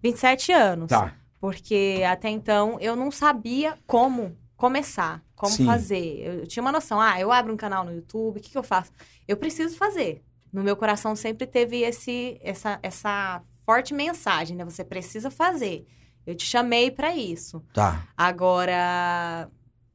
27 0.00 0.52
anos. 0.52 0.88
Tá. 0.90 1.16
Porque 1.42 2.04
até 2.08 2.28
então 2.28 2.78
eu 2.78 2.94
não 2.94 3.10
sabia 3.10 3.76
como 3.84 4.38
começar, 4.56 5.20
como 5.34 5.50
Sim. 5.50 5.66
fazer. 5.66 6.20
Eu, 6.20 6.34
eu 6.34 6.46
tinha 6.46 6.62
uma 6.62 6.70
noção, 6.70 7.00
ah, 7.00 7.18
eu 7.18 7.32
abro 7.32 7.52
um 7.52 7.56
canal 7.56 7.84
no 7.84 7.92
YouTube, 7.92 8.38
o 8.38 8.40
que, 8.40 8.52
que 8.52 8.56
eu 8.56 8.62
faço? 8.62 8.92
Eu 9.26 9.36
preciso 9.36 9.76
fazer. 9.76 10.22
No 10.52 10.62
meu 10.62 10.76
coração 10.76 11.16
sempre 11.16 11.44
teve 11.44 11.80
esse, 11.80 12.38
essa, 12.44 12.78
essa 12.80 13.42
forte 13.66 13.92
mensagem, 13.92 14.56
né? 14.56 14.64
Você 14.64 14.84
precisa 14.84 15.32
fazer. 15.32 15.84
Eu 16.24 16.36
te 16.36 16.46
chamei 16.46 16.92
para 16.92 17.12
isso. 17.16 17.60
Tá. 17.74 18.06
Agora, 18.16 19.50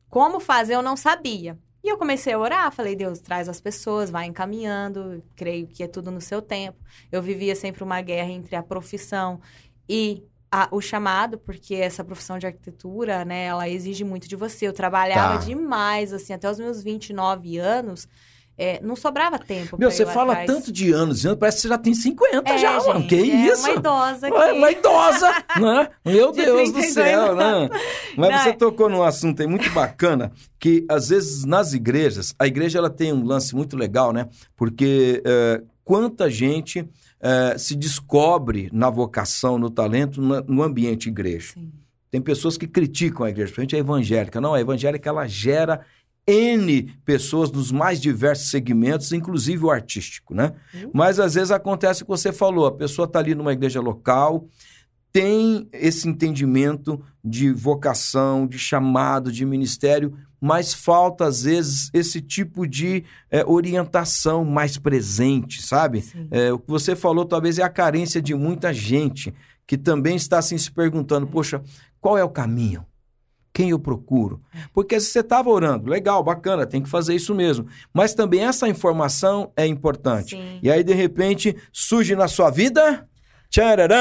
como 0.10 0.42
fazer 0.42 0.76
eu 0.76 0.82
não 0.82 0.98
sabia. 0.98 1.58
E 1.82 1.88
eu 1.88 1.98
comecei 1.98 2.34
a 2.34 2.40
orar, 2.40 2.70
falei, 2.74 2.94
Deus, 2.94 3.22
traz 3.22 3.48
as 3.48 3.62
pessoas, 3.62 4.10
vai 4.10 4.26
encaminhando, 4.26 5.24
creio 5.34 5.66
que 5.66 5.82
é 5.82 5.88
tudo 5.88 6.12
no 6.12 6.20
seu 6.20 6.42
tempo. 6.42 6.78
Eu 7.10 7.22
vivia 7.22 7.56
sempre 7.56 7.86
uma 7.86 8.02
guerra 8.02 8.32
entre 8.32 8.58
a 8.58 8.62
profissão 8.62 9.40
e 9.88 10.26
a, 10.52 10.68
o 10.72 10.80
chamado, 10.82 11.38
porque 11.38 11.76
essa 11.76 12.04
profissão 12.04 12.38
de 12.40 12.46
arquitetura, 12.48 13.26
né, 13.26 13.46
ela 13.46 13.68
exige 13.68 14.04
muito 14.04 14.28
de 14.28 14.36
você. 14.36 14.68
Eu 14.68 14.74
trabalhava 14.74 15.40
Tá. 15.40 15.46
demais, 15.46 16.14
assim, 16.14 16.34
até 16.34 16.50
os 16.50 16.58
meus 16.60 16.82
29 16.84 17.58
anos, 17.58 18.08
é, 18.60 18.80
não 18.82 18.96
sobrava 18.96 19.38
tempo 19.38 19.78
Meu, 19.78 19.92
você 19.92 20.04
fala 20.04 20.32
atrás. 20.34 20.50
tanto 20.52 20.72
de 20.72 20.92
anos 20.92 21.24
e 21.24 21.28
anos, 21.28 21.38
parece 21.40 21.58
que 21.58 21.62
você 21.64 21.68
já 21.68 21.78
tem 21.78 21.94
50 21.94 22.50
É, 22.52 22.58
já, 22.58 22.80
mano. 22.80 23.02
gente, 23.02 23.10
Que 23.10 23.16
é 23.16 23.20
isso? 23.52 23.62
uma 23.68 23.72
idosa 23.78 24.28
aqui. 24.28 24.52
Uma 24.58 24.72
idosa, 24.72 25.32
né? 25.62 25.90
Meu 26.04 26.32
De 26.32 26.44
Deus 26.44 26.72
do 26.72 26.80
32 26.80 26.94
céu, 26.94 27.36
né? 27.36 27.70
Mas 28.18 28.32
Não, 28.32 28.38
você 28.40 28.50
é- 28.50 28.54
tocou 28.54 28.90
num 28.90 29.04
assunto 29.04 29.42
aí 29.42 29.48
muito 29.48 29.70
bacana, 29.72 30.32
que 30.60 30.84
às 30.90 31.10
vezes 31.10 31.46
nas 31.46 31.74
igrejas, 31.74 32.34
a 32.40 32.48
igreja 32.48 32.80
ela 32.80 32.90
tem 32.90 33.14
um 33.14 33.24
lance 33.24 33.54
muito 33.56 33.78
legal, 33.78 34.12
né? 34.12 34.28
Porque 34.56 35.22
é, 35.24 35.62
quanta 35.84 36.28
gente 36.28 36.84
é, 37.20 37.58
se 37.58 37.76
descobre 37.76 38.70
na 38.72 38.90
vocação, 38.90 39.58
no 39.58 39.70
talento, 39.70 40.22
na- 40.22 40.42
no 40.42 40.62
ambiente 40.64 41.10
igreja. 41.10 41.54
Sim. 41.54 41.72
Tem 42.10 42.22
pessoas 42.22 42.58
que 42.58 42.68
criticam 42.68 43.26
a 43.26 43.30
igreja, 43.30 43.52
principalmente 43.52 43.76
a 43.76 43.80
evangélica. 43.80 44.40
Não, 44.40 44.54
a 44.54 44.62
evangélica 44.62 45.10
ela 45.10 45.28
gera 45.28 45.82
N 46.26 46.94
pessoas 47.06 47.52
nos 47.52 47.72
mais 47.72 48.02
diversos 48.02 48.50
segmentos, 48.50 49.12
inclusive 49.14 49.64
o 49.66 49.72
artístico, 49.72 50.34
né? 50.34 50.54
Uhum. 50.74 50.92
Mas 50.94 51.20
às 51.20 51.36
vezes 51.36 51.52
acontece 51.52 52.04
o 52.04 52.06
que 52.06 52.10
você 52.10 52.34
falou, 52.34 52.66
a 52.66 52.72
pessoa 52.72 53.06
está 53.06 53.20
ali 53.20 53.34
numa 53.34 53.54
igreja 53.54 53.80
local, 53.80 54.48
tem 55.12 55.68
esse 55.72 56.08
entendimento 56.08 57.02
de 57.24 57.52
vocação, 57.52 58.46
de 58.46 58.60
chamado, 58.60 59.32
de 59.32 59.46
ministério, 59.46 60.14
mas 60.40 60.74
falta 60.74 61.26
às 61.26 61.44
vezes 61.44 61.90
esse 61.94 62.22
tipo 62.22 62.68
de 62.68 63.04
eh, 63.32 63.44
orientação 63.46 64.46
mais 64.46 64.78
presente, 64.78 65.62
sabe? 65.62 66.04
É, 66.32 66.54
o 66.54 66.60
que 66.60 66.70
você 66.70 66.96
falou 66.96 67.26
talvez 67.26 67.58
é 67.60 67.64
a 67.64 67.70
carência 67.70 68.22
de 68.22 68.34
muita 68.36 68.74
gente 68.74 69.34
que 69.66 69.78
também 69.78 70.16
está 70.16 70.38
assim 70.40 70.58
se 70.58 70.72
perguntando: 70.72 71.28
poxa, 71.28 71.62
qual 72.00 72.18
é 72.18 72.24
o 72.24 72.30
caminho? 72.30 72.86
Quem 73.52 73.72
eu 73.72 73.80
procuro? 73.80 74.40
Porque 74.72 75.00
se 75.00 75.08
você 75.08 75.22
estava 75.22 75.50
orando, 75.50 75.90
legal, 75.90 76.24
bacana, 76.24 76.68
tem 76.68 76.80
que 76.82 76.88
fazer 76.88 77.16
isso 77.16 77.34
mesmo. 77.34 77.66
Mas 77.92 78.14
também 78.14 78.46
essa 78.46 78.70
informação 78.70 79.52
é 79.58 79.66
importante. 79.66 80.36
Sim. 80.36 80.60
E 80.62 80.70
aí, 80.70 80.84
de 80.84 80.94
repente, 80.94 81.58
surge 81.74 82.16
na 82.16 82.28
sua 82.28 82.52
vida. 82.52 83.10
Tchararã! 83.50 83.96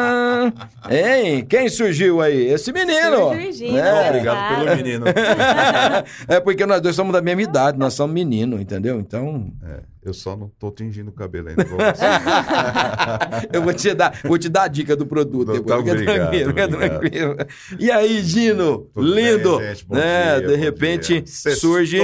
Hein? 0.90 1.44
Quem 1.46 1.68
surgiu 1.68 2.20
aí? 2.20 2.46
Esse 2.48 2.72
menino! 2.72 3.30
Surgiu 3.30 3.76
É. 3.78 4.08
Obrigado 4.08 4.36
Exato. 4.36 4.64
pelo 4.64 4.76
menino. 4.76 5.04
é 6.28 6.40
porque 6.40 6.66
nós 6.66 6.80
dois 6.80 6.94
somos 6.96 7.12
da 7.12 7.20
mesma 7.22 7.42
idade, 7.42 7.78
nós 7.78 7.94
somos 7.94 8.12
menino, 8.14 8.60
entendeu? 8.60 8.98
Então, 9.00 9.50
É, 9.64 9.80
eu 10.02 10.12
só 10.14 10.36
não 10.36 10.50
tô 10.58 10.70
tingindo 10.70 11.08
o 11.08 11.12
cabelo 11.12 11.48
ainda. 11.48 11.62
igual 11.62 11.78
você. 11.94 12.04
Eu 13.52 13.62
vou 13.62 13.72
te 13.72 13.94
dar, 13.94 14.20
vou 14.24 14.38
te 14.38 14.48
dar 14.48 14.62
a 14.64 14.68
dica 14.68 14.94
do 14.96 15.06
produto. 15.06 15.48
Não, 15.48 15.54
depois, 15.54 15.76
tá, 15.76 15.82
fica 15.82 15.92
obrigado, 15.92 16.16
tranquilo, 16.16 16.48
fica 16.50 16.64
obrigado. 16.64 16.90
tranquilo. 17.00 17.36
E 17.78 17.90
aí, 17.90 18.22
Gino, 18.22 18.78
Tudo 18.94 19.14
lindo, 19.14 19.58
bem, 19.58 19.68
gente? 19.68 19.86
Bom 19.86 19.94
né? 19.96 20.38
dia, 20.40 20.48
de 20.48 20.56
bom 20.56 20.62
repente 20.62 21.20
dia. 21.22 21.56
surge. 21.56 21.98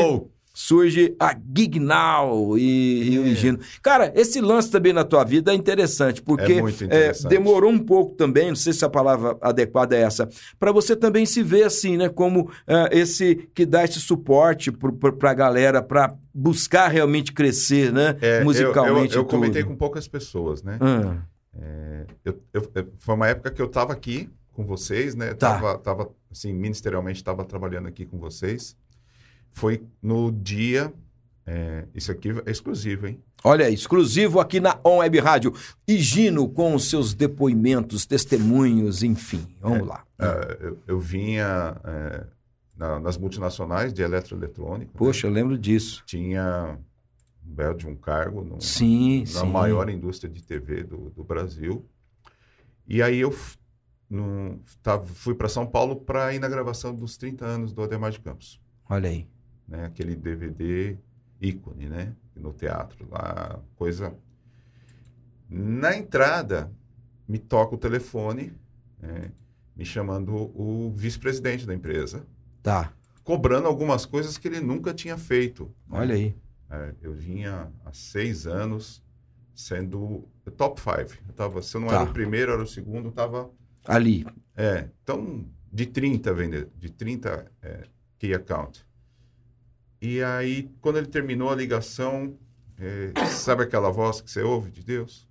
Surge 0.52 1.14
a 1.18 1.34
Gignal 1.56 2.58
e, 2.58 3.12
e 3.14 3.18
o 3.18 3.26
É. 3.26 3.34
Gino. 3.34 3.58
Cara, 3.82 4.12
esse 4.14 4.40
lance 4.40 4.70
também 4.70 4.92
na 4.92 5.04
tua 5.04 5.24
vida 5.24 5.52
é 5.52 5.54
interessante, 5.54 6.20
porque 6.20 6.52
É 6.52 6.56
é, 6.56 6.60
interessante. 6.70 7.28
demorou 7.30 7.70
um 7.70 7.78
pouco 7.78 8.14
também, 8.14 8.48
não 8.48 8.56
sei 8.56 8.72
se 8.72 8.84
a 8.84 8.88
palavra 8.90 9.36
adequada 9.40 9.96
é 9.96 10.00
essa, 10.02 10.28
para 10.58 10.72
você 10.72 10.96
também 10.96 11.24
se 11.24 11.42
ver 11.42 11.62
assim, 11.64 11.96
né? 11.96 12.08
Como 12.08 12.50
é, 12.66 12.98
esse 12.98 13.48
que 13.54 13.64
dá 13.64 13.84
esse 13.84 14.00
suporte 14.00 14.70
pro, 14.72 14.92
pra 14.92 15.32
galera, 15.32 15.80
para 15.82 16.14
buscar 16.34 16.88
realmente 16.88 17.32
crescer, 17.32 17.92
né? 17.92 18.16
É, 18.20 18.40
eu- 18.40 18.44
Musicalmente. 18.44 18.90
Eu, 18.90 18.98
eu, 18.98 19.04
e 19.04 19.08
tudo. 19.08 19.24
comentei 19.26 19.62
com 19.64 19.76
poucas 19.76 20.06
pessoas, 20.08 20.62
né? 20.62 20.78
É, 21.58 22.06
eu- 22.24 22.40
eu- 22.52 22.70
eu- 22.74 22.88
foi 22.98 23.14
uma 23.14 23.28
época 23.28 23.50
que 23.50 23.60
eu 23.62 23.66
estava 23.66 23.92
aqui 23.92 24.28
com 24.52 24.64
vocês, 24.64 25.14
né? 25.14 25.34
Tá. 25.34 25.54
Tava, 25.54 25.78
tava, 25.78 26.10
assim, 26.30 26.52
ministerialmente 26.52 27.18
estava 27.20 27.44
trabalhando 27.44 27.88
aqui 27.88 28.04
com 28.04 28.18
vocês. 28.18 28.76
Foi 29.52 29.82
no 30.02 30.30
dia. 30.30 30.92
é, 31.46 31.84
isso 31.94 32.10
aqui 32.12 32.30
é 32.46 32.50
exclusivo, 32.50 33.06
hein? 33.06 33.20
Olha 33.42 33.66
aí, 33.66 33.74
exclusivo 33.74 34.38
aqui 34.38 34.60
na 34.60 34.78
On 34.84 34.98
Web 34.98 35.18
Rádio. 35.18 35.54
E 35.88 35.96
Gino 35.98 36.48
com 36.48 36.74
os 36.74 36.88
seus 36.90 37.14
depoimentos, 37.14 38.04
testemunhos, 38.06 39.02
enfim. 39.02 39.46
Vamos 39.60 39.86
lá. 39.88 40.04
Ah, 40.18 40.56
eu, 40.60 40.78
eu 40.86 41.00
vinha 41.00 41.74
é, 41.82 42.26
na- 42.76 43.00
nas 43.00 43.16
multinacionais 43.16 43.92
de 43.94 44.02
eletroeletrônica. 44.02 44.90
né? 44.92 44.98
Poxa, 44.98 45.26
eu 45.26 45.30
lembro 45.32 45.56
disso. 45.58 46.02
Tinha 46.06 46.78
um 47.46 47.54
belo 47.54 47.74
de 47.76 47.86
um 47.88 47.96
cargo 47.96 48.44
no, 48.44 48.60
Sim, 48.60 49.20
na 49.32 49.40
sim. 49.40 49.46
maior 49.50 49.88
indústria 49.88 50.30
de 50.30 50.42
TV 50.42 50.82
do, 50.84 51.08
do 51.10 51.24
Brasil. 51.24 51.84
E 52.86 53.02
aí 53.02 53.18
eu 53.20 53.34
tava- 54.82 55.06
fui 55.06 55.34
para 55.34 55.48
São 55.48 55.66
Paulo 55.66 55.96
para 55.96 56.34
ir 56.34 56.38
na 56.38 56.48
gravação 56.48 56.94
dos 56.94 57.16
30 57.16 57.44
anos 57.46 57.72
do 57.72 57.82
Ademar 57.82 58.10
de 58.10 58.20
Campos. 58.20 58.60
Olha 58.88 59.08
aí. 59.08 59.26
Né? 59.70 59.84
Aquele 59.86 60.14
DVD 60.16 60.98
ícone, 61.40 61.88
né? 61.88 62.12
No 62.36 62.52
teatro 62.52 63.08
lá, 63.08 63.58
coisa... 63.76 64.12
Na 65.48 65.96
entrada, 65.96 66.70
me 67.26 67.38
toca 67.38 67.74
o 67.74 67.78
telefone, 67.78 68.52
né? 69.00 69.32
me 69.74 69.84
chamando 69.84 70.32
o 70.54 70.92
vice-presidente 70.94 71.66
da 71.66 71.74
empresa, 71.74 72.26
Tá. 72.62 72.92
cobrando 73.24 73.66
algumas 73.66 74.04
coisas 74.04 74.36
que 74.36 74.46
ele 74.46 74.60
nunca 74.60 74.92
tinha 74.92 75.16
feito. 75.16 75.64
né? 75.88 75.98
Olha 75.98 76.14
aí. 76.14 76.36
É, 76.68 76.94
eu 77.02 77.12
vinha 77.12 77.68
há 77.84 77.92
seis 77.92 78.46
anos 78.46 79.02
sendo 79.54 80.28
top 80.56 80.80
five. 80.80 81.18
Eu 81.26 81.34
tava, 81.34 81.62
se 81.62 81.76
eu 81.76 81.80
não 81.80 81.88
Tá. 81.88 82.00
era 82.02 82.10
o 82.10 82.12
primeiro, 82.12 82.52
era 82.52 82.62
o 82.62 82.66
segundo, 82.66 83.08
eu 83.08 83.12
tava... 83.12 83.50
Ali. 83.86 84.26
É, 84.56 84.88
então, 85.02 85.46
de 85.72 85.86
30 85.86 86.32
vender, 86.34 86.68
de 86.78 86.90
30 86.90 87.50
é, 87.62 87.88
key 88.18 88.32
account. 88.34 88.86
E 90.00 90.22
aí, 90.22 90.70
quando 90.80 90.96
ele 90.98 91.06
terminou 91.06 91.50
a 91.50 91.54
ligação, 91.54 92.34
é, 92.78 93.12
sabe 93.26 93.62
aquela 93.64 93.90
voz 93.90 94.20
que 94.20 94.30
você 94.30 94.42
ouve 94.42 94.70
de 94.70 94.82
Deus? 94.82 95.28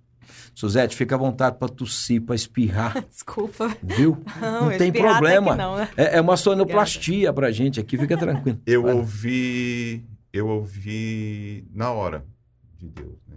Suzete, 0.54 0.94
fica 0.94 1.16
à 1.16 1.18
vontade 1.18 1.56
para 1.58 1.68
tossir, 1.68 2.22
para 2.22 2.36
espirrar, 2.36 3.04
Desculpa. 3.10 3.76
viu? 3.82 4.16
Não, 4.40 4.68
tem 4.68 4.88
espirrar 4.88 5.16
até 5.16 5.18
problema. 5.18 5.56
não, 5.56 5.76
né? 5.76 5.88
É, 5.96 6.18
é 6.18 6.20
uma 6.20 6.36
sonoplastia 6.36 7.32
pra 7.32 7.50
gente 7.50 7.80
aqui, 7.80 7.98
fica 7.98 8.16
tranquilo. 8.16 8.60
Eu 8.66 8.82
Vai. 8.82 8.94
ouvi, 8.94 10.04
eu 10.32 10.46
ouvi 10.46 11.66
na 11.74 11.90
hora 11.90 12.24
de 12.78 12.88
Deus, 12.88 13.18
né? 13.26 13.36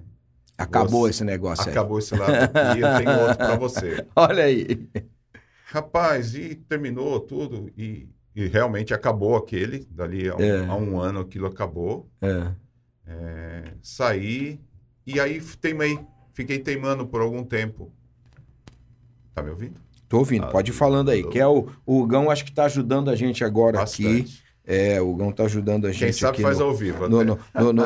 Acabou 0.55 1.01
Você- 1.01 1.09
esse 1.09 1.23
negócio 1.23 1.65
aí. 1.65 1.71
Acabou 1.71 1.97
esse 1.97 2.15
lado 2.15 2.31
aqui, 2.31 2.79
eu 2.79 2.97
tenho 2.97 3.19
outro 3.21 3.37
para 3.37 3.55
você. 3.55 4.05
Olha 4.15 4.43
aí. 4.43 4.87
Rapaz, 5.65 6.35
e 6.35 6.53
terminou 6.53 7.19
tudo, 7.19 7.71
e, 7.75 8.07
e 8.35 8.47
realmente 8.47 8.93
acabou 8.93 9.35
aquele, 9.35 9.85
dali 9.91 10.27
a 10.29 10.35
um, 10.35 10.41
É. 10.41 10.65
a 10.65 10.75
um 10.75 10.99
ano 10.99 11.19
aquilo 11.19 11.45
acabou. 11.47 12.09
É. 12.21 12.51
É, 13.05 13.73
saí, 13.81 14.59
e 15.05 15.19
aí 15.19 15.41
teimei, 15.61 15.99
fiquei 16.33 16.59
teimando 16.59 17.05
por 17.05 17.21
algum 17.21 17.43
tempo. 17.43 17.91
Tá 19.33 19.41
me 19.43 19.49
ouvindo? 19.49 19.75
Tô 20.07 20.19
ouvindo, 20.19 20.45
Ah, 20.45 20.49
pode 20.49 20.71
ir 20.71 20.73
falando 20.73 21.09
aí. 21.09 21.23
tô- 21.23 21.29
Que 21.29 21.39
é 21.39 21.47
o, 21.47 21.67
o 21.85 22.05
Gão, 22.05 22.29
acho 22.29 22.45
que 22.45 22.51
tá 22.51 22.65
ajudando 22.65 23.09
a 23.09 23.15
gente 23.15 23.43
agora 23.43 23.81
aqui. 23.81 24.25
É, 24.65 25.01
o 25.01 25.13
Gão 25.13 25.29
tá 25.31 25.43
ajudando 25.43 25.87
a 25.87 25.91
gente 25.91 26.03
Quem 26.05 26.13
sabe 26.13 26.41
faz 26.41 26.57
no, 26.59 26.65
ao 26.65 26.73
vivo. 26.75 27.09
no, 27.09 27.21
no, 27.23 27.37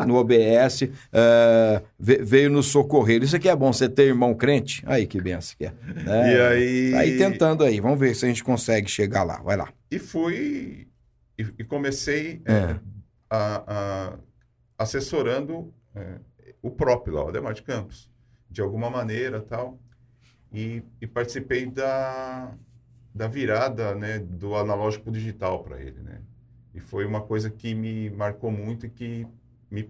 no- 0.06 0.16
OBS. 0.16 0.84
é, 1.12 1.82
ve- 2.00 2.22
veio 2.24 2.52
nos 2.52 2.68
socorrer. 2.68 3.24
Isso 3.24 3.36
aqui 3.36 3.50
é 3.50 3.56
bom, 3.56 3.74
você 3.74 3.90
ter 3.90 4.04
irmão 4.04 4.36
crente. 4.36 4.84
Aí, 4.86 5.08
que 5.08 5.20
benção 5.20 5.56
que 5.58 5.66
é. 5.66 5.74
É, 6.06 6.34
E 6.36 6.42
aí... 6.42 6.92
Tá 6.92 7.00
aí 7.00 7.18
tentando 7.18 7.64
aí. 7.64 7.80
Vamos 7.80 8.00
ver 8.00 8.16
se 8.16 8.26
a 8.26 8.28
gente 8.28 8.44
consegue 8.44 8.88
chegar 8.88 9.24
lá. 9.24 9.42
Vai 9.42 9.58
lá. 9.58 9.70
E 9.90 9.98
fui 9.98 10.88
e, 11.38 11.46
e 11.58 11.64
comecei 11.64 12.42
é, 12.46 12.54
É. 12.54 12.80
a, 13.30 13.64
a- 13.68 14.14
assessorando 14.78 15.74
é, 15.96 16.20
o 16.62 16.70
próprio 16.70 17.16
lá, 17.16 17.26
o 17.26 17.30
Ademar 17.30 17.54
de 17.54 17.64
Campos, 17.64 18.10
de 18.50 18.62
alguma 18.62 18.90
maneira 18.90 19.42
tal. 19.42 19.80
E, 20.54 20.84
e 21.02 21.08
participei 21.08 21.66
da, 21.66 22.52
da 23.14 23.28
virada 23.28 23.94
né, 23.96 24.20
do 24.20 24.56
analógico 24.56 25.12
digital 25.12 25.64
para 25.64 25.82
ele. 25.82 26.00
Né? 26.02 26.20
E 26.78 26.80
foi 26.80 27.06
uma 27.08 27.22
coisa 27.22 27.50
que 27.50 27.74
me 27.74 28.08
marcou 28.12 28.52
muito 28.52 28.86
e 28.86 28.90
que 28.90 29.26
me, 29.72 29.90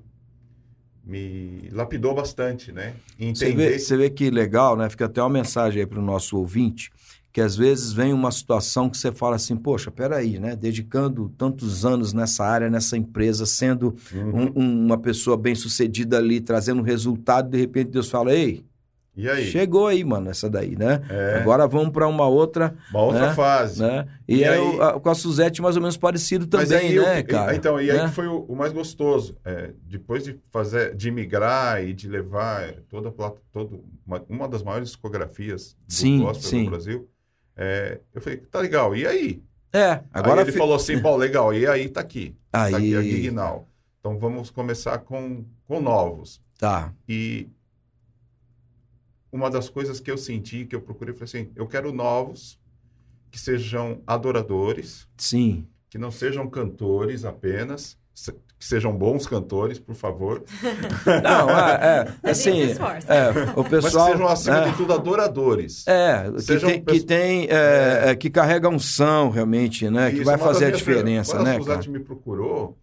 me 1.04 1.68
lapidou 1.74 2.16
bastante, 2.16 2.72
né? 2.72 2.94
Você 3.18 3.50
Entender 3.50 3.72
vê, 3.72 3.80
você 3.80 3.98
vê 3.98 4.10
que 4.10 4.30
legal, 4.30 4.78
né? 4.78 4.90
Fica 4.90 5.04
até 5.04 5.22
uma 5.22 5.30
mensagem 5.30 5.82
aí 5.82 5.86
para 5.86 6.00
o 6.00 6.02
nosso 6.02 6.38
ouvinte, 6.38 6.90
que 7.34 7.42
às 7.42 7.58
vezes 7.58 7.92
vem 7.92 8.14
uma 8.14 8.32
situação 8.32 8.90
que 8.90 8.98
você 8.98 9.12
fala 9.12 9.36
assim, 9.36 9.58
poxa, 9.58 9.92
peraí, 9.92 10.40
né? 10.40 10.56
Dedicando 10.56 11.28
tantos 11.38 11.86
anos 11.86 12.14
nessa 12.14 12.46
área, 12.46 12.70
nessa 12.70 12.96
empresa, 12.96 13.46
sendo 13.46 13.94
Uhum. 14.14 14.54
um- 14.56 14.62
um- 14.62 14.86
uma 14.86 14.98
pessoa 14.98 15.36
bem 15.36 15.56
sucedida 15.56 16.18
ali, 16.18 16.40
trazendo 16.40 16.82
resultado, 16.82 17.50
de 17.50 17.58
repente 17.58 17.92
Deus 17.92 18.10
fala, 18.10 18.34
ei, 18.34 18.64
E 19.18 19.28
aí? 19.28 19.46
Chegou 19.48 19.88
aí, 19.88 20.04
mano, 20.04 20.30
essa 20.30 20.48
daí, 20.48 20.76
né? 20.76 21.02
É. 21.10 21.38
Agora 21.42 21.66
vamos 21.68 21.90
para 21.90 22.08
uma 22.08 22.28
outra, 22.28 22.76
Uma 22.92 23.02
outra 23.02 23.30
né? 23.30 23.34
fase. 23.34 23.82
né? 23.82 24.08
E, 24.28 24.38
E 24.38 24.46
aí, 24.46 24.60
aí- 24.60 24.80
a- 24.80 25.00
com 25.00 25.10
a 25.10 25.16
Suzette 25.16 25.60
mais 25.60 25.76
ou 25.76 25.82
menos 25.82 25.98
parecido 25.98 26.46
também, 26.46 26.78
aí 26.78 27.00
né, 27.00 27.24
que- 27.24 27.30
cara? 27.32 27.56
Então, 27.56 27.82
e 27.82 27.90
aí 27.90 27.98
Né? 27.98 28.08
que 28.10 28.14
foi 28.14 28.28
o, 28.28 28.42
o 28.48 28.56
mais 28.56 28.72
gostoso. 28.72 29.36
É, 29.44 29.72
depois 29.84 30.24
de 30.24 30.40
fazer, 30.52 30.94
de 30.96 31.10
migrar 31.10 31.84
e 31.84 31.94
de 31.96 32.08
levar 32.08 32.62
é, 32.64 32.78
toda 32.88 33.10
a 33.10 33.12
plata, 33.12 33.42
todo, 33.52 33.84
uma, 34.06 34.24
uma 34.30 34.48
das 34.48 34.62
maiores 34.62 34.90
discografias 34.90 35.76
do 35.88 35.94
Sim, 35.94 36.20
gospel 36.22 36.50
sim. 36.52 36.64
do 36.66 36.70
Brasil, 36.70 37.10
é, 37.56 38.00
eu 38.14 38.22
falei, 38.22 38.38
tá 38.38 38.60
legal, 38.60 38.96
e 38.96 39.08
aí? 39.08 39.42
É, 39.74 40.02
agora 40.14 40.42
aí 40.42 40.46
ele 40.46 40.52
fi- 40.52 40.58
falou 40.60 40.76
assim, 40.76 40.98
bom, 41.00 41.18
legal, 41.18 41.52
e 41.54 41.66
aí 41.66 41.90
tá 41.90 42.02
aqui. 42.02 42.36
aí, 42.54 42.72
Tá 42.72 42.78
aqui 42.78 42.96
a 42.96 43.02
Gig 43.02 43.32
Now. 43.32 43.68
Então 44.00 44.18
vamos 44.20 44.52
começar 44.52 45.00
com, 45.00 45.44
com 45.68 45.82
novos. 45.82 46.40
tá. 46.60 46.94
E 47.10 47.48
uma 49.38 49.50
das 49.50 49.70
coisas 49.70 50.00
que 50.00 50.12
eu 50.12 50.18
senti, 50.18 50.66
que 50.66 50.76
eu 50.76 50.82
procurei, 50.82 51.14
foi 51.14 51.26
assim, 51.26 51.52
eu 51.56 51.68
quero 51.68 51.94
novos 51.94 52.60
que 53.30 53.40
sejam 53.40 54.02
adoradores, 54.06 55.08
Sim. 55.16 55.68
que 55.90 55.98
não 55.98 56.12
sejam 56.12 56.48
cantores 56.50 57.24
apenas, 57.24 57.98
que 58.58 58.66
sejam 58.66 58.92
bons 58.98 59.28
cantores, 59.28 59.78
por 59.78 59.94
favor, 59.94 60.44
Não, 61.24 61.50
é, 61.52 62.16
é 62.24 62.32
assim, 62.32 62.64
é, 62.64 63.30
o 63.56 63.62
mas 63.62 63.70
pessoal 63.70 64.08
que 64.08 64.12
sejam, 64.14 64.28
acima 64.28 64.62
né? 64.62 64.72
de 64.72 64.78
tudo, 64.78 64.94
adoradores. 64.94 65.86
É, 65.88 66.32
que 66.32 66.42
Sejam 66.42 66.70
tem, 66.72 66.84
que, 66.84 67.00
tem 67.02 67.48
é, 67.48 68.10
é, 68.10 68.16
que 68.16 68.30
carrega 68.32 68.68
unção 68.68 69.30
realmente, 69.30 69.88
né? 69.90 70.10
que 70.10 70.16
Isso 70.18 70.26
vai 70.26 70.36
é 70.36 70.38
fazer 70.40 70.66
a 70.66 70.72
diferença, 70.72 71.38
né, 71.38 71.38
Quando 71.38 71.48
a 71.48 71.52
cara? 71.52 71.82
Suzette 71.82 71.90
me 71.92 72.00
procurou, 72.00 72.76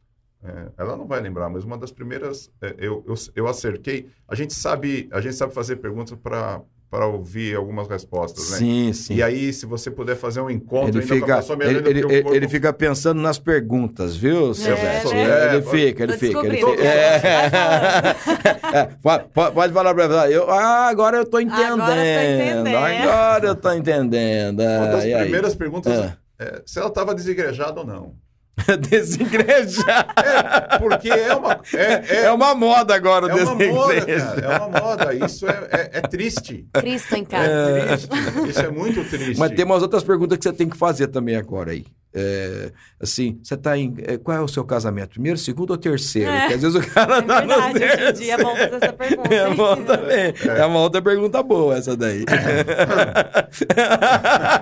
é, 0.44 0.66
ela 0.78 0.96
não 0.96 1.06
vai 1.06 1.20
lembrar, 1.20 1.48
mas 1.48 1.64
uma 1.64 1.78
das 1.78 1.90
primeiras, 1.90 2.50
é, 2.62 2.74
eu, 2.78 3.02
eu, 3.08 3.14
eu 3.34 3.46
acerquei. 3.48 4.06
A 4.28 4.34
gente 4.34 4.52
sabe, 4.54 5.08
a 5.12 5.20
gente 5.20 5.34
sabe 5.34 5.54
fazer 5.54 5.76
perguntas 5.76 6.16
para 6.22 6.60
para 6.90 7.06
ouvir 7.08 7.56
algumas 7.56 7.88
respostas, 7.88 8.52
né? 8.52 8.58
Sim, 8.58 8.92
sim. 8.92 9.14
E 9.16 9.22
aí, 9.22 9.52
se 9.52 9.66
você 9.66 9.90
puder 9.90 10.14
fazer 10.14 10.40
um 10.40 10.48
encontro 10.48 11.00
Ele 11.00 11.02
fica, 11.02 11.40
ele, 11.64 11.88
ele, 11.90 12.02
corpo- 12.02 12.34
ele 12.36 12.48
fica 12.48 12.72
pensando 12.72 13.20
nas 13.20 13.36
perguntas, 13.36 14.14
viu, 14.14 14.54
seu 14.54 14.74
É, 14.74 15.00
Zé? 15.00 15.12
né? 15.12 15.22
É, 15.24 15.54
ele 15.54 15.62
fica, 15.62 16.02
ele 16.04 16.12
fica. 16.12 16.38
Ele 16.46 16.56
fica. 16.58 16.70
É. 16.84 18.14
É, 18.78 18.84
pode, 19.02 19.24
pode- 19.54 19.72
falar 19.72 19.92
pra 19.94 20.04
ela. 20.04 20.30
Eu, 20.30 20.48
ah, 20.50 20.86
agora 20.88 21.16
eu 21.16 21.24
tô 21.24 21.40
entendendo. 21.40 21.80
Agora 21.82 21.96
eu 21.96 22.14
tô 22.14 22.20
entendendo. 22.20 22.76
Agora 22.76 23.46
eu 23.48 23.56
tô 23.56 23.72
entendendo. 23.72 24.60
Uma 24.60 24.86
das 24.86 25.02
Ah, 25.04 25.08
e 25.08 25.14
aí? 25.14 25.22
primeiras 25.22 25.54
perguntas 25.54 25.92
É. 25.92 26.16
é 26.38 26.62
se 26.66 26.78
ela 26.78 26.88
estava 26.88 27.12
desigrejada 27.14 27.80
ou 27.80 27.86
não. 27.86 28.14
Desigrejar. 28.88 30.14
É, 30.16 30.78
porque 30.78 31.08
é 31.08 31.34
uma, 31.34 31.60
é, 31.74 32.24
É, 32.24 32.30
uma 32.30 32.54
moda 32.54 32.94
agora 32.94 33.30
é 33.30 33.34
uma 33.34 33.54
moda, 33.54 34.06
cara. 34.06 34.40
É 34.40 34.58
uma 34.58 34.80
moda. 34.80 35.14
Isso 35.14 35.46
é, 35.48 35.68
é, 35.72 35.90
é 35.94 36.00
triste. 36.02 36.66
Cristo 36.72 37.16
em 37.16 37.24
casa. 37.24 37.46
É 37.50 37.96
triste. 37.96 38.08
Isso 38.48 38.60
é 38.60 38.70
muito 38.70 39.04
triste. 39.08 39.38
Mas 39.38 39.50
tem 39.52 39.64
umas 39.64 39.82
outras 39.82 40.04
perguntas 40.04 40.38
que 40.38 40.44
você 40.44 40.52
tem 40.52 40.68
que 40.68 40.76
fazer 40.76 41.08
também 41.08 41.36
agora 41.36 41.72
aí. 41.72 41.84
É, 42.16 42.70
assim, 43.00 43.40
você 43.42 43.56
tá 43.56 43.76
em. 43.76 43.92
é, 44.06 44.16
Qual 44.16 44.36
é 44.36 44.40
o 44.40 44.46
seu 44.46 44.64
casamento? 44.64 45.10
Primeiro, 45.14 45.36
segundo 45.36 45.70
ou 45.70 45.76
terceiro? 45.76 46.30
É. 46.30 46.40
Porque 46.42 46.54
às 46.54 46.62
vezes 46.62 46.76
o 46.76 46.90
cara 46.92 47.16
É 47.16 47.22
tá 47.22 47.40
no 47.42 47.48
verdade, 47.48 47.84
hoje 47.84 48.08
em 48.08 48.12
dia 48.12 48.34
é 48.34 48.38
bom 48.38 48.56
fazer 48.56 48.76
essa 48.76 48.92
pergunta. 48.92 49.34
É 49.34 49.50
bom 49.52 49.76
também. 49.82 50.34
É. 50.60 50.64
uma 50.64 50.78
outra 50.78 51.02
pergunta 51.02 51.42
boa 51.42 51.76
essa 51.76 51.96
daí. 51.96 52.24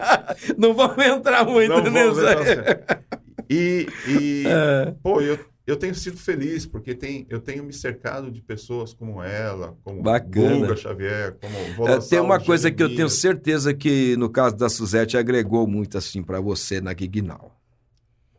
Não 0.56 0.72
vamos 0.72 1.04
entrar 1.04 1.44
muito 1.44 1.68
Não 1.68 1.82
vamos 1.82 2.16
nisso 2.16 2.20
entrar 2.26 2.38
aí. 2.40 3.22
E, 3.50 3.86
e 4.08 4.44
É. 4.46 4.94
pô, 5.02 5.20
eu, 5.20 5.38
eu 5.66 5.76
tenho 5.76 5.94
sido 5.94 6.16
feliz, 6.16 6.66
porque 6.66 6.94
tem, 6.94 7.26
eu 7.30 7.40
tenho 7.40 7.62
me 7.64 7.72
cercado 7.72 8.30
de 8.30 8.42
pessoas 8.42 8.92
como 8.92 9.22
ela, 9.22 9.76
como 9.84 10.02
Bacana. 10.02 10.56
Guga 10.66 10.76
Xavier, 10.76 11.36
como 11.40 11.88
É, 11.88 11.98
tem 11.98 12.20
uma 12.20 12.40
coisa 12.40 12.70
que 12.70 12.82
eu 12.82 12.88
tenho 12.88 13.08
Jeremias. 13.08 13.12
certeza 13.18 13.72
que 13.74 14.16
no 14.16 14.28
caso 14.28 14.56
da 14.56 14.68
Suzette 14.68 15.16
agregou 15.16 15.66
muito 15.66 15.96
assim 15.98 16.22
pra 16.22 16.40
você 16.40 16.80
na 16.80 16.92
Guignal. 16.92 17.56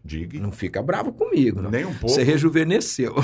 Diga. 0.05 0.37
Não 0.37 0.51
fica 0.51 0.83
bravo 0.83 1.13
comigo, 1.13 1.61
não. 1.61 1.71
Nem 1.71 1.85
um 1.85 1.93
pouco. 1.93 2.09
Você 2.09 2.23
rejuvenesceu. 2.23 3.15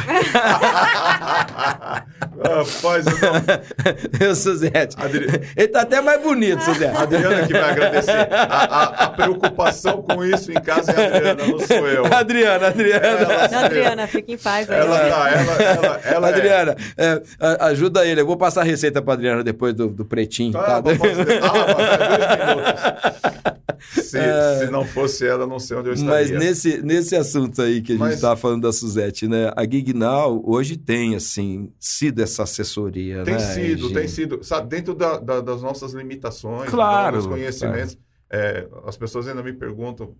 Rapaz, 2.42 3.06
eu 3.06 3.18
não... 3.20 4.20
Eu, 4.28 4.34
Suzette. 4.36 4.96
Adri- 4.98 5.28
Ele 5.58 5.68
tá 5.68 5.82
até 5.82 6.00
mais 6.02 6.22
bonito, 6.22 6.62
Suzette. 6.64 6.96
A 6.96 7.02
Adriana 7.02 7.46
que 7.48 7.52
vai 7.54 7.70
agradecer. 7.72 8.12
A, 8.32 8.44
a- 8.44 9.04
a 9.06 9.10
preocupação 9.10 10.02
com 10.02 10.24
isso 10.24 10.52
em 10.52 10.62
casa 10.62 10.92
é 10.94 11.04
a 11.04 11.08
Adriana, 11.18 11.46
não 11.48 11.60
sou 11.60 11.86
eu. 11.88 12.06
Adriana, 12.14 12.68
Adriana. 12.68 13.06
Ela- 13.06 13.48
Não, 13.50 13.60
Adriana, 13.66 14.08
fica 14.08 14.32
em 14.32 14.38
paz 14.38 14.70
aí. 14.70 14.80
Ela 14.80 15.00
tá, 15.00 15.30
ela, 15.30 15.54
ela, 15.62 16.02
ela 16.06 16.30
é- 16.30 16.34
Adriana, 16.34 16.76
é, 16.98 17.22
a- 17.40 17.66
ajuda 17.68 18.06
ele. 18.06 18.22
Eu 18.22 18.26
vou 18.26 18.38
passar 18.38 18.62
a 18.62 18.64
receita 18.64 19.02
pra 19.02 19.14
Adriana 19.16 19.44
depois 19.44 19.74
do, 19.74 19.90
do 19.90 20.06
pretinho. 20.06 20.54
Tá, 20.54 20.64
Tá? 20.64 20.78
ah, 20.78 20.82
dois 20.82 20.98
minutos. 20.98 21.26
Se, 23.80 24.20
se 24.60 24.66
não 24.72 24.84
fosse 24.86 25.26
ela, 25.26 25.48
não 25.48 25.58
sei 25.58 25.78
onde 25.78 25.88
eu 25.90 25.94
estaria. 25.94 26.14
Mas 26.14 26.30
nesse, 26.32 26.69
nesse 26.82 27.16
assunto 27.16 27.62
aí 27.62 27.82
que 27.82 27.92
a 27.92 27.96
gente 27.96 28.00
Mas- 28.00 28.16
estava 28.16 28.36
falando 28.38 28.62
da 28.64 28.72
Suzette, 28.72 29.28
né? 29.28 29.52
A 29.56 29.64
Gignal 29.64 30.42
hoje 30.46 30.78
tem, 30.78 31.16
assim, 31.16 31.72
sido 31.80 32.22
essa 32.22 32.44
assessoria, 32.44 33.24
Tem 33.24 33.34
né? 33.34 33.40
sido, 33.40 33.88
Gi? 33.90 33.94
tem 33.94 34.08
sido. 34.08 34.44
Sabe, 34.44 34.68
dentro 34.70 34.94
da- 34.96 35.18
da- 35.20 35.42
das 35.42 35.62
nossas 35.62 35.94
limitações, 35.94 36.70
Claro, 36.70 37.18
dos 37.18 37.28
conhecimentos, 37.28 37.98
é, 38.30 38.68
as 38.86 38.96
pessoas 38.98 39.28
ainda 39.28 39.44
me 39.44 39.54
perguntam. 39.54 40.16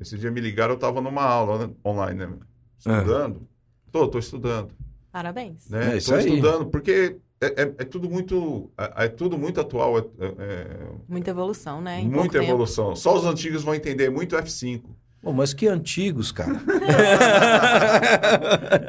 Esse 0.00 0.16
dia 0.18 0.30
me 0.30 0.40
ligaram, 0.40 0.72
eu 0.72 0.76
estava 0.76 1.00
numa 1.00 1.22
aula 1.22 1.66
né, 1.66 1.72
online, 1.84 2.18
né? 2.26 2.30
Estudando. 2.78 3.42
Tô, 3.92 4.08
tô 4.08 4.18
estudando. 4.18 4.70
Parabéns. 5.12 5.68
Né? 5.68 5.94
É 5.94 5.96
isso 5.98 6.10
tô 6.10 6.16
aí. 6.16 6.28
estudando, 6.28 6.66
porque 6.66 7.16
é, 7.40 7.46
é- 7.62 7.74
é 7.78 7.84
tudo 7.84 8.10
muito. 8.10 8.70
É, 8.76 9.04
é 9.04 9.08
tudo 9.08 9.38
muito 9.38 9.60
atual. 9.60 9.98
é- 9.98 10.04
é- 10.20 10.88
Muita 11.08 11.30
evolução, 11.30 11.80
né? 11.80 11.98
é 11.98 12.00
Em 12.02 12.08
muita 12.08 12.38
tempo. 12.38 12.44
evolução. 12.50 12.94
Só 12.96 13.16
os 13.16 13.24
antigos 13.24 13.62
vão 13.62 13.74
entender 13.74 14.10
muito 14.10 14.36
F5. 14.36 14.82
Pô, 15.20 15.32
mas 15.32 15.52
que 15.52 15.66
antigos, 15.66 16.30
cara. 16.32 16.52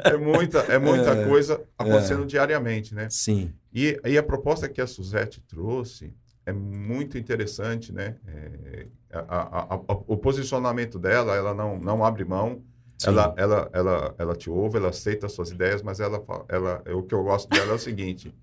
É 0.04 0.16
muita, 0.16 0.58
é 0.60 0.78
muita 0.78 1.26
coisa 1.26 1.60
acontecendo 1.76 2.24
diariamente, 2.26 2.94
né? 2.94 3.08
Sim. 3.10 3.52
E, 3.72 4.00
e 4.04 4.16
a 4.16 4.22
proposta 4.22 4.68
que 4.68 4.80
a 4.80 4.86
Suzette 4.86 5.40
trouxe 5.40 6.12
é 6.46 6.52
muito 6.52 7.18
interessante, 7.18 7.92
né? 7.92 8.16
É, 8.26 8.86
a- 9.12 9.24
a- 9.28 9.74
a- 9.74 9.80
o 10.06 10.16
posicionamento 10.16 10.98
dela, 10.98 11.34
ela 11.34 11.52
não, 11.54 11.78
não 11.78 12.04
abre 12.04 12.24
mão, 12.24 12.62
Sim. 12.98 13.08
ela, 13.08 13.34
ela, 13.36 13.70
ela, 13.72 14.14
ela 14.18 14.36
te 14.36 14.48
ouve, 14.50 14.76
ela 14.78 14.88
aceita 14.90 15.26
as 15.26 15.32
suas 15.32 15.50
ideias, 15.50 15.82
mas 15.82 16.00
ela, 16.00 16.22
ela, 16.48 16.82
o 16.94 17.02
que 17.02 17.14
eu 17.14 17.22
gosto 17.24 17.48
dela 17.48 17.72
é 17.72 17.74
o 17.74 17.78
seguinte: 17.78 18.34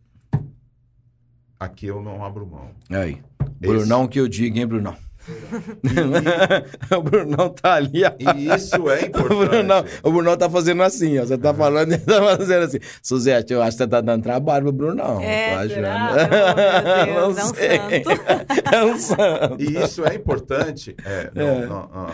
aqui 1.60 1.88
eu 1.88 2.02
não 2.02 2.24
abro 2.24 2.46
mão. 2.46 2.72
Aí. 2.90 3.22
Esse- 3.62 3.74
Brunão 3.74 4.08
que 4.08 4.20
eu 4.20 4.28
digo, 4.28 4.58
hein, 4.58 4.68
Brunão? 4.68 4.96
o 6.98 7.02
Brunão 7.02 7.50
tá 7.50 7.74
ali, 7.76 8.04
ó. 8.04 8.12
E 8.20 8.54
isso 8.56 8.90
é 8.90 9.06
O 9.14 9.28
Brunão, 9.46 9.80
importante. 9.80 10.00
o 10.04 10.12
Brunão 10.12 10.38
tá 10.38 10.50
fazendo 10.50 10.84
assim, 10.84 11.18
ó. 11.20 11.26
Você 11.26 11.38
tá 11.38 11.54
falando, 11.54 11.92
ele 11.94 12.02
tá 12.04 12.22
fazendo 12.38 12.64
assim. 12.66 12.80
Suzete, 13.02 13.54
eu 13.54 13.62
acho 13.62 13.72
que 13.78 13.84
você 13.84 13.88
tá 13.88 14.02
dando 14.02 14.24
trabalho 14.24 14.64
pro 14.66 14.74
Brunão. 14.74 15.22
É, 15.22 15.54
achando. 15.56 15.70
será? 15.74 16.12
Oh, 16.12 16.16
meu 16.16 17.34
Deus, 17.34 17.36
Não 17.36 17.42
é 17.42 17.46
um 17.46 17.54
sei. 17.54 17.78
santo. 18.04 18.76
É 18.76 18.84
um 18.86 18.98
santo. 18.98 19.62
E 19.62 19.84
isso 19.84 20.06
é 20.06 20.16
importante, 20.16 20.96
é, 21.06 21.32
não- 21.34 21.48
É. 21.48 21.66
não, 21.66 21.90
ah, 21.94 22.14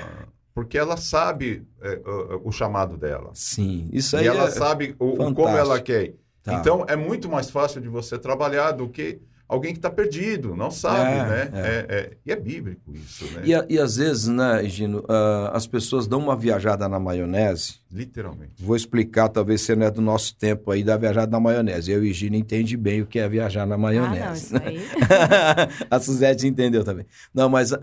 porque 0.54 0.78
ela 0.78 0.98
sabe 0.98 1.66
é, 1.82 2.00
o, 2.06 2.50
o 2.50 2.52
chamado 2.52 2.98
dela. 2.98 3.32
Sim, 3.34 3.90
isso 3.92 4.16
aí 4.18 4.26
E 4.26 4.28
ela 4.28 4.46
é... 4.46 4.52
sabe 4.52 4.96
o, 5.00 5.34
como 5.34 5.48
ela 5.50 5.80
quer. 5.80 6.14
Tá. 6.44 6.56
Então, 6.56 6.86
é 6.88 6.96
muito 6.96 7.30
mais 7.30 7.50
fácil 7.50 7.80
de 7.82 7.88
você 7.88 8.18
trabalhar 8.18 8.72
do 8.72 8.90
que 8.90 9.20
alguém 9.54 9.72
que 9.74 9.80
está 9.80 9.90
perdido, 9.90 10.56
não 10.56 10.70
sabe, 10.72 11.12
É, 11.12 11.28
né? 11.30 11.50
é. 11.54 11.60
É, 11.60 11.96
é- 12.00 12.12
e 12.26 12.32
é 12.32 12.36
bíblico 12.36 12.94
isso, 12.96 13.26
né? 13.34 13.42
E, 13.46 13.54
a- 13.54 13.66
e 13.70 13.78
às 13.80 13.96
vezes, 13.98 14.28
né, 14.28 14.64
Gino, 14.68 15.04
ah, 15.08 15.52
as 15.54 15.68
pessoas 15.68 16.08
dão 16.08 16.20
uma 16.20 16.36
viajada 16.36 16.88
na 16.90 17.00
maionese. 17.00 17.76
Literalmente. 17.92 18.54
Vou 18.64 18.76
explicar, 18.76 19.30
talvez 19.30 19.62
você 19.62 19.76
não 19.76 19.86
é 19.86 19.92
do 19.92 20.02
nosso 20.02 20.36
tempo 20.36 20.72
aí, 20.72 20.84
da 20.84 20.98
viajada 20.98 21.32
na 21.32 21.40
maionese. 21.40 21.92
Eu 21.92 22.04
e 22.04 22.12
Gino 22.12 22.36
entende 22.36 22.76
bem 22.76 23.02
o 23.02 23.06
que 23.06 23.20
é 23.20 23.30
viajar 23.30 23.66
na 23.68 23.76
Ah, 23.76 23.78
não, 23.78 23.84
maionese. 23.84 24.46
isso 24.46 24.58
aí. 24.58 24.80
a 25.90 26.00
Suzete 26.00 26.48
entendeu 26.48 26.84
também. 26.84 27.06
Não, 27.34 27.48
mas 27.50 27.72
ah, 27.74 27.82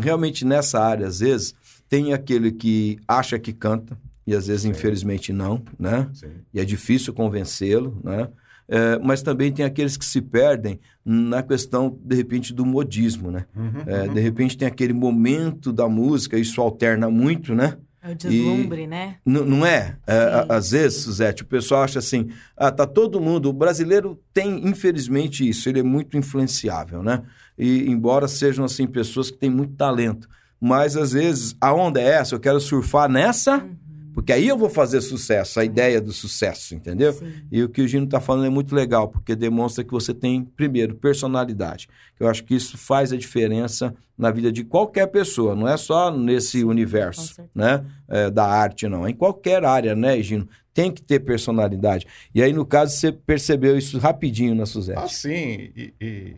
realmente 0.00 0.44
nessa 0.44 0.80
área, 0.80 1.06
às 1.06 1.20
vezes, 1.20 1.54
tem 1.88 2.12
aquele 2.12 2.52
que 2.52 2.98
acha 3.06 3.38
que 3.38 3.52
canta, 3.52 3.98
e 4.26 4.34
às 4.34 4.46
vezes, 4.46 4.62
Sim. 4.62 4.70
infelizmente, 4.70 5.32
não, 5.32 5.62
né? 5.78 6.08
Sim. 6.14 6.28
e 6.54 6.60
é 6.60 6.64
difícil 6.64 7.12
convencê-lo, 7.12 7.98
né? 8.04 8.28
É, 8.72 8.98
mas 9.00 9.20
também 9.20 9.50
tem 9.52 9.64
aqueles 9.64 9.96
que 9.96 10.04
se 10.04 10.20
perdem 10.22 10.78
na 11.04 11.42
questão, 11.42 11.98
de 12.04 12.14
repente, 12.14 12.54
do 12.54 12.64
modismo, 12.64 13.28
né? 13.30 13.44
Uhum, 13.56 13.82
É, 13.84 14.02
uhum. 14.06 14.14
De 14.14 14.20
repente 14.20 14.56
tem 14.56 14.68
aquele 14.68 14.92
momento 14.92 15.72
da 15.72 15.88
música, 15.88 16.38
isso 16.38 16.60
alterna 16.60 17.10
muito, 17.10 17.52
né? 17.52 17.76
É 18.02 18.12
o 18.12 18.14
deslumbre, 18.14 18.86
né? 18.86 19.16
N- 19.26 19.40
não 19.44 19.66
é? 19.66 19.96
É, 20.06 20.42
Sim, 20.42 20.46
Às 20.48 20.70
vezes, 20.70 20.98
Suzete, 21.02 21.42
o 21.42 21.46
pessoal 21.46 21.82
acha 21.82 21.98
assim, 21.98 22.28
ah, 22.56 22.70
tá 22.70 22.86
todo 22.86 23.20
mundo, 23.20 23.50
o 23.50 23.52
brasileiro 23.52 24.18
tem, 24.32 24.66
infelizmente, 24.66 25.46
isso, 25.46 25.68
ele 25.68 25.80
é 25.80 25.82
muito 25.82 26.16
influenciável, 26.16 27.02
né? 27.02 27.22
E 27.58 27.90
embora 27.90 28.26
sejam, 28.28 28.64
assim, 28.64 28.86
pessoas 28.86 29.30
que 29.32 29.36
têm 29.36 29.50
muito 29.50 29.74
talento, 29.74 30.28
mas 30.60 30.96
às 30.96 31.10
vezes, 31.12 31.54
a 31.60 31.74
onda 31.74 32.00
é 32.00 32.04
essa, 32.06 32.34
eu 32.36 32.40
quero 32.40 32.60
surfar 32.60 33.08
nessa, 33.10 33.58
Uhum. 33.58 33.76
Porque 34.20 34.34
aí 34.34 34.46
eu 34.46 34.58
vou 34.58 34.68
fazer 34.68 35.00
sucesso, 35.00 35.58
a 35.58 35.64
ideia 35.64 35.98
do 35.98 36.12
sucesso, 36.12 36.74
entendeu? 36.74 37.14
Sim. 37.14 37.32
E 37.50 37.62
o 37.62 37.70
que 37.70 37.80
o 37.80 37.88
Gino 37.88 38.04
está 38.04 38.20
falando 38.20 38.44
é 38.44 38.50
muito 38.50 38.74
legal, 38.74 39.08
porque 39.08 39.34
demonstra 39.34 39.82
que 39.82 39.90
você 39.90 40.12
tem, 40.12 40.44
primeiro, 40.44 40.94
personalidade. 40.94 41.88
Eu 42.18 42.28
acho 42.28 42.44
que 42.44 42.54
isso 42.54 42.76
faz 42.76 43.14
a 43.14 43.16
diferença 43.16 43.94
na 44.18 44.30
vida 44.30 44.52
de 44.52 44.62
qualquer 44.62 45.06
pessoa, 45.06 45.56
não 45.56 45.66
é 45.66 45.74
só 45.78 46.14
nesse 46.14 46.62
universo 46.62 47.42
né, 47.54 47.82
é, 48.06 48.30
da 48.30 48.44
arte, 48.44 48.86
não. 48.86 49.06
É 49.06 49.10
em 49.10 49.14
qualquer 49.14 49.64
área, 49.64 49.96
né, 49.96 50.22
Gino? 50.22 50.46
Tem 50.74 50.92
que 50.92 51.00
ter 51.00 51.20
personalidade. 51.20 52.06
E 52.34 52.42
aí, 52.42 52.52
no 52.52 52.66
caso, 52.66 52.94
você 52.94 53.10
percebeu 53.10 53.78
isso 53.78 53.96
rapidinho 53.96 54.54
na 54.54 54.66
Suzette. 54.66 55.00
Ah, 55.02 55.08
sim. 55.08 55.72
E, 55.74 55.94
e, 55.98 56.36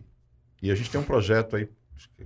e 0.61 0.71
a 0.71 0.75
gente 0.75 0.89
tem 0.89 1.01
um 1.01 1.03
projeto 1.03 1.57
aí 1.57 1.67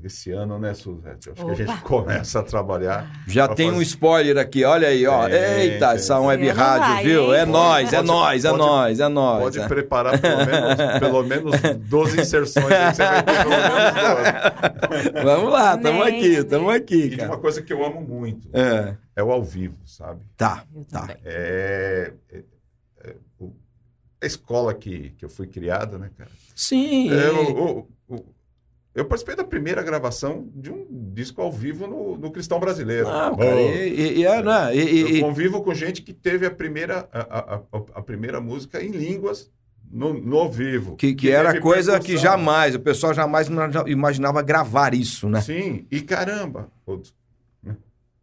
esse 0.03 0.31
ano, 0.31 0.59
né, 0.59 0.73
Suzete? 0.73 1.29
Acho 1.31 1.43
que 1.45 1.51
a 1.51 1.55
gente 1.55 1.69
Opa. 1.71 1.81
começa 1.81 2.39
a 2.39 2.43
trabalhar. 2.43 3.11
Já 3.27 3.47
tem 3.47 3.67
um 3.69 3.73
fazer- 3.73 3.83
spoiler 3.85 4.37
aqui, 4.37 4.63
olha 4.63 4.87
aí, 4.87 5.05
ó. 5.07 5.25
Tem, 5.27 5.35
Eita, 5.35 5.87
tem. 5.87 5.95
essa 5.95 6.19
web 6.19 6.47
rádio, 6.49 6.87
vai, 6.87 7.03
viu? 7.03 7.33
É 7.33 7.39
Pode- 7.39 7.51
nós, 7.51 7.93
é 7.93 7.95
pode- 7.97 8.07
nós, 8.07 8.45
é 8.45 8.49
pode- 8.49 8.59
nós, 8.61 8.99
é 8.99 9.07
nós. 9.07 9.39
Pode 9.43 9.59
é. 9.59 9.67
preparar 9.67 10.19
pelo 10.19 10.37
menos, 10.45 10.99
pelo 10.99 11.23
menos 11.23 11.77
12 11.89 12.21
inserções 12.21 12.71
aí 12.71 12.89
que 12.91 12.95
você 12.95 13.03
vai 13.03 13.23
ter 13.23 13.37
pelo 13.37 13.49
menos 13.49 15.11
12. 15.13 15.23
Vamos 15.25 15.51
lá, 15.53 15.75
estamos 15.75 16.07
aqui, 16.07 16.27
estamos 16.27 16.73
E 16.73 16.75
aqui, 16.77 17.07
uma 17.13 17.17
cara. 17.17 17.37
coisa 17.37 17.61
que 17.61 17.73
eu 17.73 17.85
amo 17.85 18.01
muito 18.01 18.49
É, 18.53 18.95
é 19.15 19.23
o 19.23 19.31
ao 19.31 19.43
vivo, 19.43 19.77
sabe? 19.85 20.21
tá, 20.37 20.63
Eu 20.75 20.83
tá. 20.85 21.07
É, 21.25 22.13
é- 22.31 22.43
é 23.03 23.15
o- 23.39 23.53
a 24.21 24.25
escola 24.25 24.73
que, 24.73 25.09
que 25.17 25.25
eu 25.25 25.29
fui 25.29 25.47
criada, 25.47 25.97
né, 25.97 26.09
cara? 26.17 26.29
Sim. 26.55 27.09
É, 27.11 27.29
o- 27.31 27.79
o- 27.79 27.87
eu 28.99 29.05
participei 29.05 29.35
da 29.35 29.43
primeira 29.43 29.81
gravação 29.83 30.47
de 30.55 30.71
um 30.71 30.85
disco 31.13 31.41
ao 31.41 31.51
vivo 31.51 31.85
no, 31.87 32.17
no 32.17 32.31
Cristão 32.31 32.59
Brasileiro. 32.59 33.07
Não, 33.07 33.33
Oh, 33.33 33.37
cara, 33.37 33.61
e, 33.61 33.89
e- 33.93 34.17
e 34.19 34.25
é, 34.25 34.41
né? 34.43 34.75
E- 34.75 34.79
e- 34.79 35.19
eu 35.19 35.25
convivo 35.27 35.61
com 35.61 35.73
gente 35.73 36.01
que 36.01 36.13
teve 36.13 36.45
a 36.45 36.51
primeira, 36.51 37.07
a, 37.11 37.19
a- 37.19 37.55
a- 37.71 37.81
a 37.95 38.01
primeira 38.01 38.41
música 38.41 38.81
em 38.83 38.89
línguas 38.91 39.49
no, 39.89 40.13
no 40.13 40.37
ao 40.37 40.51
vivo. 40.51 40.95
que, 40.97 41.13
que 41.15 41.29
era 41.29 41.49
teve 41.51 41.61
coisa 41.61 41.99
que 41.99 42.07
percussão. 42.07 42.31
jamais, 42.31 42.75
o 42.75 42.79
pessoal 42.79 43.13
jamais 43.13 43.47
imagina- 43.47 43.89
imaginava 43.89 44.41
gravar 44.41 44.93
isso, 44.93 45.29
né? 45.29 45.39
Sim, 45.41 45.85
e 45.91 46.01
caramba, 46.01 46.69
né? 47.63 47.75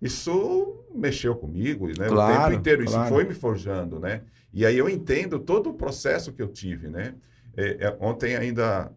isso 0.02 0.84
mexeu 0.94 1.34
comigo, 1.34 1.86
né? 1.86 2.06
o 2.06 2.10
Claro, 2.10 2.42
tempo 2.50 2.60
inteiro, 2.60 2.84
isso 2.84 2.92
claro. 2.92 3.08
foi 3.14 3.24
me 3.24 3.34
forjando, 3.34 3.98
né? 3.98 4.20
E 4.52 4.64
aí 4.66 4.76
eu 4.76 4.88
entendo 4.88 5.38
todo 5.38 5.70
o 5.70 5.74
processo 5.74 6.32
que 6.32 6.42
eu 6.42 6.48
tive, 6.48 6.88
né? 6.88 7.14
É, 7.56 7.86
é, 7.86 7.96
ontem 8.00 8.36
ainda 8.36 8.90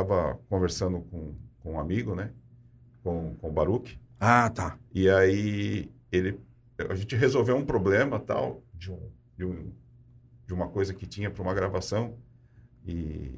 estava 0.00 0.38
conversando 0.48 1.00
com, 1.00 1.34
com 1.60 1.72
um 1.74 1.80
amigo, 1.80 2.14
né? 2.14 2.30
Com, 3.02 3.34
com 3.40 3.48
o 3.48 3.52
Baruch, 3.52 3.98
Ah, 4.20 4.50
tá. 4.50 4.76
e 4.92 5.08
aí 5.08 5.90
ele, 6.12 6.38
a 6.88 6.94
gente 6.94 7.14
resolveu 7.16 7.56
um 7.56 7.64
problema 7.64 8.18
tal 8.18 8.62
de, 8.74 8.90
um, 8.92 8.98
de, 9.36 9.44
um- 9.44 9.72
de 10.46 10.54
uma 10.54 10.68
coisa 10.68 10.92
que 10.94 11.06
tinha 11.06 11.30
para 11.30 11.42
uma 11.42 11.54
gravação 11.54 12.14
e 12.86 13.30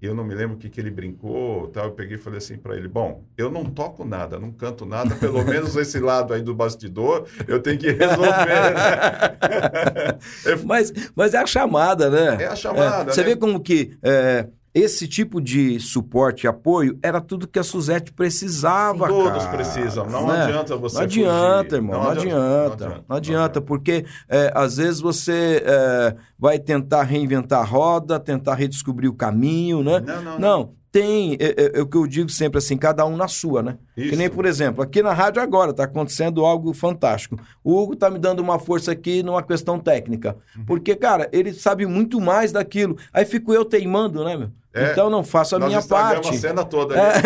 eu 0.00 0.14
não 0.14 0.24
me 0.24 0.34
lembro 0.34 0.56
o 0.56 0.58
que, 0.58 0.68
que 0.68 0.78
ele 0.78 0.90
brincou 0.90 1.68
tal. 1.68 1.86
Eu 1.86 1.92
peguei 1.92 2.16
e 2.16 2.20
falei 2.20 2.38
assim 2.38 2.56
para 2.58 2.76
ele: 2.76 2.86
Bom, 2.86 3.24
eu 3.36 3.50
não 3.50 3.64
toco 3.64 4.04
nada, 4.04 4.38
não 4.38 4.52
canto 4.52 4.84
nada, 4.84 5.16
pelo 5.16 5.42
menos 5.44 5.74
esse 5.76 5.98
lado 5.98 6.34
aí 6.34 6.42
do 6.42 6.54
bastidor 6.54 7.26
eu 7.48 7.60
tenho 7.60 7.78
que 7.78 7.90
resolver. 7.90 8.74
né?" 8.74 10.18
Mas, 10.64 10.92
mas 11.14 11.34
é 11.34 11.38
a 11.38 11.46
chamada, 11.46 12.10
né? 12.10 12.44
É 12.44 12.46
a 12.46 12.56
chamada, 12.56 13.12
Você 13.12 13.22
né? 13.22 13.28
vê 13.28 13.36
como 13.36 13.60
que 13.60 13.96
é, 14.02 14.48
esse 14.76 15.08
tipo 15.08 15.40
de 15.40 15.80
suporte 15.80 16.44
e 16.44 16.46
apoio 16.46 16.98
era 17.02 17.18
tudo 17.18 17.48
que 17.48 17.58
a 17.58 17.62
Suzette 17.62 18.12
precisava, 18.12 19.08
Todos 19.08 19.44
cara, 19.44 19.56
precisam, 19.56 20.04
não 20.04 20.26
né? 20.26 20.42
adianta 20.44 20.76
você 20.76 20.96
Não 20.96 21.02
adianta, 21.02 21.64
fugir. 21.64 21.74
irmão, 21.76 22.02
não, 22.02 22.10
adianta, 22.10 23.04
não 23.08 23.16
adianta, 23.16 23.60
porque 23.62 24.04
é, 24.28 24.52
às 24.54 24.76
vezes 24.76 25.00
você 25.00 25.62
é, 25.64 26.14
vai 26.38 26.58
tentar 26.58 27.04
reinventar 27.04 27.60
a 27.62 27.64
roda, 27.64 28.20
tentar 28.20 28.54
redescobrir 28.54 29.08
o 29.08 29.14
caminho, 29.14 29.82
né? 29.82 29.98
Não, 30.00 30.22
não, 30.22 30.38
Não, 30.38 30.74
tem, 30.92 31.34
é, 31.40 31.54
é, 31.76 31.78
é 31.78 31.82
o 31.82 31.86
que 31.86 31.96
eu 31.96 32.06
digo 32.06 32.30
sempre 32.30 32.56
assim, 32.56 32.76
cada 32.76 33.04
um 33.04 33.16
na 33.16 33.28
sua, 33.28 33.62
né? 33.62 33.76
Isso. 33.96 34.10
Que 34.10 34.16
nem, 34.16 34.30
por 34.30 34.46
exemplo, 34.46 34.82
aqui 34.82 35.02
na 35.02 35.12
rádio 35.12 35.42
agora 35.42 35.70
está 35.70 35.84
acontecendo 35.84 36.42
algo 36.44 36.72
fantástico. 36.72 37.38
O 37.62 37.78
Hugo 37.78 37.96
tá 37.96 38.08
me 38.08 38.18
dando 38.18 38.40
uma 38.40 38.58
força 38.58 38.92
aqui 38.92 39.22
numa 39.22 39.42
questão 39.42 39.78
técnica. 39.78 40.36
Uhum. 40.56 40.64
Porque, 40.64 40.94
cara, 40.96 41.28
ele 41.32 41.52
sabe 41.52 41.84
muito 41.84 42.18
mais 42.18 42.50
daquilo. 42.50 42.96
Aí 43.12 43.26
fico 43.26 43.52
eu 43.52 43.62
teimando, 43.64 44.24
né, 44.24 44.36
meu? 44.38 44.50
É. 44.76 44.92
Então 44.92 45.08
não 45.08 45.24
faço 45.24 45.56
a 45.56 45.58
minha 45.58 45.80
parte. 45.82 46.28
a 46.28 46.32
cena 46.34 46.64
toda. 46.64 46.94
É. 46.94 46.98
né? 47.00 47.22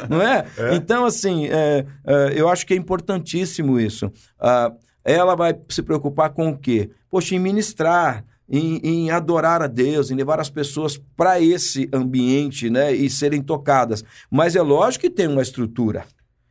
Não 0.08 0.22
é? 0.22 0.44
Então, 0.74 1.04
assim, 1.04 1.46
é, 1.46 1.84
é, 2.06 2.32
eu 2.34 2.48
acho 2.48 2.66
que 2.66 2.74
é 2.74 2.76
importantíssimo 2.76 3.78
isso. 3.78 4.10
Ah, 4.40 4.72
ela 5.04 5.34
vai 5.34 5.56
se 5.68 5.82
preocupar 5.82 6.30
com 6.30 6.48
o 6.48 6.58
quê? 6.58 6.90
Poxa, 7.10 7.34
em 7.34 7.38
ministrar, 7.38 8.24
em, 8.48 8.80
em 8.82 9.10
adorar 9.10 9.62
a 9.62 9.66
Deus, 9.66 10.10
em 10.10 10.14
levar 10.14 10.40
as 10.40 10.50
pessoas 10.50 11.00
para 11.16 11.40
esse 11.40 11.88
ambiente, 11.92 12.70
né? 12.70 12.92
E 12.92 13.08
serem 13.10 13.42
tocadas. 13.42 14.04
Mas 14.30 14.56
é 14.56 14.62
lógico 14.62 15.02
que 15.02 15.10
tem 15.10 15.28
uma 15.28 15.42
estrutura. 15.42 16.04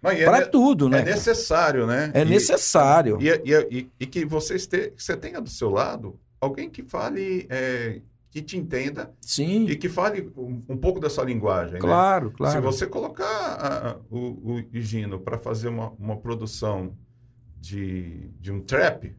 É 0.04 0.24
Para 0.24 0.40
ne- 0.42 0.46
tudo, 0.46 0.88
né? 0.88 1.00
É 1.00 1.04
necessário, 1.04 1.88
né? 1.88 2.12
É 2.14 2.22
E- 2.22 2.26
necessário. 2.26 3.18
E, 3.20 3.28
e- 3.28 3.68
e- 3.72 3.88
e 4.02 4.06
que 4.06 4.24
você, 4.24 4.54
este, 4.54 4.94
você 4.96 5.18
tenha 5.18 5.42
do 5.42 5.50
seu 5.50 5.70
lado 5.72 6.20
alguém 6.40 6.70
que 6.70 6.84
fale, 6.84 7.48
é, 7.50 8.02
que 8.36 8.42
te 8.42 8.58
entenda 8.58 9.14
Sim, 9.22 9.66
e 9.70 9.78
que 9.78 9.88
fale 9.88 10.30
um, 10.36 10.62
um 10.68 10.76
pouco 10.76 11.00
da 11.00 11.10
sua 11.10 11.24
linguagem. 11.24 11.76
né? 11.76 11.80
claro, 11.80 12.32
claro. 12.32 12.54
Se 12.54 12.60
você 12.60 12.86
colocar 12.86 13.24
a- 13.26 13.96
o, 14.12 14.58
o 14.58 14.64
Gino 14.74 15.18
para 15.22 15.38
fazer 15.38 15.70
uma, 15.70 15.92
uma 15.98 16.18
produção 16.18 16.92
de, 17.62 18.30
de 18.42 18.52
um 18.52 18.60
trap, 18.60 19.16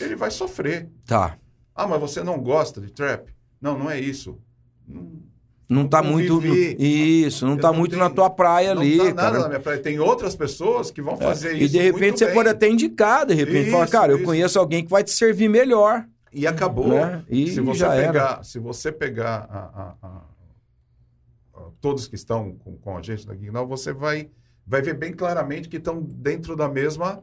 ele 0.00 0.16
vai 0.16 0.30
sofrer. 0.30 0.88
Tá. 1.04 1.36
Ah, 1.74 1.86
mas 1.86 2.00
você 2.00 2.22
não 2.22 2.38
gosta 2.40 2.80
de 2.80 2.90
trap? 2.90 3.30
Não, 3.60 3.78
não 3.78 3.90
é 3.90 4.00
isso. 4.00 4.38
Não, 4.88 5.02
Não 5.68 5.82
Não 5.82 5.86
tá 5.86 6.02
muito. 6.02 6.40
Isso, 6.78 7.44
não 7.44 7.56
Eu 7.56 7.60
tá 7.60 7.68
não 7.70 7.78
muito 7.78 7.90
tenho- 7.92 8.02
na 8.02 8.08
tua 8.08 8.30
praia 8.30 8.74
não 8.74 8.80
ali, 8.80 8.96
tá 8.96 9.04
nada 9.04 9.14
cara. 9.16 9.38
na 9.40 9.48
minha 9.48 9.60
praia. 9.60 9.78
Tem 9.80 9.98
outras 10.00 10.34
pessoas 10.34 10.90
que 10.90 11.02
vão 11.02 11.18
fazer 11.18 11.48
É. 11.50 11.52
isso. 11.56 11.64
E 11.64 11.68
de 11.68 11.78
repente 11.78 12.18
você 12.20 12.24
bem. 12.24 12.34
pode 12.34 12.48
até 12.48 12.70
indicar, 12.70 13.26
de 13.26 13.34
repente, 13.34 13.70
falar, 13.70 13.84
Isso, 13.84 13.92
cara, 13.92 14.12
eu 14.12 14.16
isso. 14.16 14.24
conheço 14.24 14.58
alguém 14.58 14.82
que 14.82 14.90
vai 14.90 15.04
te 15.04 15.10
servir 15.10 15.50
melhor. 15.50 16.06
E 16.32 16.46
acabou. 16.46 16.88
Né? 16.88 17.24
E 17.28 17.48
se 17.48 17.60
você 17.60 17.80
já 17.80 17.94
era. 17.94 18.12
pegar, 18.12 18.44
se 18.44 18.58
você 18.58 18.92
pegar 18.92 19.48
a- 19.50 19.94
a- 20.02 20.06
a- 20.06 20.22
todos 21.80 22.06
que 22.06 22.14
estão 22.14 22.52
com, 22.52 22.76
com 22.76 22.96
a 22.96 23.02
gente 23.02 23.26
na 23.26 23.34
Guignal, 23.34 23.66
você 23.66 23.92
vai, 23.92 24.28
vai 24.66 24.80
ver 24.82 24.94
bem 24.94 25.12
claramente 25.12 25.68
que 25.68 25.76
estão 25.76 26.00
dentro 26.02 26.54
da 26.56 26.68
mesma 26.68 27.22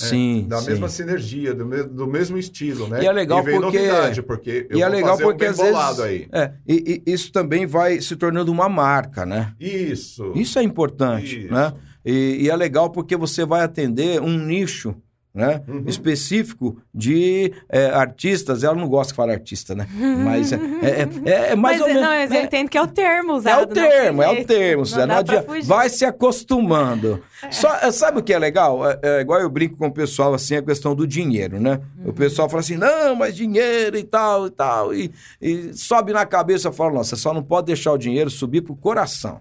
é, 0.00 0.06
Sim, 0.06 0.46
da 0.48 0.58
sim. 0.58 0.70
mesma 0.70 0.88
sinergia, 0.88 1.54
do, 1.54 1.64
me- 1.64 1.84
do 1.84 2.04
mesmo 2.06 2.36
estilo, 2.36 2.88
né? 2.88 3.04
E 3.04 3.06
é 3.06 3.12
legal 3.12 3.44
vem 3.44 3.60
porque- 3.60 3.78
novidade, 3.78 4.22
porque 4.22 4.66
eu 4.68 4.78
e 4.78 4.82
é 4.82 4.88
legal 4.88 5.14
um 5.14 5.18
porque 5.20 5.38
bem 5.38 5.48
às 5.48 5.56
vezes. 5.56 6.00
aí. 6.00 6.28
É, 6.32 6.52
e, 6.66 7.02
e 7.06 7.12
isso 7.12 7.30
também 7.30 7.64
vai 7.64 8.00
se 8.00 8.16
tornando 8.16 8.50
uma 8.50 8.68
marca, 8.68 9.24
né? 9.24 9.54
Isso. 9.60 10.32
Isso 10.34 10.58
é 10.58 10.64
importante, 10.64 11.44
Isso. 11.44 11.54
né? 11.54 11.72
E, 12.04 12.38
e 12.42 12.50
é 12.50 12.56
legal 12.56 12.90
porque 12.90 13.16
você 13.16 13.46
vai 13.46 13.62
atender 13.62 14.20
um 14.20 14.36
nicho, 14.36 14.96
né? 15.34 15.62
Uhum. 15.66 15.82
Específico 15.86 16.80
de 16.94 17.52
é, 17.68 17.86
artistas. 17.86 18.62
Ela 18.62 18.76
não 18.76 18.88
gosta 18.88 19.12
que 19.12 19.16
fale 19.16 19.32
artista, 19.32 19.74
né? 19.74 19.88
Mas 20.24 20.52
é, 20.52 20.56
é, 20.56 21.08
é- 21.30 21.52
é 21.52 21.56
mais 21.56 21.80
mas 21.80 21.80
ou 21.80 21.88
eu- 21.88 21.94
menos. 21.94 22.02
não, 22.08 22.16
mas 22.16 22.30
eu 22.30 22.36
né? 22.38 22.44
entendo 22.44 22.68
que 22.70 22.78
é 22.78 22.82
o 22.82 22.86
termo 22.86 23.32
É 23.32 23.34
usado. 23.34 23.62
o 23.70 23.74
termo, 23.74 24.22
é 24.22 24.28
o 24.30 24.44
termo, 24.44 24.84
Não. 24.84 25.62
Vai 25.64 25.88
se 25.88 26.04
acostumando. 26.04 27.22
Só, 27.50 27.74
é, 27.76 27.90
sabe 27.90 28.20
o 28.20 28.22
que 28.22 28.32
é 28.32 28.38
legal? 28.38 28.88
É, 28.88 28.98
é 29.02 29.20
igual 29.20 29.40
eu 29.40 29.50
brinco 29.50 29.76
com 29.76 29.88
o 29.88 29.92
pessoal 29.92 30.32
assim, 30.34 30.56
a 30.56 30.62
questão 30.62 30.94
do 30.94 31.06
dinheiro, 31.06 31.60
né? 31.60 31.80
O 32.04 32.12
pessoal 32.12 32.48
fala 32.48 32.60
assim, 32.60 32.76
não, 32.76 33.16
mas 33.16 33.34
dinheiro 33.34 33.96
e 33.98 34.04
tal 34.04 34.46
e 34.46 34.50
tal. 34.50 34.94
E, 34.94 35.10
e 35.42 35.72
sobe 35.74 36.12
na 36.12 36.24
cabeça, 36.24 36.68
eu 36.68 36.72
falo, 36.72 36.94
não, 36.94 37.02
você 37.04 37.16
só 37.16 37.34
não 37.34 37.42
pode 37.42 37.66
deixar 37.66 37.92
o 37.92 37.98
dinheiro 37.98 38.30
subir 38.30 38.62
pro 38.62 38.76
coração. 38.76 39.40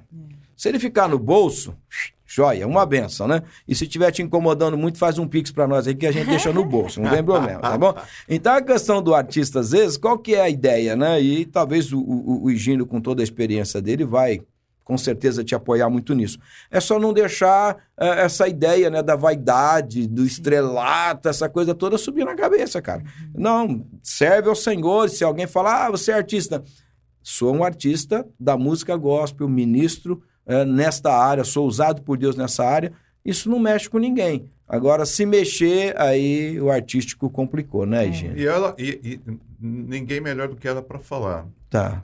Se 0.58 0.70
ele 0.70 0.80
ficar 0.80 1.08
no 1.08 1.20
bolso, 1.20 1.76
joia, 2.34 2.68
uma 2.68 2.86
benção, 2.86 3.28
né? 3.28 3.44
E 3.68 3.76
se 3.76 3.84
estiver 3.84 4.12
te 4.12 4.24
incomodando 4.24 4.76
muito, 4.76 4.98
faz 4.98 5.20
um 5.20 5.28
pix 5.28 5.52
pra 5.52 5.68
nós 5.68 5.88
aí 5.88 5.94
que 5.94 6.08
a 6.08 6.12
gente 6.12 6.28
deixa 6.28 6.52
no 6.52 6.66
bolso, 6.66 7.00
não 7.00 7.12
tem 7.12 7.24
problema, 7.24 7.60
tá 7.60 7.78
bom? 7.78 7.94
Então 8.28 8.56
a 8.56 8.62
questão 8.62 9.04
do 9.04 9.14
artista, 9.14 9.60
às 9.60 9.70
vezes, 9.70 9.98
qual 9.98 10.18
que 10.18 10.34
é 10.34 10.42
a 10.42 10.50
ideia, 10.50 10.96
né? 10.96 11.22
E 11.22 11.46
talvez 11.46 11.94
o, 11.94 12.00
o, 12.00 12.46
o 12.46 12.52
Higino, 12.52 12.88
com 12.88 13.00
toda 13.00 13.22
a 13.22 13.24
experiência 13.24 13.80
dele, 13.80 14.04
vai 14.04 14.42
com 14.84 14.98
certeza 14.98 15.44
te 15.44 15.54
apoiar 15.54 15.90
muito 15.90 16.14
nisso. 16.14 16.40
É 16.70 16.80
só 16.80 17.00
não 17.00 17.14
deixar 17.14 17.78
eh, 17.98 18.26
essa 18.26 18.48
ideia 18.48 18.90
né, 18.90 19.02
da 19.02 19.16
vaidade, 19.16 20.08
do 20.08 20.26
estrelato, 20.26 21.30
essa 21.30 21.48
coisa 21.48 21.74
toda 21.74 21.98
subir 21.98 22.26
na 22.26 22.36
cabeça, 22.36 22.82
cara. 22.82 23.02
Não, 23.34 23.86
serve 24.02 24.50
ao 24.50 24.56
Senhor. 24.56 25.10
Se 25.10 25.24
alguém 25.24 25.48
falar, 25.48 25.86
ah, 25.86 25.92
você 25.92 26.12
é 26.12 26.16
artista. 26.16 26.62
Sou 27.22 27.56
um 27.56 27.64
artista 27.64 28.28
da 28.38 28.58
música 28.58 28.98
gospel, 28.98 29.48
ministro 29.48 30.22
eh, 30.46 30.66
nesta 30.66 31.12
área, 31.12 31.44
sou 31.44 31.68
usado 31.68 32.02
por 32.02 32.18
Deus 32.18 32.36
nessa 32.36 32.64
área. 32.66 32.91
Isso 33.24 33.50
não 33.50 33.60
mexe 33.60 33.89
com 33.89 33.98
ninguém. 33.98 34.50
Agora, 34.68 35.06
se 35.06 35.26
mexer, 35.26 35.94
aí 36.00 36.60
o 36.60 36.70
artístico 36.72 37.30
complicou, 37.30 37.86
né, 37.86 38.08
Higino? 38.08 38.38
E 38.38 38.46
ela 38.48 38.74
e, 38.78 39.20
e 39.28 39.38
ninguém 39.60 40.20
melhor 40.20 40.48
do 40.48 40.56
que 40.56 40.68
ela 40.68 40.82
para 40.82 41.00
falar. 41.00 41.46
Tá. 41.70 42.02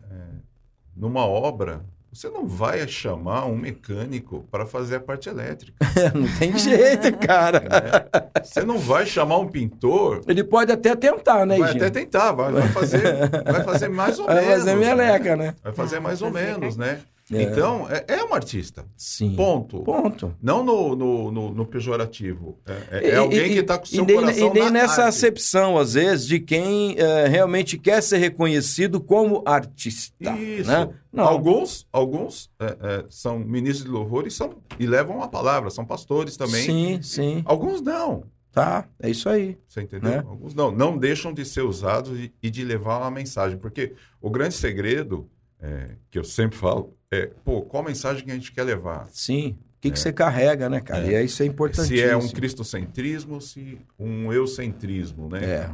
Numa 0.95 1.25
obra, 1.25 1.81
você 2.11 2.29
não 2.29 2.45
vai 2.47 2.85
chamar 2.87 3.45
um 3.45 3.55
mecânico 3.55 4.45
para 4.51 4.65
fazer 4.65 4.97
a 4.97 4.99
parte 4.99 5.29
elétrica. 5.29 5.73
Não 6.13 6.27
tem 6.37 6.57
jeito, 6.57 7.15
cara. 7.25 7.59
né? 7.61 8.43
Você 8.43 8.63
não 8.63 8.77
vai 8.77 9.05
chamar 9.05 9.37
um 9.37 9.47
pintor. 9.47 10.21
Ele 10.27 10.43
pode 10.43 10.71
até 10.71 10.95
tentar, 10.95 11.45
né, 11.45 11.57
Vai 11.57 11.71
Gino? 11.73 11.85
até 11.85 11.99
tentar, 12.01 12.31
vai, 12.31 12.51
vai 12.51 12.67
fazer, 12.69 13.29
vai 13.45 13.63
fazer 13.63 13.89
mais 13.89 14.17
ou 14.19 14.25
Vai 14.25 14.35
menos. 14.41 14.49
fazer 14.59 14.75
meleca, 14.75 15.35
né? 15.35 15.55
Vai 15.63 15.73
fazer 15.73 15.99
mais 15.99 16.21
ou 16.21 16.31
menos, 16.31 16.75
né? 16.75 16.99
É. 17.31 17.43
Então, 17.43 17.87
é, 17.89 18.05
é 18.07 18.23
um 18.23 18.33
artista. 18.33 18.85
Sim. 18.97 19.35
Ponto. 19.35 19.81
Ponto. 19.83 20.35
Não 20.41 20.63
no, 20.63 20.95
no, 20.95 21.31
no- 21.31 21.53
no 21.53 21.65
pejorativo. 21.65 22.57
É, 22.65 22.73
é- 22.97 23.09
é 23.09 23.13
E- 23.13 23.15
alguém 23.15 23.45
e- 23.45 23.53
que 23.53 23.59
está 23.59 23.77
com 23.77 23.83
o 23.85 23.87
seu 23.87 24.03
e 24.03 24.07
nem, 24.07 24.15
coração 24.15 24.47
e 24.47 24.53
nem 24.53 24.63
na 24.63 24.71
nessa 24.71 25.03
arte. 25.03 25.09
acepção, 25.09 25.77
às 25.77 25.93
vezes, 25.93 26.25
de 26.25 26.39
quem 26.39 26.95
eh, 26.97 27.27
realmente 27.27 27.77
quer 27.77 28.01
ser 28.01 28.17
reconhecido 28.17 28.99
como 28.99 29.43
artista. 29.45 30.31
Isso. 30.37 30.69
Né? 30.69 30.89
Não. 31.13 31.23
Alguns, 31.25 31.87
alguns 31.91 32.49
é, 32.59 32.65
é, 32.81 33.05
são 33.09 33.37
ministros 33.39 33.85
de 33.85 33.91
louvor 33.91 34.25
e, 34.27 34.31
são, 34.31 34.55
e 34.79 34.85
levam 34.85 35.21
a 35.21 35.27
palavra, 35.27 35.69
são 35.69 35.85
pastores 35.85 36.35
também. 36.37 36.63
Sim, 36.63 36.99
sim. 37.01 37.41
Alguns 37.45 37.81
não. 37.81 38.23
Tá, 38.51 38.87
é 38.99 39.07
isso 39.11 39.29
aí. 39.29 39.55
Você 39.67 39.81
entendeu? 39.81 40.09
Né? 40.09 40.23
Alguns 40.27 40.55
não. 40.55 40.71
Não 40.71 40.97
deixam 40.97 41.31
de 41.31 41.45
ser 41.45 41.61
usados 41.61 42.17
e, 42.19 42.33
e 42.41 42.49
de 42.49 42.63
levar 42.63 42.97
uma 42.97 43.11
mensagem. 43.11 43.59
Porque 43.59 43.93
o 44.19 44.29
grande 44.31 44.55
segredo, 44.55 45.29
é, 45.61 45.89
que 46.09 46.17
eu 46.19 46.23
sempre 46.23 46.57
falo, 46.57 46.93
é, 47.11 47.29
pô, 47.43 47.61
qual 47.61 47.83
mensagem 47.83 48.23
que 48.23 48.31
a 48.31 48.33
gente 48.35 48.51
quer 48.51 48.63
levar? 48.63 49.07
Sim. 49.11 49.57
O 49.77 49.81
que, 49.81 49.91
que 49.91 49.99
você 49.99 50.11
carrega, 50.11 50.69
né, 50.69 50.81
cara? 50.81 51.05
É. 51.07 51.11
E 51.11 51.15
é 51.15 51.23
isso 51.23 51.41
é 51.41 51.45
importantíssimo. 51.45 51.97
Se 51.97 52.03
é 52.03 52.15
um 52.17 52.27
cristocentrismo, 52.27 53.39
se 53.41 53.79
um 53.97 54.31
eucentrismo, 54.33 55.29
né? 55.29 55.45
É. 55.45 55.69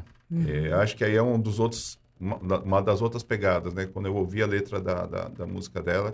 É, 0.70 0.74
acho 0.74 0.96
que 0.96 1.04
aí 1.04 1.16
é 1.16 1.22
um 1.24 1.40
dos 1.40 1.60
outros, 1.60 1.98
uma, 2.20 2.38
da- 2.40 2.60
uma 2.60 2.82
das 2.82 3.02
outras 3.02 3.24
pegadas, 3.24 3.74
né? 3.74 3.88
Quando 3.92 4.06
eu 4.08 4.16
ouvi 4.16 4.44
a 4.44 4.48
letra 4.48 4.80
da, 4.80 5.06
da, 5.06 5.28
da 5.30 5.46
música 5.48 5.82
dela, 5.82 6.14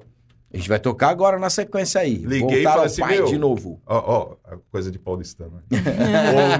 A 0.53 0.57
gente 0.57 0.67
vai 0.69 0.80
tocar 0.80 1.09
agora 1.09 1.38
na 1.39 1.49
sequência 1.49 1.99
aí. 2.01 2.15
Liguei 2.17 2.59
e 2.59 2.63
Voltar 2.63 2.72
falei 2.72 2.86
assim, 2.88 3.01
pai 3.01 3.15
meu, 3.17 3.26
de 3.26 3.38
novo. 3.38 3.82
ó, 3.86 4.38
ó, 4.51 4.57
coisa 4.72 4.89
de 4.91 4.99
paulistano. 4.99 5.61
Ô, 5.72 5.76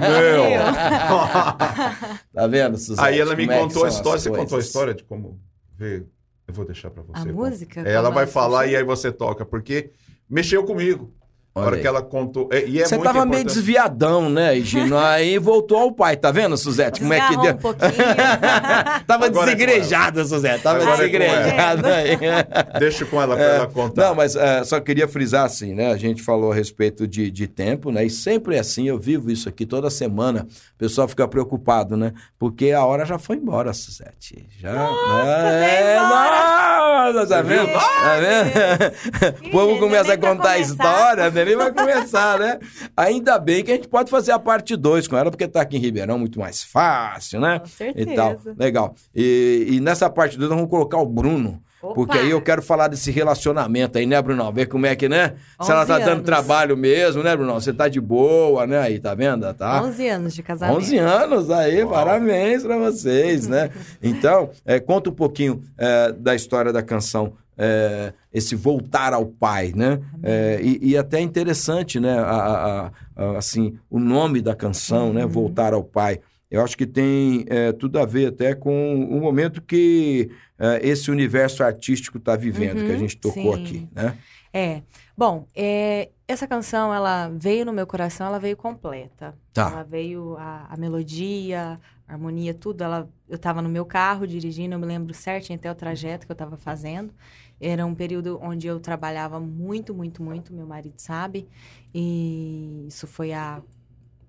meu! 0.00 0.44
Tá 2.32 2.46
vendo, 2.46 2.76
Suzane? 2.78 3.08
aí 3.08 3.20
ela 3.20 3.34
me 3.36 3.44
é 3.44 3.58
contou 3.60 3.84
a 3.84 3.88
história, 3.88 4.18
você 4.20 4.30
contou 4.30 4.58
a 4.58 4.60
história 4.60 4.94
de 4.94 5.04
como 5.04 5.38
ver. 5.76 6.06
Eu 6.46 6.54
vou 6.54 6.64
deixar 6.64 6.90
pra 6.90 7.02
você. 7.02 7.20
A 7.20 7.24
tá? 7.24 7.32
música? 7.32 7.80
Ela 7.80 8.04
Como 8.04 8.14
vai 8.14 8.26
falar 8.26 8.66
e 8.66 8.76
aí 8.76 8.84
você 8.84 9.12
toca, 9.12 9.44
porque 9.44 9.92
mexeu 10.28 10.64
comigo. 10.64 11.14
A 11.54 11.58
Olha 11.60 11.66
hora 11.66 11.76
aí. 11.76 11.82
que 11.82 11.86
ela 11.88 12.00
contou. 12.02 12.48
é- 12.50 12.64
E 12.66 12.80
é 12.80 12.86
Você 12.86 12.94
muito 12.96 13.04
tava 13.06 13.26
meio 13.26 13.40
importante. 13.42 13.54
desviadão, 13.54 14.30
né, 14.30 14.58
Gino? 14.60 14.96
Aí 14.96 15.36
voltou 15.38 15.76
ao 15.78 15.92
pai, 15.92 16.16
tá 16.16 16.30
vendo, 16.30 16.56
Suzete? 16.56 17.00
Como 17.00 17.12
é 17.12 17.20
que 17.28 17.36
deu? 17.36 17.52
um 17.52 17.56
pouquinho. 17.58 17.92
Tava 19.06 19.26
Agora 19.26 19.50
é 19.50 19.54
com 19.54 19.58
desigrejada, 19.58 20.24
Suzete. 20.24 20.62
Tava 20.62 20.78
Agora 20.82 20.92
é 20.92 20.96
com 20.96 21.18
desigrejada 21.18 21.94
aí. 21.94 22.18
Deixa 22.80 23.04
com 23.04 23.20
ela 23.20 23.36
pra 23.36 23.44
ela 23.44 23.66
contar. 23.66 24.08
Não, 24.08 24.14
mas 24.14 24.34
é, 24.34 24.64
só 24.64 24.80
queria 24.80 25.06
frisar 25.06 25.44
assim, 25.44 25.74
né? 25.74 25.92
A 25.92 25.96
gente 25.98 26.22
falou 26.22 26.52
a 26.52 26.54
respeito 26.54 27.06
de, 27.06 27.30
de 27.30 27.46
tempo, 27.46 27.90
né? 27.90 28.04
E 28.04 28.10
sempre 28.10 28.56
é 28.56 28.58
assim, 28.60 28.88
eu 28.88 28.98
vivo 28.98 29.30
isso 29.30 29.46
aqui 29.48 29.66
toda 29.66 29.90
semana. 29.90 30.46
O 30.74 30.78
pessoal 30.78 31.06
fica 31.06 31.28
preocupado, 31.28 31.96
né? 31.98 32.12
Porque 32.38 32.70
a 32.72 32.82
hora 32.84 33.04
já 33.04 33.18
foi 33.18 33.36
embora, 33.36 33.74
Suzete. 33.74 34.46
Já. 34.58 34.72
Nossa, 34.72 35.50
dez 35.60 36.00
Nossa, 36.00 37.26
tá 37.26 37.42
vendo? 37.42 37.72
Tá 37.72 38.16
vendo? 38.18 39.42
O 39.48 39.50
povo 39.50 39.78
começa 39.78 40.14
a 40.14 40.18
contar 40.18 40.50
a 40.52 40.58
história, 40.58 41.30
né? 41.30 41.41
Nem 41.44 41.56
vai 41.56 41.72
começar, 41.72 42.38
né? 42.38 42.58
Ainda 42.96 43.38
bem 43.38 43.62
que 43.64 43.70
a 43.72 43.74
gente 43.74 43.88
pode 43.88 44.10
fazer 44.10 44.32
a 44.32 44.38
parte 44.38 44.76
2 44.76 45.06
com 45.08 45.16
ela, 45.16 45.30
porque 45.30 45.46
tá 45.48 45.60
aqui 45.62 45.76
em 45.76 45.80
Ribeirão 45.80 46.18
muito 46.18 46.38
mais 46.38 46.62
fácil, 46.62 47.40
né? 47.40 47.58
Com 47.60 47.66
E 47.66 47.68
certeza. 47.68 48.14
tal. 48.14 48.40
Legal. 48.58 48.94
E, 49.14 49.66
e 49.70 49.80
nessa 49.80 50.08
parte 50.10 50.36
2 50.38 50.48
nós 50.50 50.56
vamos 50.58 50.70
colocar 50.70 50.98
o 50.98 51.06
Bruno. 51.06 51.62
Opa! 51.82 51.94
Porque 51.96 52.16
aí 52.16 52.30
eu 52.30 52.40
quero 52.40 52.62
falar 52.62 52.86
desse 52.86 53.10
relacionamento 53.10 53.98
aí, 53.98 54.06
né, 54.06 54.22
Brunão? 54.22 54.52
Ver 54.52 54.66
como 54.66 54.86
é 54.86 54.94
que, 54.94 55.08
né? 55.08 55.34
Se 55.60 55.68
ela 55.68 55.80
11 55.80 55.88
tá 55.88 55.98
dando 55.98 56.08
anos. 56.12 56.24
trabalho 56.24 56.76
mesmo, 56.76 57.24
né, 57.24 57.34
Brunão? 57.36 57.58
Você 57.60 57.72
tá 57.72 57.88
de 57.88 58.00
boa, 58.00 58.64
né? 58.68 58.78
Aí, 58.78 59.00
tá 59.00 59.16
vendo? 59.16 59.52
Tá? 59.52 59.82
11 59.82 60.08
anos 60.08 60.32
de 60.34 60.44
casamento. 60.44 60.78
11 60.78 60.98
anos 60.98 61.50
aí, 61.50 61.82
Uau. 61.82 61.92
parabéns 61.92 62.62
pra 62.62 62.76
vocês, 62.78 63.48
né? 63.48 63.68
Então, 64.00 64.50
é, 64.64 64.78
conta 64.78 65.10
um 65.10 65.12
pouquinho 65.14 65.60
é, 65.76 66.12
da 66.12 66.36
história 66.36 66.72
da 66.72 66.82
canção, 66.84 67.32
é, 67.62 68.12
esse 68.32 68.56
voltar 68.56 69.12
ao 69.12 69.26
pai, 69.26 69.72
né? 69.76 70.00
É, 70.22 70.58
e, 70.62 70.90
e 70.90 70.96
até 70.96 71.20
interessante, 71.20 72.00
né? 72.00 72.18
a- 72.18 72.24
a- 72.24 72.92
a- 73.16 73.38
assim, 73.38 73.78
o 73.88 74.00
nome 74.00 74.40
da 74.40 74.54
canção, 74.56 75.12
né? 75.12 75.24
Voltar 75.26 75.72
ao 75.72 75.84
pai. 75.84 76.18
Eu 76.50 76.62
acho 76.62 76.76
que 76.76 76.86
tem 76.86 77.44
é, 77.48 77.72
tudo 77.72 77.98
a 77.98 78.04
ver 78.04 78.26
até 78.26 78.54
com 78.54 78.94
o 79.06 79.20
momento 79.20 79.62
que 79.62 80.28
é, 80.58 80.86
esse 80.86 81.10
universo 81.10 81.62
artístico 81.62 82.18
está 82.18 82.36
vivendo, 82.36 82.80
Uhum, 82.80 82.84
que 82.86 82.92
a 82.92 82.98
gente 82.98 83.16
tocou 83.16 83.54
sim. 83.54 83.62
aqui, 83.62 83.88
né? 83.94 84.18
É. 84.52 84.82
Bom, 85.16 85.46
é, 85.54 86.10
essa 86.28 86.46
canção, 86.46 86.92
ela 86.92 87.30
veio 87.34 87.64
no 87.64 87.72
meu 87.72 87.86
coração, 87.86 88.26
ela 88.26 88.38
veio 88.38 88.56
completa. 88.56 89.34
Tá. 89.52 89.70
Ela 89.70 89.82
veio 89.82 90.36
a, 90.38 90.66
a 90.70 90.76
melodia, 90.76 91.80
a 92.06 92.12
harmonia, 92.12 92.52
tudo. 92.52 92.82
Ela, 92.84 93.08
eu 93.28 93.36
estava 93.36 93.62
no 93.62 93.68
meu 93.68 93.84
carro 93.86 94.26
dirigindo, 94.26 94.74
eu 94.74 94.78
me 94.78 94.86
lembro 94.86 95.14
certinho 95.14 95.58
até 95.58 95.70
o 95.70 95.74
trajeto 95.74 96.26
que 96.26 96.32
eu 96.32 96.34
estava 96.34 96.56
fazendo. 96.58 97.14
Era 97.62 97.86
um 97.86 97.94
período 97.94 98.40
onde 98.42 98.66
eu 98.66 98.80
trabalhava 98.80 99.38
muito, 99.38 99.94
muito, 99.94 100.20
muito, 100.20 100.52
meu 100.52 100.66
marido 100.66 100.94
sabe. 100.98 101.48
E 101.94 102.84
isso 102.88 103.06
foi 103.06 103.32
há. 103.32 103.62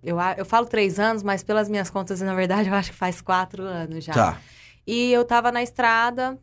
Eu, 0.03 0.17
eu 0.37 0.45
falo 0.45 0.67
três 0.67 0.99
anos, 0.99 1.23
mas 1.23 1.43
pelas 1.43 1.67
minhas 1.67 1.89
contas, 1.89 2.21
na 2.21 2.35
verdade, 2.35 2.69
eu 2.69 2.75
acho 2.75 2.91
que 2.91 2.97
faz 2.97 3.21
quatro 3.21 3.63
anos 3.63 4.03
já. 4.03 4.13
Tá. 4.13 4.41
E 4.85 5.11
eu 5.11 5.25
tava 5.25 5.51
na 5.51 5.63
estrada 5.63 6.37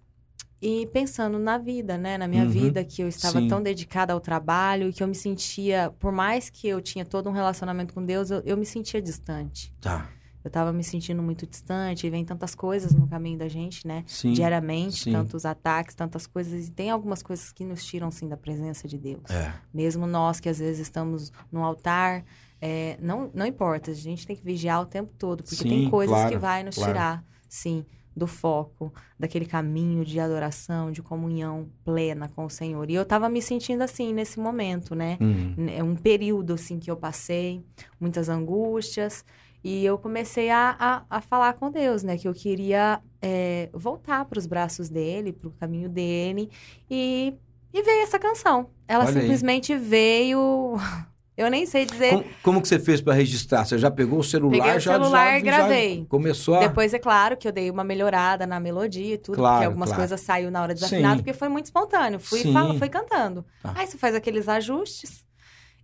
e 0.61 0.87
pensando 0.89 1.39
na 1.39 1.57
vida, 1.59 1.97
né? 1.97 2.19
Na 2.19 2.27
minha 2.27 2.45
Uhum. 2.45 2.51
vida, 2.51 2.85
que 2.85 3.03
eu 3.03 3.09
estava 3.09 3.41
Sim. 3.41 3.49
tão 3.49 3.63
dedicada 3.63 4.13
ao 4.13 4.21
trabalho 4.21 4.89
e 4.89 4.93
que 4.93 5.03
eu 5.03 5.07
me 5.07 5.15
sentia, 5.15 5.95
por 5.99 6.11
mais 6.11 6.51
que 6.51 6.67
eu 6.69 6.81
tinha 6.81 7.05
todo 7.05 7.29
um 7.29 7.33
relacionamento 7.33 7.95
com 7.95 8.05
Deus, 8.05 8.31
eu, 8.31 8.43
eu 8.45 8.57
me 8.57 8.67
sentia 8.67 9.01
distante. 9.01 9.73
Tá. 9.81 10.09
Eu 10.45 10.51
tava 10.51 10.73
me 10.73 10.83
sentindo 10.83 11.23
muito 11.23 11.47
distante, 11.47 12.07
e 12.07 12.11
vem 12.11 12.25
tantas 12.25 12.55
coisas 12.55 12.95
no 12.95 13.07
caminho 13.07 13.39
da 13.39 13.49
gente, 13.49 13.87
né? 13.87 14.05
Sim. 14.07 14.33
Diariamente, 14.33 15.05
sim. 15.05 15.13
tantos 15.13 15.45
ataques, 15.45 15.95
tantas 15.95 16.27
coisas. 16.27 16.69
E 16.69 16.71
tem 16.71 16.91
algumas 16.91 17.23
coisas 17.23 17.53
que 17.53 17.65
nos 17.65 17.85
tiram, 17.85 18.11
sim, 18.11 18.29
da 18.29 18.37
presença 18.37 18.89
de 18.89 18.99
Deus. 18.99 19.31
É. 19.31 19.53
Mesmo 19.73 20.07
nós 20.07 20.41
que 20.41 20.49
às 20.49 20.59
vezes 20.59 20.81
estamos 20.81 21.33
no 21.53 21.63
altar, 21.63 22.25
é, 22.61 22.99
não, 23.01 23.31
não 23.33 23.47
importa, 23.47 23.91
a 23.91 23.95
gente 23.95 24.27
tem 24.27 24.37
que 24.37 24.45
vigiar 24.45 24.83
o 24.83 24.87
tempo 24.87 25.13
todo, 25.19 25.43
porque 25.43 25.57
Sim, 25.57 25.69
tem 25.69 25.91
coisas 25.91 26.15
claro, 26.15 26.31
que 26.31 26.39
vai 26.39 26.63
nos 26.63 26.75
claro. 26.75 26.93
tirar, 26.93 27.25
sim, 27.49 27.87
do 28.15 28.27
foco, 28.27 28.93
daquele 29.19 29.47
caminho 29.47 30.05
de 30.05 30.21
adoração, 30.21 30.91
de 30.91 31.01
comunhão 31.01 31.69
plena 31.85 32.29
com 32.29 32.45
o 32.45 32.51
Senhor. 32.51 32.91
E 32.91 32.95
eu 32.95 33.05
tava 33.05 33.29
me 33.29 33.41
sentindo 33.41 33.83
assim 33.83 34.13
nesse 34.13 34.39
momento, 34.39 34.95
né? 34.95 35.17
Hum. 35.21 35.55
É 35.69 35.83
um 35.83 35.97
período 35.97 36.53
assim 36.55 36.79
que 36.79 36.91
eu 36.91 36.97
passei, 36.97 37.65
muitas 37.99 38.29
angústias, 38.29 39.25
e 39.63 39.85
eu 39.85 39.99
comecei 39.99 40.51
a, 40.51 40.77
a, 40.79 41.19
a 41.19 41.21
falar 41.21 41.55
com 41.55 41.71
Deus, 41.71 42.03
né? 42.03 42.17
Que 42.17 42.27
eu 42.27 42.35
queria 42.35 43.01
é, 43.21 43.69
voltar 43.73 44.25
para 44.25 44.39
os 44.39 44.47
braços 44.47 44.89
dele, 44.89 45.33
para 45.33 45.49
o 45.49 45.53
caminho 45.53 45.89
dele, 45.89 46.51
e, 46.91 47.35
e 47.73 47.83
veio 47.83 48.03
essa 48.03 48.19
canção. 48.19 48.71
Ela 48.89 49.05
Olha 49.05 49.15
aí. 49.15 49.21
simplesmente 49.21 49.77
veio. 49.77 50.77
Eu 51.37 51.51
nem 51.51 51.65
sei 51.65 51.87
dizer. 51.87 52.11
Como, 52.11 52.25
como 52.43 52.61
que 52.61 52.69
você 52.69 52.79
fez 52.79 53.01
para 53.01 53.15
registrar? 53.15 53.65
Você 53.65 53.79
já 53.79 53.91
pegou 53.91 54.19
o 54.19 54.23
celular? 54.23 54.59
Peguei 54.59 54.77
o 54.77 54.81
já, 54.81 54.93
celular 54.93 55.31
já, 55.31 55.39
e 55.39 55.41
gravei. 55.41 55.99
Já 56.01 56.05
começou 56.05 56.57
a... 56.57 56.61
Depois, 56.61 56.93
é 56.93 56.99
claro, 56.99 57.35
que 57.35 57.49
eu 57.49 57.53
dei 57.53 57.71
uma 57.71 57.83
melhorada 57.83 58.47
na 58.47 58.61
melodia 58.61 59.15
e 59.15 59.17
tudo, 59.17 59.37
Claro, 59.37 59.55
porque 59.55 59.65
algumas 59.65 59.89
claro. 59.89 60.03
coisas 60.03 60.21
saiu 60.21 60.51
na 60.51 60.61
hora 60.61 60.75
desafinado, 60.75 61.17
Sim. 61.17 61.23
porque 61.23 61.33
foi 61.33 61.49
muito 61.49 61.65
espontâneo. 61.65 62.21
Fui, 62.21 62.53
fala, 62.53 62.75
fui 62.75 62.91
cantando. 62.91 63.43
Tá. 63.63 63.73
Aí 63.75 63.87
você 63.87 63.97
faz 63.97 64.15
aqueles 64.15 64.51
ajustes 64.51 65.25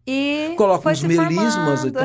e. 0.07 0.54
Coloca 0.57 0.82
foi 0.82 0.92
uns 0.92 1.02
melismas 1.02 1.54
formando. 1.82 1.88
e 1.88 1.90
tal. 1.90 2.04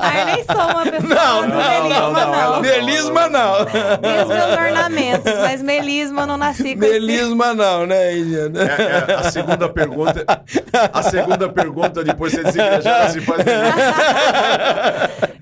Ah, 0.00 0.18
eu 0.20 0.24
nem 0.26 0.44
sou 0.44 0.56
uma 0.56 0.82
pessoa 0.82 1.14
Não, 1.14 1.46
não, 1.46 1.56
melisma, 1.56 2.26
não, 2.26 2.52
não. 2.52 2.60
Melisma 2.62 3.28
não. 3.28 3.64
Tem 3.66 4.22
os 4.22 4.28
meus 4.28 4.58
ornamentos, 4.58 5.32
mas 5.40 5.62
melisma 5.62 6.22
eu 6.22 6.26
não 6.26 6.36
nasci 6.36 6.74
com 6.76 6.84
esse. 6.84 6.92
Melisma 7.00 7.52
não, 7.54 7.86
né, 7.86 8.16
Índia? 8.16 8.50
É, 8.56 9.12
é, 9.12 9.14
a 9.16 9.30
segunda 9.30 9.68
pergunta. 9.68 10.24
A 10.92 11.02
segunda 11.02 11.48
pergunta, 11.48 12.02
depois 12.02 12.32
você 12.32 12.42
desengajar, 12.42 13.10
se 13.10 13.20
faz. 13.20 13.40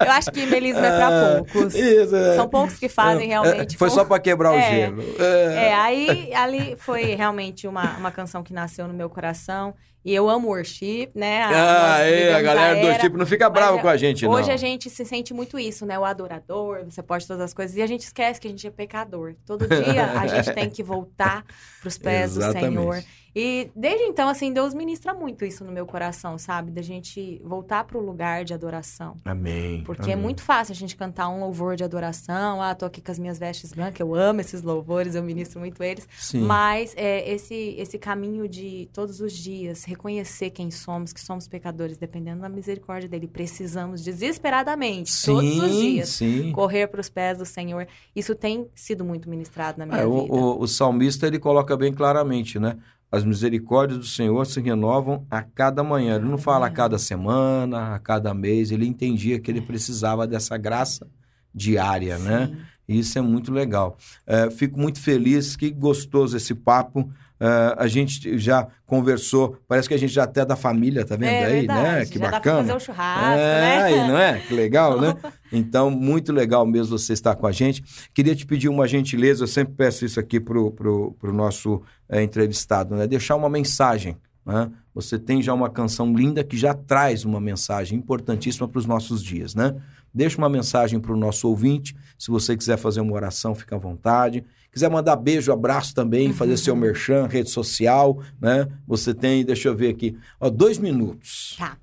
Eu 0.04 0.10
acho 0.12 0.30
que 0.32 0.46
melisma 0.46 0.86
é 0.86 0.96
pra 0.96 1.10
poucos. 1.44 1.74
Isso, 1.74 2.16
é. 2.16 2.34
São 2.36 2.48
poucos 2.48 2.78
que 2.78 2.88
fazem 2.88 3.28
realmente. 3.28 3.74
É, 3.74 3.78
Foi 3.78 3.88
com- 3.88 3.94
só 3.94 4.04
para 4.04 4.18
quebrar 4.18 4.52
o 4.52 4.56
É. 4.58 4.70
gelo. 4.70 5.02
É, 5.18 5.74
aí 5.74 6.32
ali 6.34 6.74
foi 6.78 7.14
realmente 7.14 7.66
uma, 7.68 7.96
uma 7.98 8.10
canção 8.10 8.42
que 8.42 8.52
nasceu 8.52 8.88
no 8.88 8.94
meu 8.94 9.08
coração. 9.08 9.74
E 10.02 10.14
eu 10.14 10.30
amo 10.30 10.48
worship, 10.48 11.10
né? 11.14 11.42
Ah, 11.42 11.98
nós 11.98 12.12
é, 12.12 12.34
a 12.34 12.40
galera 12.40 12.94
do 12.94 13.00
tipo 13.00 13.18
não 13.18 13.26
fica 13.26 13.50
brava 13.50 13.72
Mas 13.72 13.82
com 13.82 13.88
a 13.88 13.96
gente, 13.98 14.24
não. 14.24 14.32
Hoje 14.32 14.50
a 14.50 14.56
gente 14.56 14.88
se 14.88 15.04
sente 15.04 15.34
muito 15.34 15.58
isso, 15.58 15.84
né? 15.84 15.98
O 15.98 16.04
adorador, 16.04 16.84
você 16.84 17.02
pode 17.02 17.26
todas 17.26 17.42
as 17.42 17.52
coisas. 17.52 17.76
E 17.76 17.82
a 17.82 17.86
gente 17.86 18.02
esquece 18.02 18.40
que 18.40 18.48
a 18.48 18.50
gente 18.50 18.66
é 18.66 18.70
pecador. 18.70 19.34
Todo 19.44 19.66
dia 19.68 20.12
a 20.18 20.26
gente 20.26 20.54
tem 20.54 20.70
que 20.70 20.82
voltar 20.82 21.44
pros 21.82 21.98
pés 21.98 22.34
do. 22.34 22.50
Senhor. 22.52 23.02
E 23.34 23.70
desde 23.76 24.04
então, 24.04 24.28
assim, 24.28 24.52
Deus 24.52 24.74
ministra 24.74 25.14
muito 25.14 25.44
isso 25.44 25.64
no 25.64 25.70
meu 25.70 25.86
coração, 25.86 26.36
sabe? 26.36 26.70
Da 26.70 26.82
gente 26.82 27.40
voltar 27.44 27.84
para 27.84 27.96
o 27.96 28.00
lugar 28.00 28.44
de 28.44 28.52
adoração. 28.52 29.16
Amém. 29.24 29.84
Porque 29.84 30.10
é 30.10 30.14
amém. 30.14 30.24
muito 30.24 30.42
fácil 30.42 30.72
a 30.72 30.74
gente 30.76 30.96
cantar 30.96 31.28
um 31.28 31.40
louvor 31.40 31.76
de 31.76 31.84
adoração. 31.84 32.60
Ah, 32.60 32.74
tô 32.74 32.84
aqui 32.86 33.00
com 33.00 33.10
as 33.12 33.18
minhas 33.18 33.38
vestes 33.38 33.72
brancas, 33.72 34.00
eu 34.00 34.14
amo 34.14 34.40
esses 34.40 34.62
louvores, 34.62 35.14
eu 35.14 35.22
ministro 35.22 35.60
muito 35.60 35.82
eles. 35.82 36.08
Sim. 36.18 36.40
Mas 36.40 36.92
é, 36.96 37.30
esse, 37.30 37.76
esse 37.78 37.98
caminho 37.98 38.48
de 38.48 38.88
todos 38.92 39.20
os 39.20 39.32
dias 39.32 39.84
reconhecer 39.84 40.50
quem 40.50 40.70
somos, 40.70 41.12
que 41.12 41.20
somos 41.20 41.46
pecadores, 41.46 41.96
dependendo 41.96 42.40
da 42.42 42.48
misericórdia 42.48 43.08
dele, 43.08 43.28
precisamos 43.28 44.02
desesperadamente, 44.02 45.12
todos 45.24 45.58
os 45.58 45.76
dias, 45.76 46.08
Sim. 46.10 46.52
correr 46.52 46.88
para 46.88 47.00
os 47.00 47.08
pés 47.08 47.38
do 47.38 47.46
Senhor. 47.46 47.86
Isso 48.14 48.34
tem 48.34 48.68
sido 48.74 49.04
muito 49.04 49.28
ministrado 49.30 49.78
na 49.78 49.86
minha 49.86 49.98
É, 50.00 50.06
o, 50.06 50.22
vida. 50.22 50.34
o, 50.34 50.60
o 50.62 50.66
salmista 50.66 51.26
ele 51.26 51.38
coloca 51.38 51.76
bem 51.76 51.92
claramente, 51.92 52.58
né? 52.58 52.76
As 53.10 53.24
misericórdias 53.24 53.98
do 53.98 54.06
Senhor 54.06 54.46
se 54.46 54.60
renovam 54.60 55.26
a 55.30 55.42
cada 55.42 55.82
manhã. 55.82 56.16
Ele 56.16 56.28
não 56.28 56.38
fala 56.38 56.66
a 56.66 56.70
cada 56.70 56.98
semana, 56.98 57.94
a 57.94 57.98
cada 57.98 58.32
mês. 58.32 58.70
Ele 58.70 58.86
entendia 58.86 59.40
que 59.40 59.50
ele 59.50 59.60
precisava 59.60 60.26
dessa 60.26 60.56
graça 60.56 61.08
diária, 61.52 62.18
né? 62.18 62.46
Sim. 62.46 62.56
E 62.88 62.98
Isso 62.98 63.18
é 63.18 63.22
muito 63.22 63.52
legal. 63.52 63.96
É, 64.26 64.50
fico 64.50 64.78
muito 64.78 65.00
feliz, 65.00 65.56
que 65.56 65.70
gostoso 65.70 66.36
esse 66.36 66.54
papo. 66.54 67.10
É, 67.40 67.74
a 67.78 67.86
gente 67.88 68.36
já 68.38 68.68
conversou, 68.84 69.56
parece 69.66 69.88
que 69.88 69.94
a 69.94 69.98
gente 69.98 70.12
já 70.12 70.24
até 70.24 70.42
é 70.42 70.44
da 70.44 70.56
família, 70.56 71.06
tá 71.06 71.16
vendo 71.16 71.30
É 71.30 71.44
aí, 71.46 71.52
verdade, 71.60 71.82
né? 71.82 72.06
Que 72.06 72.18
já 72.18 72.24
dá 72.24 72.28
pra 72.28 72.38
bacana. 72.38 72.58
fazer 72.58 72.72
o 72.74 72.80
churrasco, 72.80 73.40
é, 73.40 73.60
né? 73.60 73.82
aí, 73.82 74.08
não 74.08 74.18
é? 74.18 74.38
Que 74.40 74.54
legal, 74.54 75.00
né? 75.00 75.14
Então, 75.52 75.90
muito 75.90 76.32
legal 76.32 76.64
mesmo 76.64 76.96
você 76.96 77.12
estar 77.12 77.34
com 77.34 77.44
a 77.44 77.50
gente. 77.50 77.82
Queria 78.14 78.36
te 78.36 78.46
pedir 78.46 78.68
uma 78.68 78.86
gentileza, 78.86 79.42
eu 79.42 79.48
sempre 79.48 79.74
peço 79.74 80.04
isso 80.04 80.20
aqui 80.20 80.38
pro, 80.38 80.70
pro, 80.70 81.12
pro 81.18 81.32
nosso 81.32 81.82
é, 82.08 82.22
entrevistado, 82.22 82.94
né? 82.94 83.04
Deixar 83.06 83.34
uma 83.34 83.48
mensagem, 83.48 84.16
né? 84.46 84.70
Você 84.94 85.18
tem 85.18 85.42
já 85.42 85.52
uma 85.52 85.68
canção 85.68 86.14
linda 86.14 86.44
que 86.44 86.56
já 86.56 86.72
traz 86.72 87.24
uma 87.24 87.40
mensagem 87.40 87.98
importantíssima 87.98 88.68
para 88.68 88.78
os 88.78 88.86
nossos 88.86 89.24
dias, 89.24 89.54
né? 89.54 89.74
Deixa 90.12 90.38
uma 90.38 90.48
mensagem 90.48 91.00
para 91.00 91.12
o 91.12 91.16
nosso 91.16 91.48
ouvinte. 91.48 91.96
Se 92.18 92.30
você 92.30 92.56
quiser 92.56 92.76
fazer 92.76 93.00
uma 93.00 93.14
oração, 93.14 93.54
fica 93.54 93.76
à 93.76 93.78
vontade. 93.78 94.44
Quiser 94.72 94.88
mandar 94.88 95.16
beijo, 95.16 95.52
abraço 95.52 95.94
também, 95.94 96.32
fazer 96.32 96.56
seu 96.56 96.76
merchan, 96.76 97.26
rede 97.26 97.50
social, 97.50 98.18
né? 98.40 98.68
Você 98.86 99.12
tem, 99.12 99.44
deixa 99.44 99.68
eu 99.68 99.76
ver 99.76 99.88
aqui, 99.90 100.16
ó, 100.40 100.48
dois 100.48 100.78
minutos. 100.78 101.56
Tá. 101.58 101.76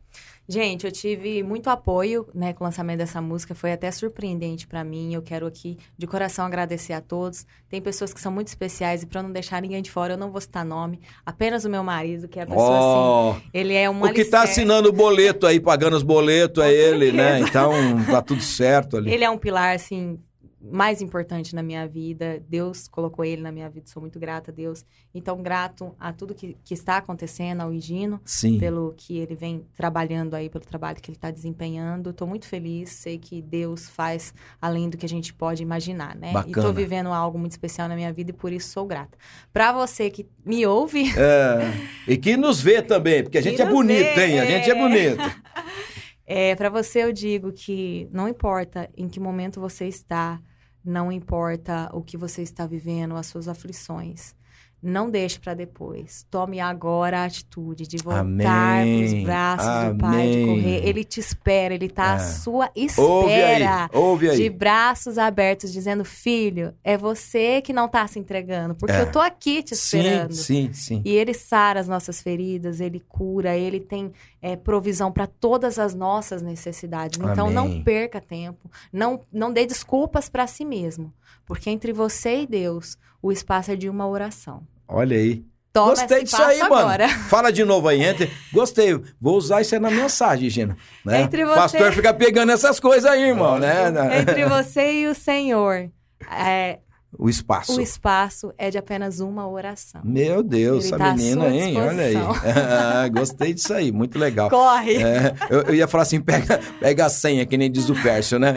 Gente, 0.50 0.86
eu 0.86 0.92
tive 0.94 1.44
muito 1.44 1.70
apoio, 1.70 2.26
né, 2.34 2.54
com 2.54 2.64
o 2.64 2.68
lançamento 2.68 3.00
dessa 3.00 3.22
música, 3.22 3.54
foi 3.54 3.74
até 3.74 3.92
surpreendente 3.92 4.66
pra 4.66 4.82
mim. 4.82 5.14
Eu 5.14 5.22
quero 5.22 5.46
aqui 5.46 5.78
de 5.98 6.08
coração 6.08 6.46
agradecer 6.46 6.94
a 6.94 7.02
todos. 7.02 7.46
Tem 7.68 7.82
pessoas 7.82 8.14
que 8.14 8.22
são 8.22 8.32
muito 8.32 8.48
especiais 8.48 9.04
e 9.04 9.06
pra 9.06 9.22
não 9.22 9.30
deixar 9.30 9.62
ninguém 9.62 9.82
de 9.82 9.92
fora, 9.92 10.14
eu 10.14 10.18
não 10.18 10.32
vou 10.32 10.40
citar 10.40 10.64
nome, 10.64 11.02
apenas 11.26 11.66
o 11.66 11.70
meu 11.70 11.84
marido, 11.84 12.30
que 12.30 12.40
é 12.40 12.44
a 12.44 12.46
pessoa 12.46 12.66
Ó, 12.66 13.32
assim, 13.32 13.42
ele 13.54 13.74
é 13.74 13.90
um 13.90 14.02
o 14.02 14.14
que 14.14 14.24
tá 14.24 14.40
alicerce. 14.40 14.62
assinando 14.62 14.88
o 14.88 14.94
boleto 14.94 15.46
aí, 15.46 15.60
pagando 15.60 15.98
os 15.98 16.04
boletos, 16.04 16.64
é 16.64 16.72
ele, 16.72 17.12
né? 17.12 17.42
Então, 17.42 17.74
tá 18.10 18.22
tudo 18.22 18.42
certo 18.42 18.96
ali. 18.96 19.12
Ele 19.12 19.26
é 19.26 19.30
um 19.30 19.38
pilar 19.38 19.76
assim 19.76 20.18
mais 20.60 21.02
importante 21.02 21.56
na 21.56 21.64
minha 21.64 21.88
vida. 21.88 22.44
Deus 22.48 22.88
colocou 22.88 23.24
ele 23.24 23.42
na 23.42 23.52
minha 23.52 23.70
vida, 23.70 23.88
sou 23.88 24.02
muito 24.02 24.20
grata 24.20 24.52
a 24.52 24.54
Deus. 24.54 24.84
Então, 25.14 25.42
grato 25.42 25.96
a 26.00 26.12
tudo 26.12 26.34
que, 26.34 26.58
que 26.64 26.74
está 26.74 26.98
acontecendo, 26.98 27.62
ao 27.62 27.74
Higino. 27.74 28.20
Sim. 28.26 28.58
pelo 28.60 28.94
que 28.98 29.18
ele 29.18 29.36
vem 29.36 29.66
trabalhando 29.76 30.34
aí, 30.34 30.50
pelo 30.50 30.66
trabalho 30.66 31.00
que 31.02 31.10
ele 31.10 31.18
está 31.18 31.32
desempenhando. 31.32 32.10
Estou 32.10 32.28
muito 32.28 32.48
feliz, 32.48 32.90
sei 32.90 33.18
que 33.18 33.42
Deus 33.42 33.90
faz 33.90 34.34
além 34.62 34.90
do 34.90 34.98
que 34.98 35.06
a 35.06 35.10
gente 35.10 35.34
pode 35.34 35.62
imaginar, 35.62 36.16
né? 36.16 36.32
E 36.32 36.34
Bacana. 36.34 36.58
estou 36.58 36.74
vivendo 36.74 37.10
algo 37.10 37.38
muito 37.38 37.52
especial 37.52 37.88
na 37.88 37.96
minha 37.96 38.12
vida 38.12 38.32
e 38.32 38.34
por 38.34 38.52
isso 38.52 38.70
sou 38.70 38.86
grata. 38.86 39.18
Para 39.54 39.72
você 39.72 40.10
que 40.10 40.28
me 40.46 40.66
ouve, 40.66 41.12
É, 41.18 41.74
e 42.08 42.18
que 42.18 42.36
nos 42.38 42.60
vê 42.60 42.82
também, 42.82 43.24
porque 43.24 43.38
a 43.38 43.42
gente 43.42 43.62
é 43.62 43.66
bonito, 43.66 44.16
vê, 44.16 44.26
hein? 44.28 44.40
A 44.40 44.46
gente 44.46 44.70
é 44.70 44.74
é. 44.74 44.76
bonito. 44.76 45.24
é, 46.28 46.54
para 46.56 46.70
você 46.70 47.04
eu 47.04 47.14
digo 47.14 47.54
que 47.54 48.10
não 48.12 48.28
importa 48.28 48.90
em 48.98 49.08
que 49.08 49.20
momento 49.20 49.62
você 49.62 49.88
está, 49.88 50.42
não 50.84 51.10
importa 51.12 51.90
o 51.94 52.04
que 52.04 52.18
você 52.18 52.42
está 52.42 52.68
vivendo, 52.68 53.16
as 53.16 53.28
suas 53.28 53.48
aflições. 53.48 54.36
Não 54.82 55.10
deixe 55.10 55.40
para 55.40 55.56
depois. 55.56 56.24
Tome 56.30 56.60
agora 56.60 57.22
a 57.22 57.26
atitude 57.26 57.88
de 57.88 57.98
voltar 57.98 58.20
Amém. 58.20 58.46
para 58.46 59.18
os 59.18 59.24
braços 59.24 59.66
do 59.94 59.98
Pai, 59.98 60.12
de 60.30 60.34
Amém. 60.38 60.46
correr. 60.46 60.88
Ele 60.88 61.04
te 61.04 61.20
espera, 61.20 61.74
ele 61.74 61.88
está 61.88 62.12
à 62.14 62.16
É. 62.16 62.20
sua 62.20 62.70
Ouve 62.98 63.34
aí, 63.34 63.52
espera. 63.56 63.90
ouve 63.92 64.30
aí. 64.30 64.38
de 64.38 64.50
braços 64.52 65.18
abertos, 65.18 65.74
dizendo: 65.74 66.06
Filho, 66.06 66.76
é 66.84 66.96
você 66.96 67.60
que 67.62 67.74
não 67.74 67.88
tá 67.90 68.06
se 68.08 68.20
entregando, 68.20 68.76
porque 68.76 68.96
É. 68.96 69.02
eu 69.02 69.12
tô 69.12 69.20
aqui 69.20 69.64
te 69.64 69.74
esperando. 69.74 70.34
Sim, 70.34 70.72
sim, 70.72 70.74
sim. 70.74 71.02
E 71.04 71.10
ele 71.12 71.34
sara 71.34 71.80
as 71.80 71.88
nossas 71.88 72.22
feridas, 72.22 72.80
ele 72.80 73.00
cura, 73.00 73.58
ele 73.58 73.80
tem 73.80 74.12
é, 74.44 74.56
provisão 74.56 75.12
para 75.12 75.26
todas 75.26 75.80
as 75.80 75.96
nossas 75.96 76.44
necessidades. 76.44 77.20
Então 77.20 77.48
Amém. 77.48 77.54
não 77.56 77.84
perca 77.84 78.22
tempo, 78.22 78.70
não, 78.94 79.20
não 79.34 79.52
dê 79.52 79.66
desculpas 79.66 80.30
para 80.30 80.46
si 80.46 80.64
mesmo, 80.64 81.12
porque 81.48 81.72
entre 81.72 81.92
você 81.92 82.42
e 82.42 82.46
Deus 82.48 82.96
o 83.20 83.32
espaço 83.32 83.72
é 83.72 83.76
de 83.76 83.90
uma 83.90 84.08
oração. 84.08 84.62
Olha 84.88 85.18
aí. 85.18 85.44
Toma 85.74 85.90
Gostei 85.90 86.24
disso 86.24 86.42
aí, 86.42 86.60
agora. 86.62 87.08
mano. 87.08 87.20
Fala 87.30 87.52
de 87.52 87.64
novo 87.64 87.88
aí, 87.88 88.04
entre. 88.04 88.32
Gostei. 88.52 89.00
Vou 89.20 89.38
usar 89.38 89.62
isso 89.62 89.76
aí 89.76 89.82
na 89.82 89.92
mensagem, 89.92 90.50
Gina. 90.50 90.76
Né? 91.06 91.22
Entre 91.22 91.44
O 91.44 91.48
você- 91.48 91.56
pastor 91.56 91.92
fica 91.94 92.14
pegando 92.14 92.52
essas 92.52 92.80
coisas 92.80 93.10
aí, 93.10 93.24
irmão, 93.30 93.58
né? 93.60 93.86
Entre 94.20 94.46
você 94.46 95.02
e 95.02 95.08
o 95.08 95.14
Senhor, 95.16 95.90
é, 96.32 96.80
O 97.18 97.30
espaço. 97.30 97.78
o 97.78 97.82
espaço 97.82 98.54
é 98.58 98.70
de 98.70 98.78
apenas 98.78 99.20
uma 99.20 99.48
oração. 99.48 100.02
Meu 100.04 100.44
Deus, 100.44 100.86
Ele 100.86 100.94
essa 100.94 100.98
tá 100.98 101.14
menina, 101.14 101.48
hein? 101.48 101.78
Olha 101.78 102.04
aí. 102.04 102.16
Ah, 102.16 103.08
gostei 103.14 103.54
disso 103.54 103.74
aí, 103.74 103.92
muito 103.92 104.20
legal. 104.20 104.50
Corre! 104.50 105.02
É, 105.02 105.34
eu, 105.50 105.62
eu 105.62 105.76
ia 105.76 105.88
falar 105.88 106.04
assim, 106.04 106.20
pega, 106.20 106.60
pega 106.80 107.06
a 107.06 107.10
senha, 107.10 107.46
que 107.46 107.58
nem 107.58 107.72
diz 107.72 107.90
o 107.90 107.96
Pércio, 107.96 108.38
né? 108.38 108.56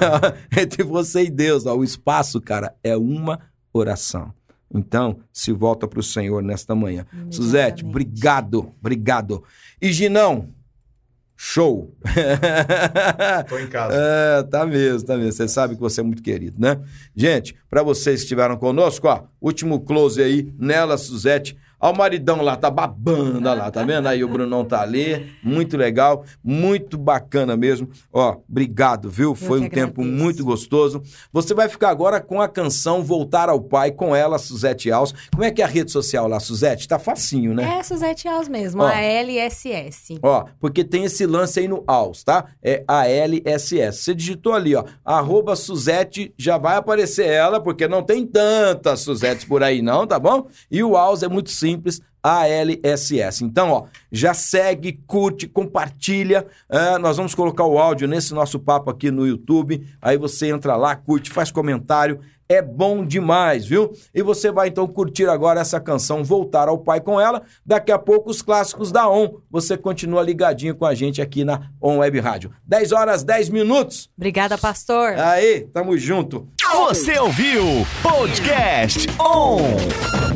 Entre 0.56 0.82
você 0.82 1.24
e 1.24 1.30
Deus, 1.30 1.66
ó, 1.66 1.76
o 1.76 1.84
espaço, 1.84 2.40
cara, 2.40 2.74
é 2.82 2.96
uma 2.96 3.38
oração. 3.72 4.32
Então, 4.72 5.18
se 5.32 5.52
volta 5.52 5.86
para 5.86 6.00
o 6.00 6.02
Senhor 6.02 6.42
nesta 6.42 6.74
manhã. 6.74 7.04
Suzete, 7.30 7.84
obrigado, 7.84 8.72
obrigado. 8.80 9.42
E 9.82 9.92
Ginão, 9.92 10.48
show. 11.42 11.90
Tô 13.48 13.58
em 13.58 13.66
casa. 13.66 13.94
É, 13.96 14.42
tá 14.42 14.66
mesmo, 14.66 15.06
tá 15.06 15.16
mesmo. 15.16 15.32
Você 15.32 15.48
sabe 15.48 15.74
que 15.74 15.80
você 15.80 16.02
é 16.02 16.04
muito 16.04 16.22
querido, 16.22 16.60
né? 16.60 16.78
Gente, 17.16 17.56
para 17.70 17.82
vocês 17.82 18.20
que 18.20 18.24
estiveram 18.24 18.58
conosco, 18.58 19.08
ó, 19.08 19.22
último 19.40 19.80
close 19.80 20.22
aí 20.22 20.52
nela, 20.58 20.98
Suzete. 20.98 21.56
Ó, 21.80 21.90
o 21.90 21.96
maridão 21.96 22.42
lá, 22.42 22.56
tá 22.56 22.70
babando 22.70 23.48
olha 23.48 23.54
lá, 23.54 23.70
tá 23.70 23.82
vendo? 23.82 24.06
Aí 24.06 24.22
o 24.22 24.28
Brunão 24.28 24.64
tá 24.64 24.82
ali, 24.82 25.32
muito 25.42 25.76
legal, 25.76 26.24
muito 26.42 26.98
bacana 26.98 27.56
mesmo. 27.56 27.88
Ó, 28.12 28.36
obrigado, 28.48 29.08
viu? 29.08 29.34
Foi 29.34 29.60
um 29.60 29.68
tempo 29.68 30.02
agradeço. 30.02 30.22
muito 30.24 30.44
gostoso. 30.44 31.02
Você 31.32 31.54
vai 31.54 31.68
ficar 31.68 31.90
agora 31.90 32.20
com 32.20 32.40
a 32.40 32.48
canção 32.48 33.02
Voltar 33.02 33.48
ao 33.48 33.60
Pai, 33.60 33.90
com 33.90 34.14
ela, 34.14 34.38
Suzete 34.38 34.90
Alves. 34.90 35.14
Como 35.32 35.44
é 35.44 35.50
que 35.50 35.62
é 35.62 35.64
a 35.64 35.68
rede 35.68 35.90
social 35.90 36.28
lá, 36.28 36.38
Suzete? 36.38 36.86
Tá 36.86 36.98
facinho, 36.98 37.54
né? 37.54 37.78
É 37.78 37.82
Suzete 37.82 38.28
Alves 38.28 38.48
mesmo, 38.48 38.82
Ó. 38.82 38.86
a 38.86 39.00
LSS. 39.00 40.18
Ó, 40.22 40.44
porque 40.60 40.84
tem 40.84 41.04
esse 41.04 41.26
lance 41.26 41.60
aí 41.60 41.68
no 41.68 41.82
ALS, 41.86 42.22
tá? 42.24 42.46
É 42.62 42.84
A-L-S-S. 42.86 44.02
Você 44.02 44.14
digitou 44.14 44.52
ali, 44.52 44.74
ó, 44.74 44.84
arroba 45.04 45.56
Suzete, 45.56 46.34
já 46.36 46.58
vai 46.58 46.76
aparecer 46.76 47.26
ela, 47.26 47.60
porque 47.60 47.88
não 47.88 48.02
tem 48.02 48.26
tantas 48.26 49.00
Suzetes 49.00 49.44
por 49.44 49.62
aí 49.62 49.80
não, 49.82 50.06
tá 50.06 50.18
bom? 50.18 50.46
E 50.70 50.82
o 50.82 50.96
ALS 50.96 51.22
é 51.22 51.28
muito 51.28 51.50
simples, 51.70 52.00
A-L-S-S. 52.22 53.44
Então, 53.44 53.70
ó, 53.70 53.84
já 54.10 54.34
segue, 54.34 55.00
curte, 55.06 55.46
compartilha. 55.46 56.46
Ah, 56.68 56.98
nós 56.98 57.16
vamos 57.16 57.34
colocar 57.34 57.64
o 57.64 57.78
áudio 57.78 58.08
nesse 58.08 58.34
nosso 58.34 58.58
papo 58.58 58.90
aqui 58.90 59.10
no 59.10 59.26
YouTube. 59.26 59.86
Aí 60.02 60.18
você 60.18 60.48
entra 60.48 60.76
lá, 60.76 60.96
curte, 60.96 61.30
faz 61.30 61.50
comentário. 61.50 62.20
É 62.48 62.60
bom 62.60 63.06
demais, 63.06 63.64
viu? 63.64 63.92
E 64.12 64.22
você 64.22 64.50
vai 64.50 64.66
então 64.66 64.84
curtir 64.84 65.28
agora 65.28 65.60
essa 65.60 65.78
canção 65.78 66.24
Voltar 66.24 66.66
ao 66.66 66.78
Pai 66.78 67.00
com 67.00 67.20
ela. 67.20 67.42
Daqui 67.64 67.92
a 67.92 67.98
pouco 67.98 68.28
os 68.28 68.42
clássicos 68.42 68.90
da 68.90 69.08
ON. 69.08 69.36
Você 69.48 69.76
continua 69.76 70.20
ligadinho 70.20 70.74
com 70.74 70.84
a 70.84 70.92
gente 70.92 71.22
aqui 71.22 71.44
na 71.44 71.70
ON 71.80 71.98
Web 71.98 72.18
Rádio. 72.18 72.50
10 72.66 72.90
horas, 72.90 73.22
10 73.22 73.50
minutos. 73.50 74.10
Obrigada, 74.16 74.58
pastor. 74.58 75.12
Aí, 75.12 75.60
tamo 75.72 75.96
junto. 75.96 76.48
Você 76.88 77.16
ouviu 77.20 77.64
Podcast 78.02 79.06
On. 79.20 80.29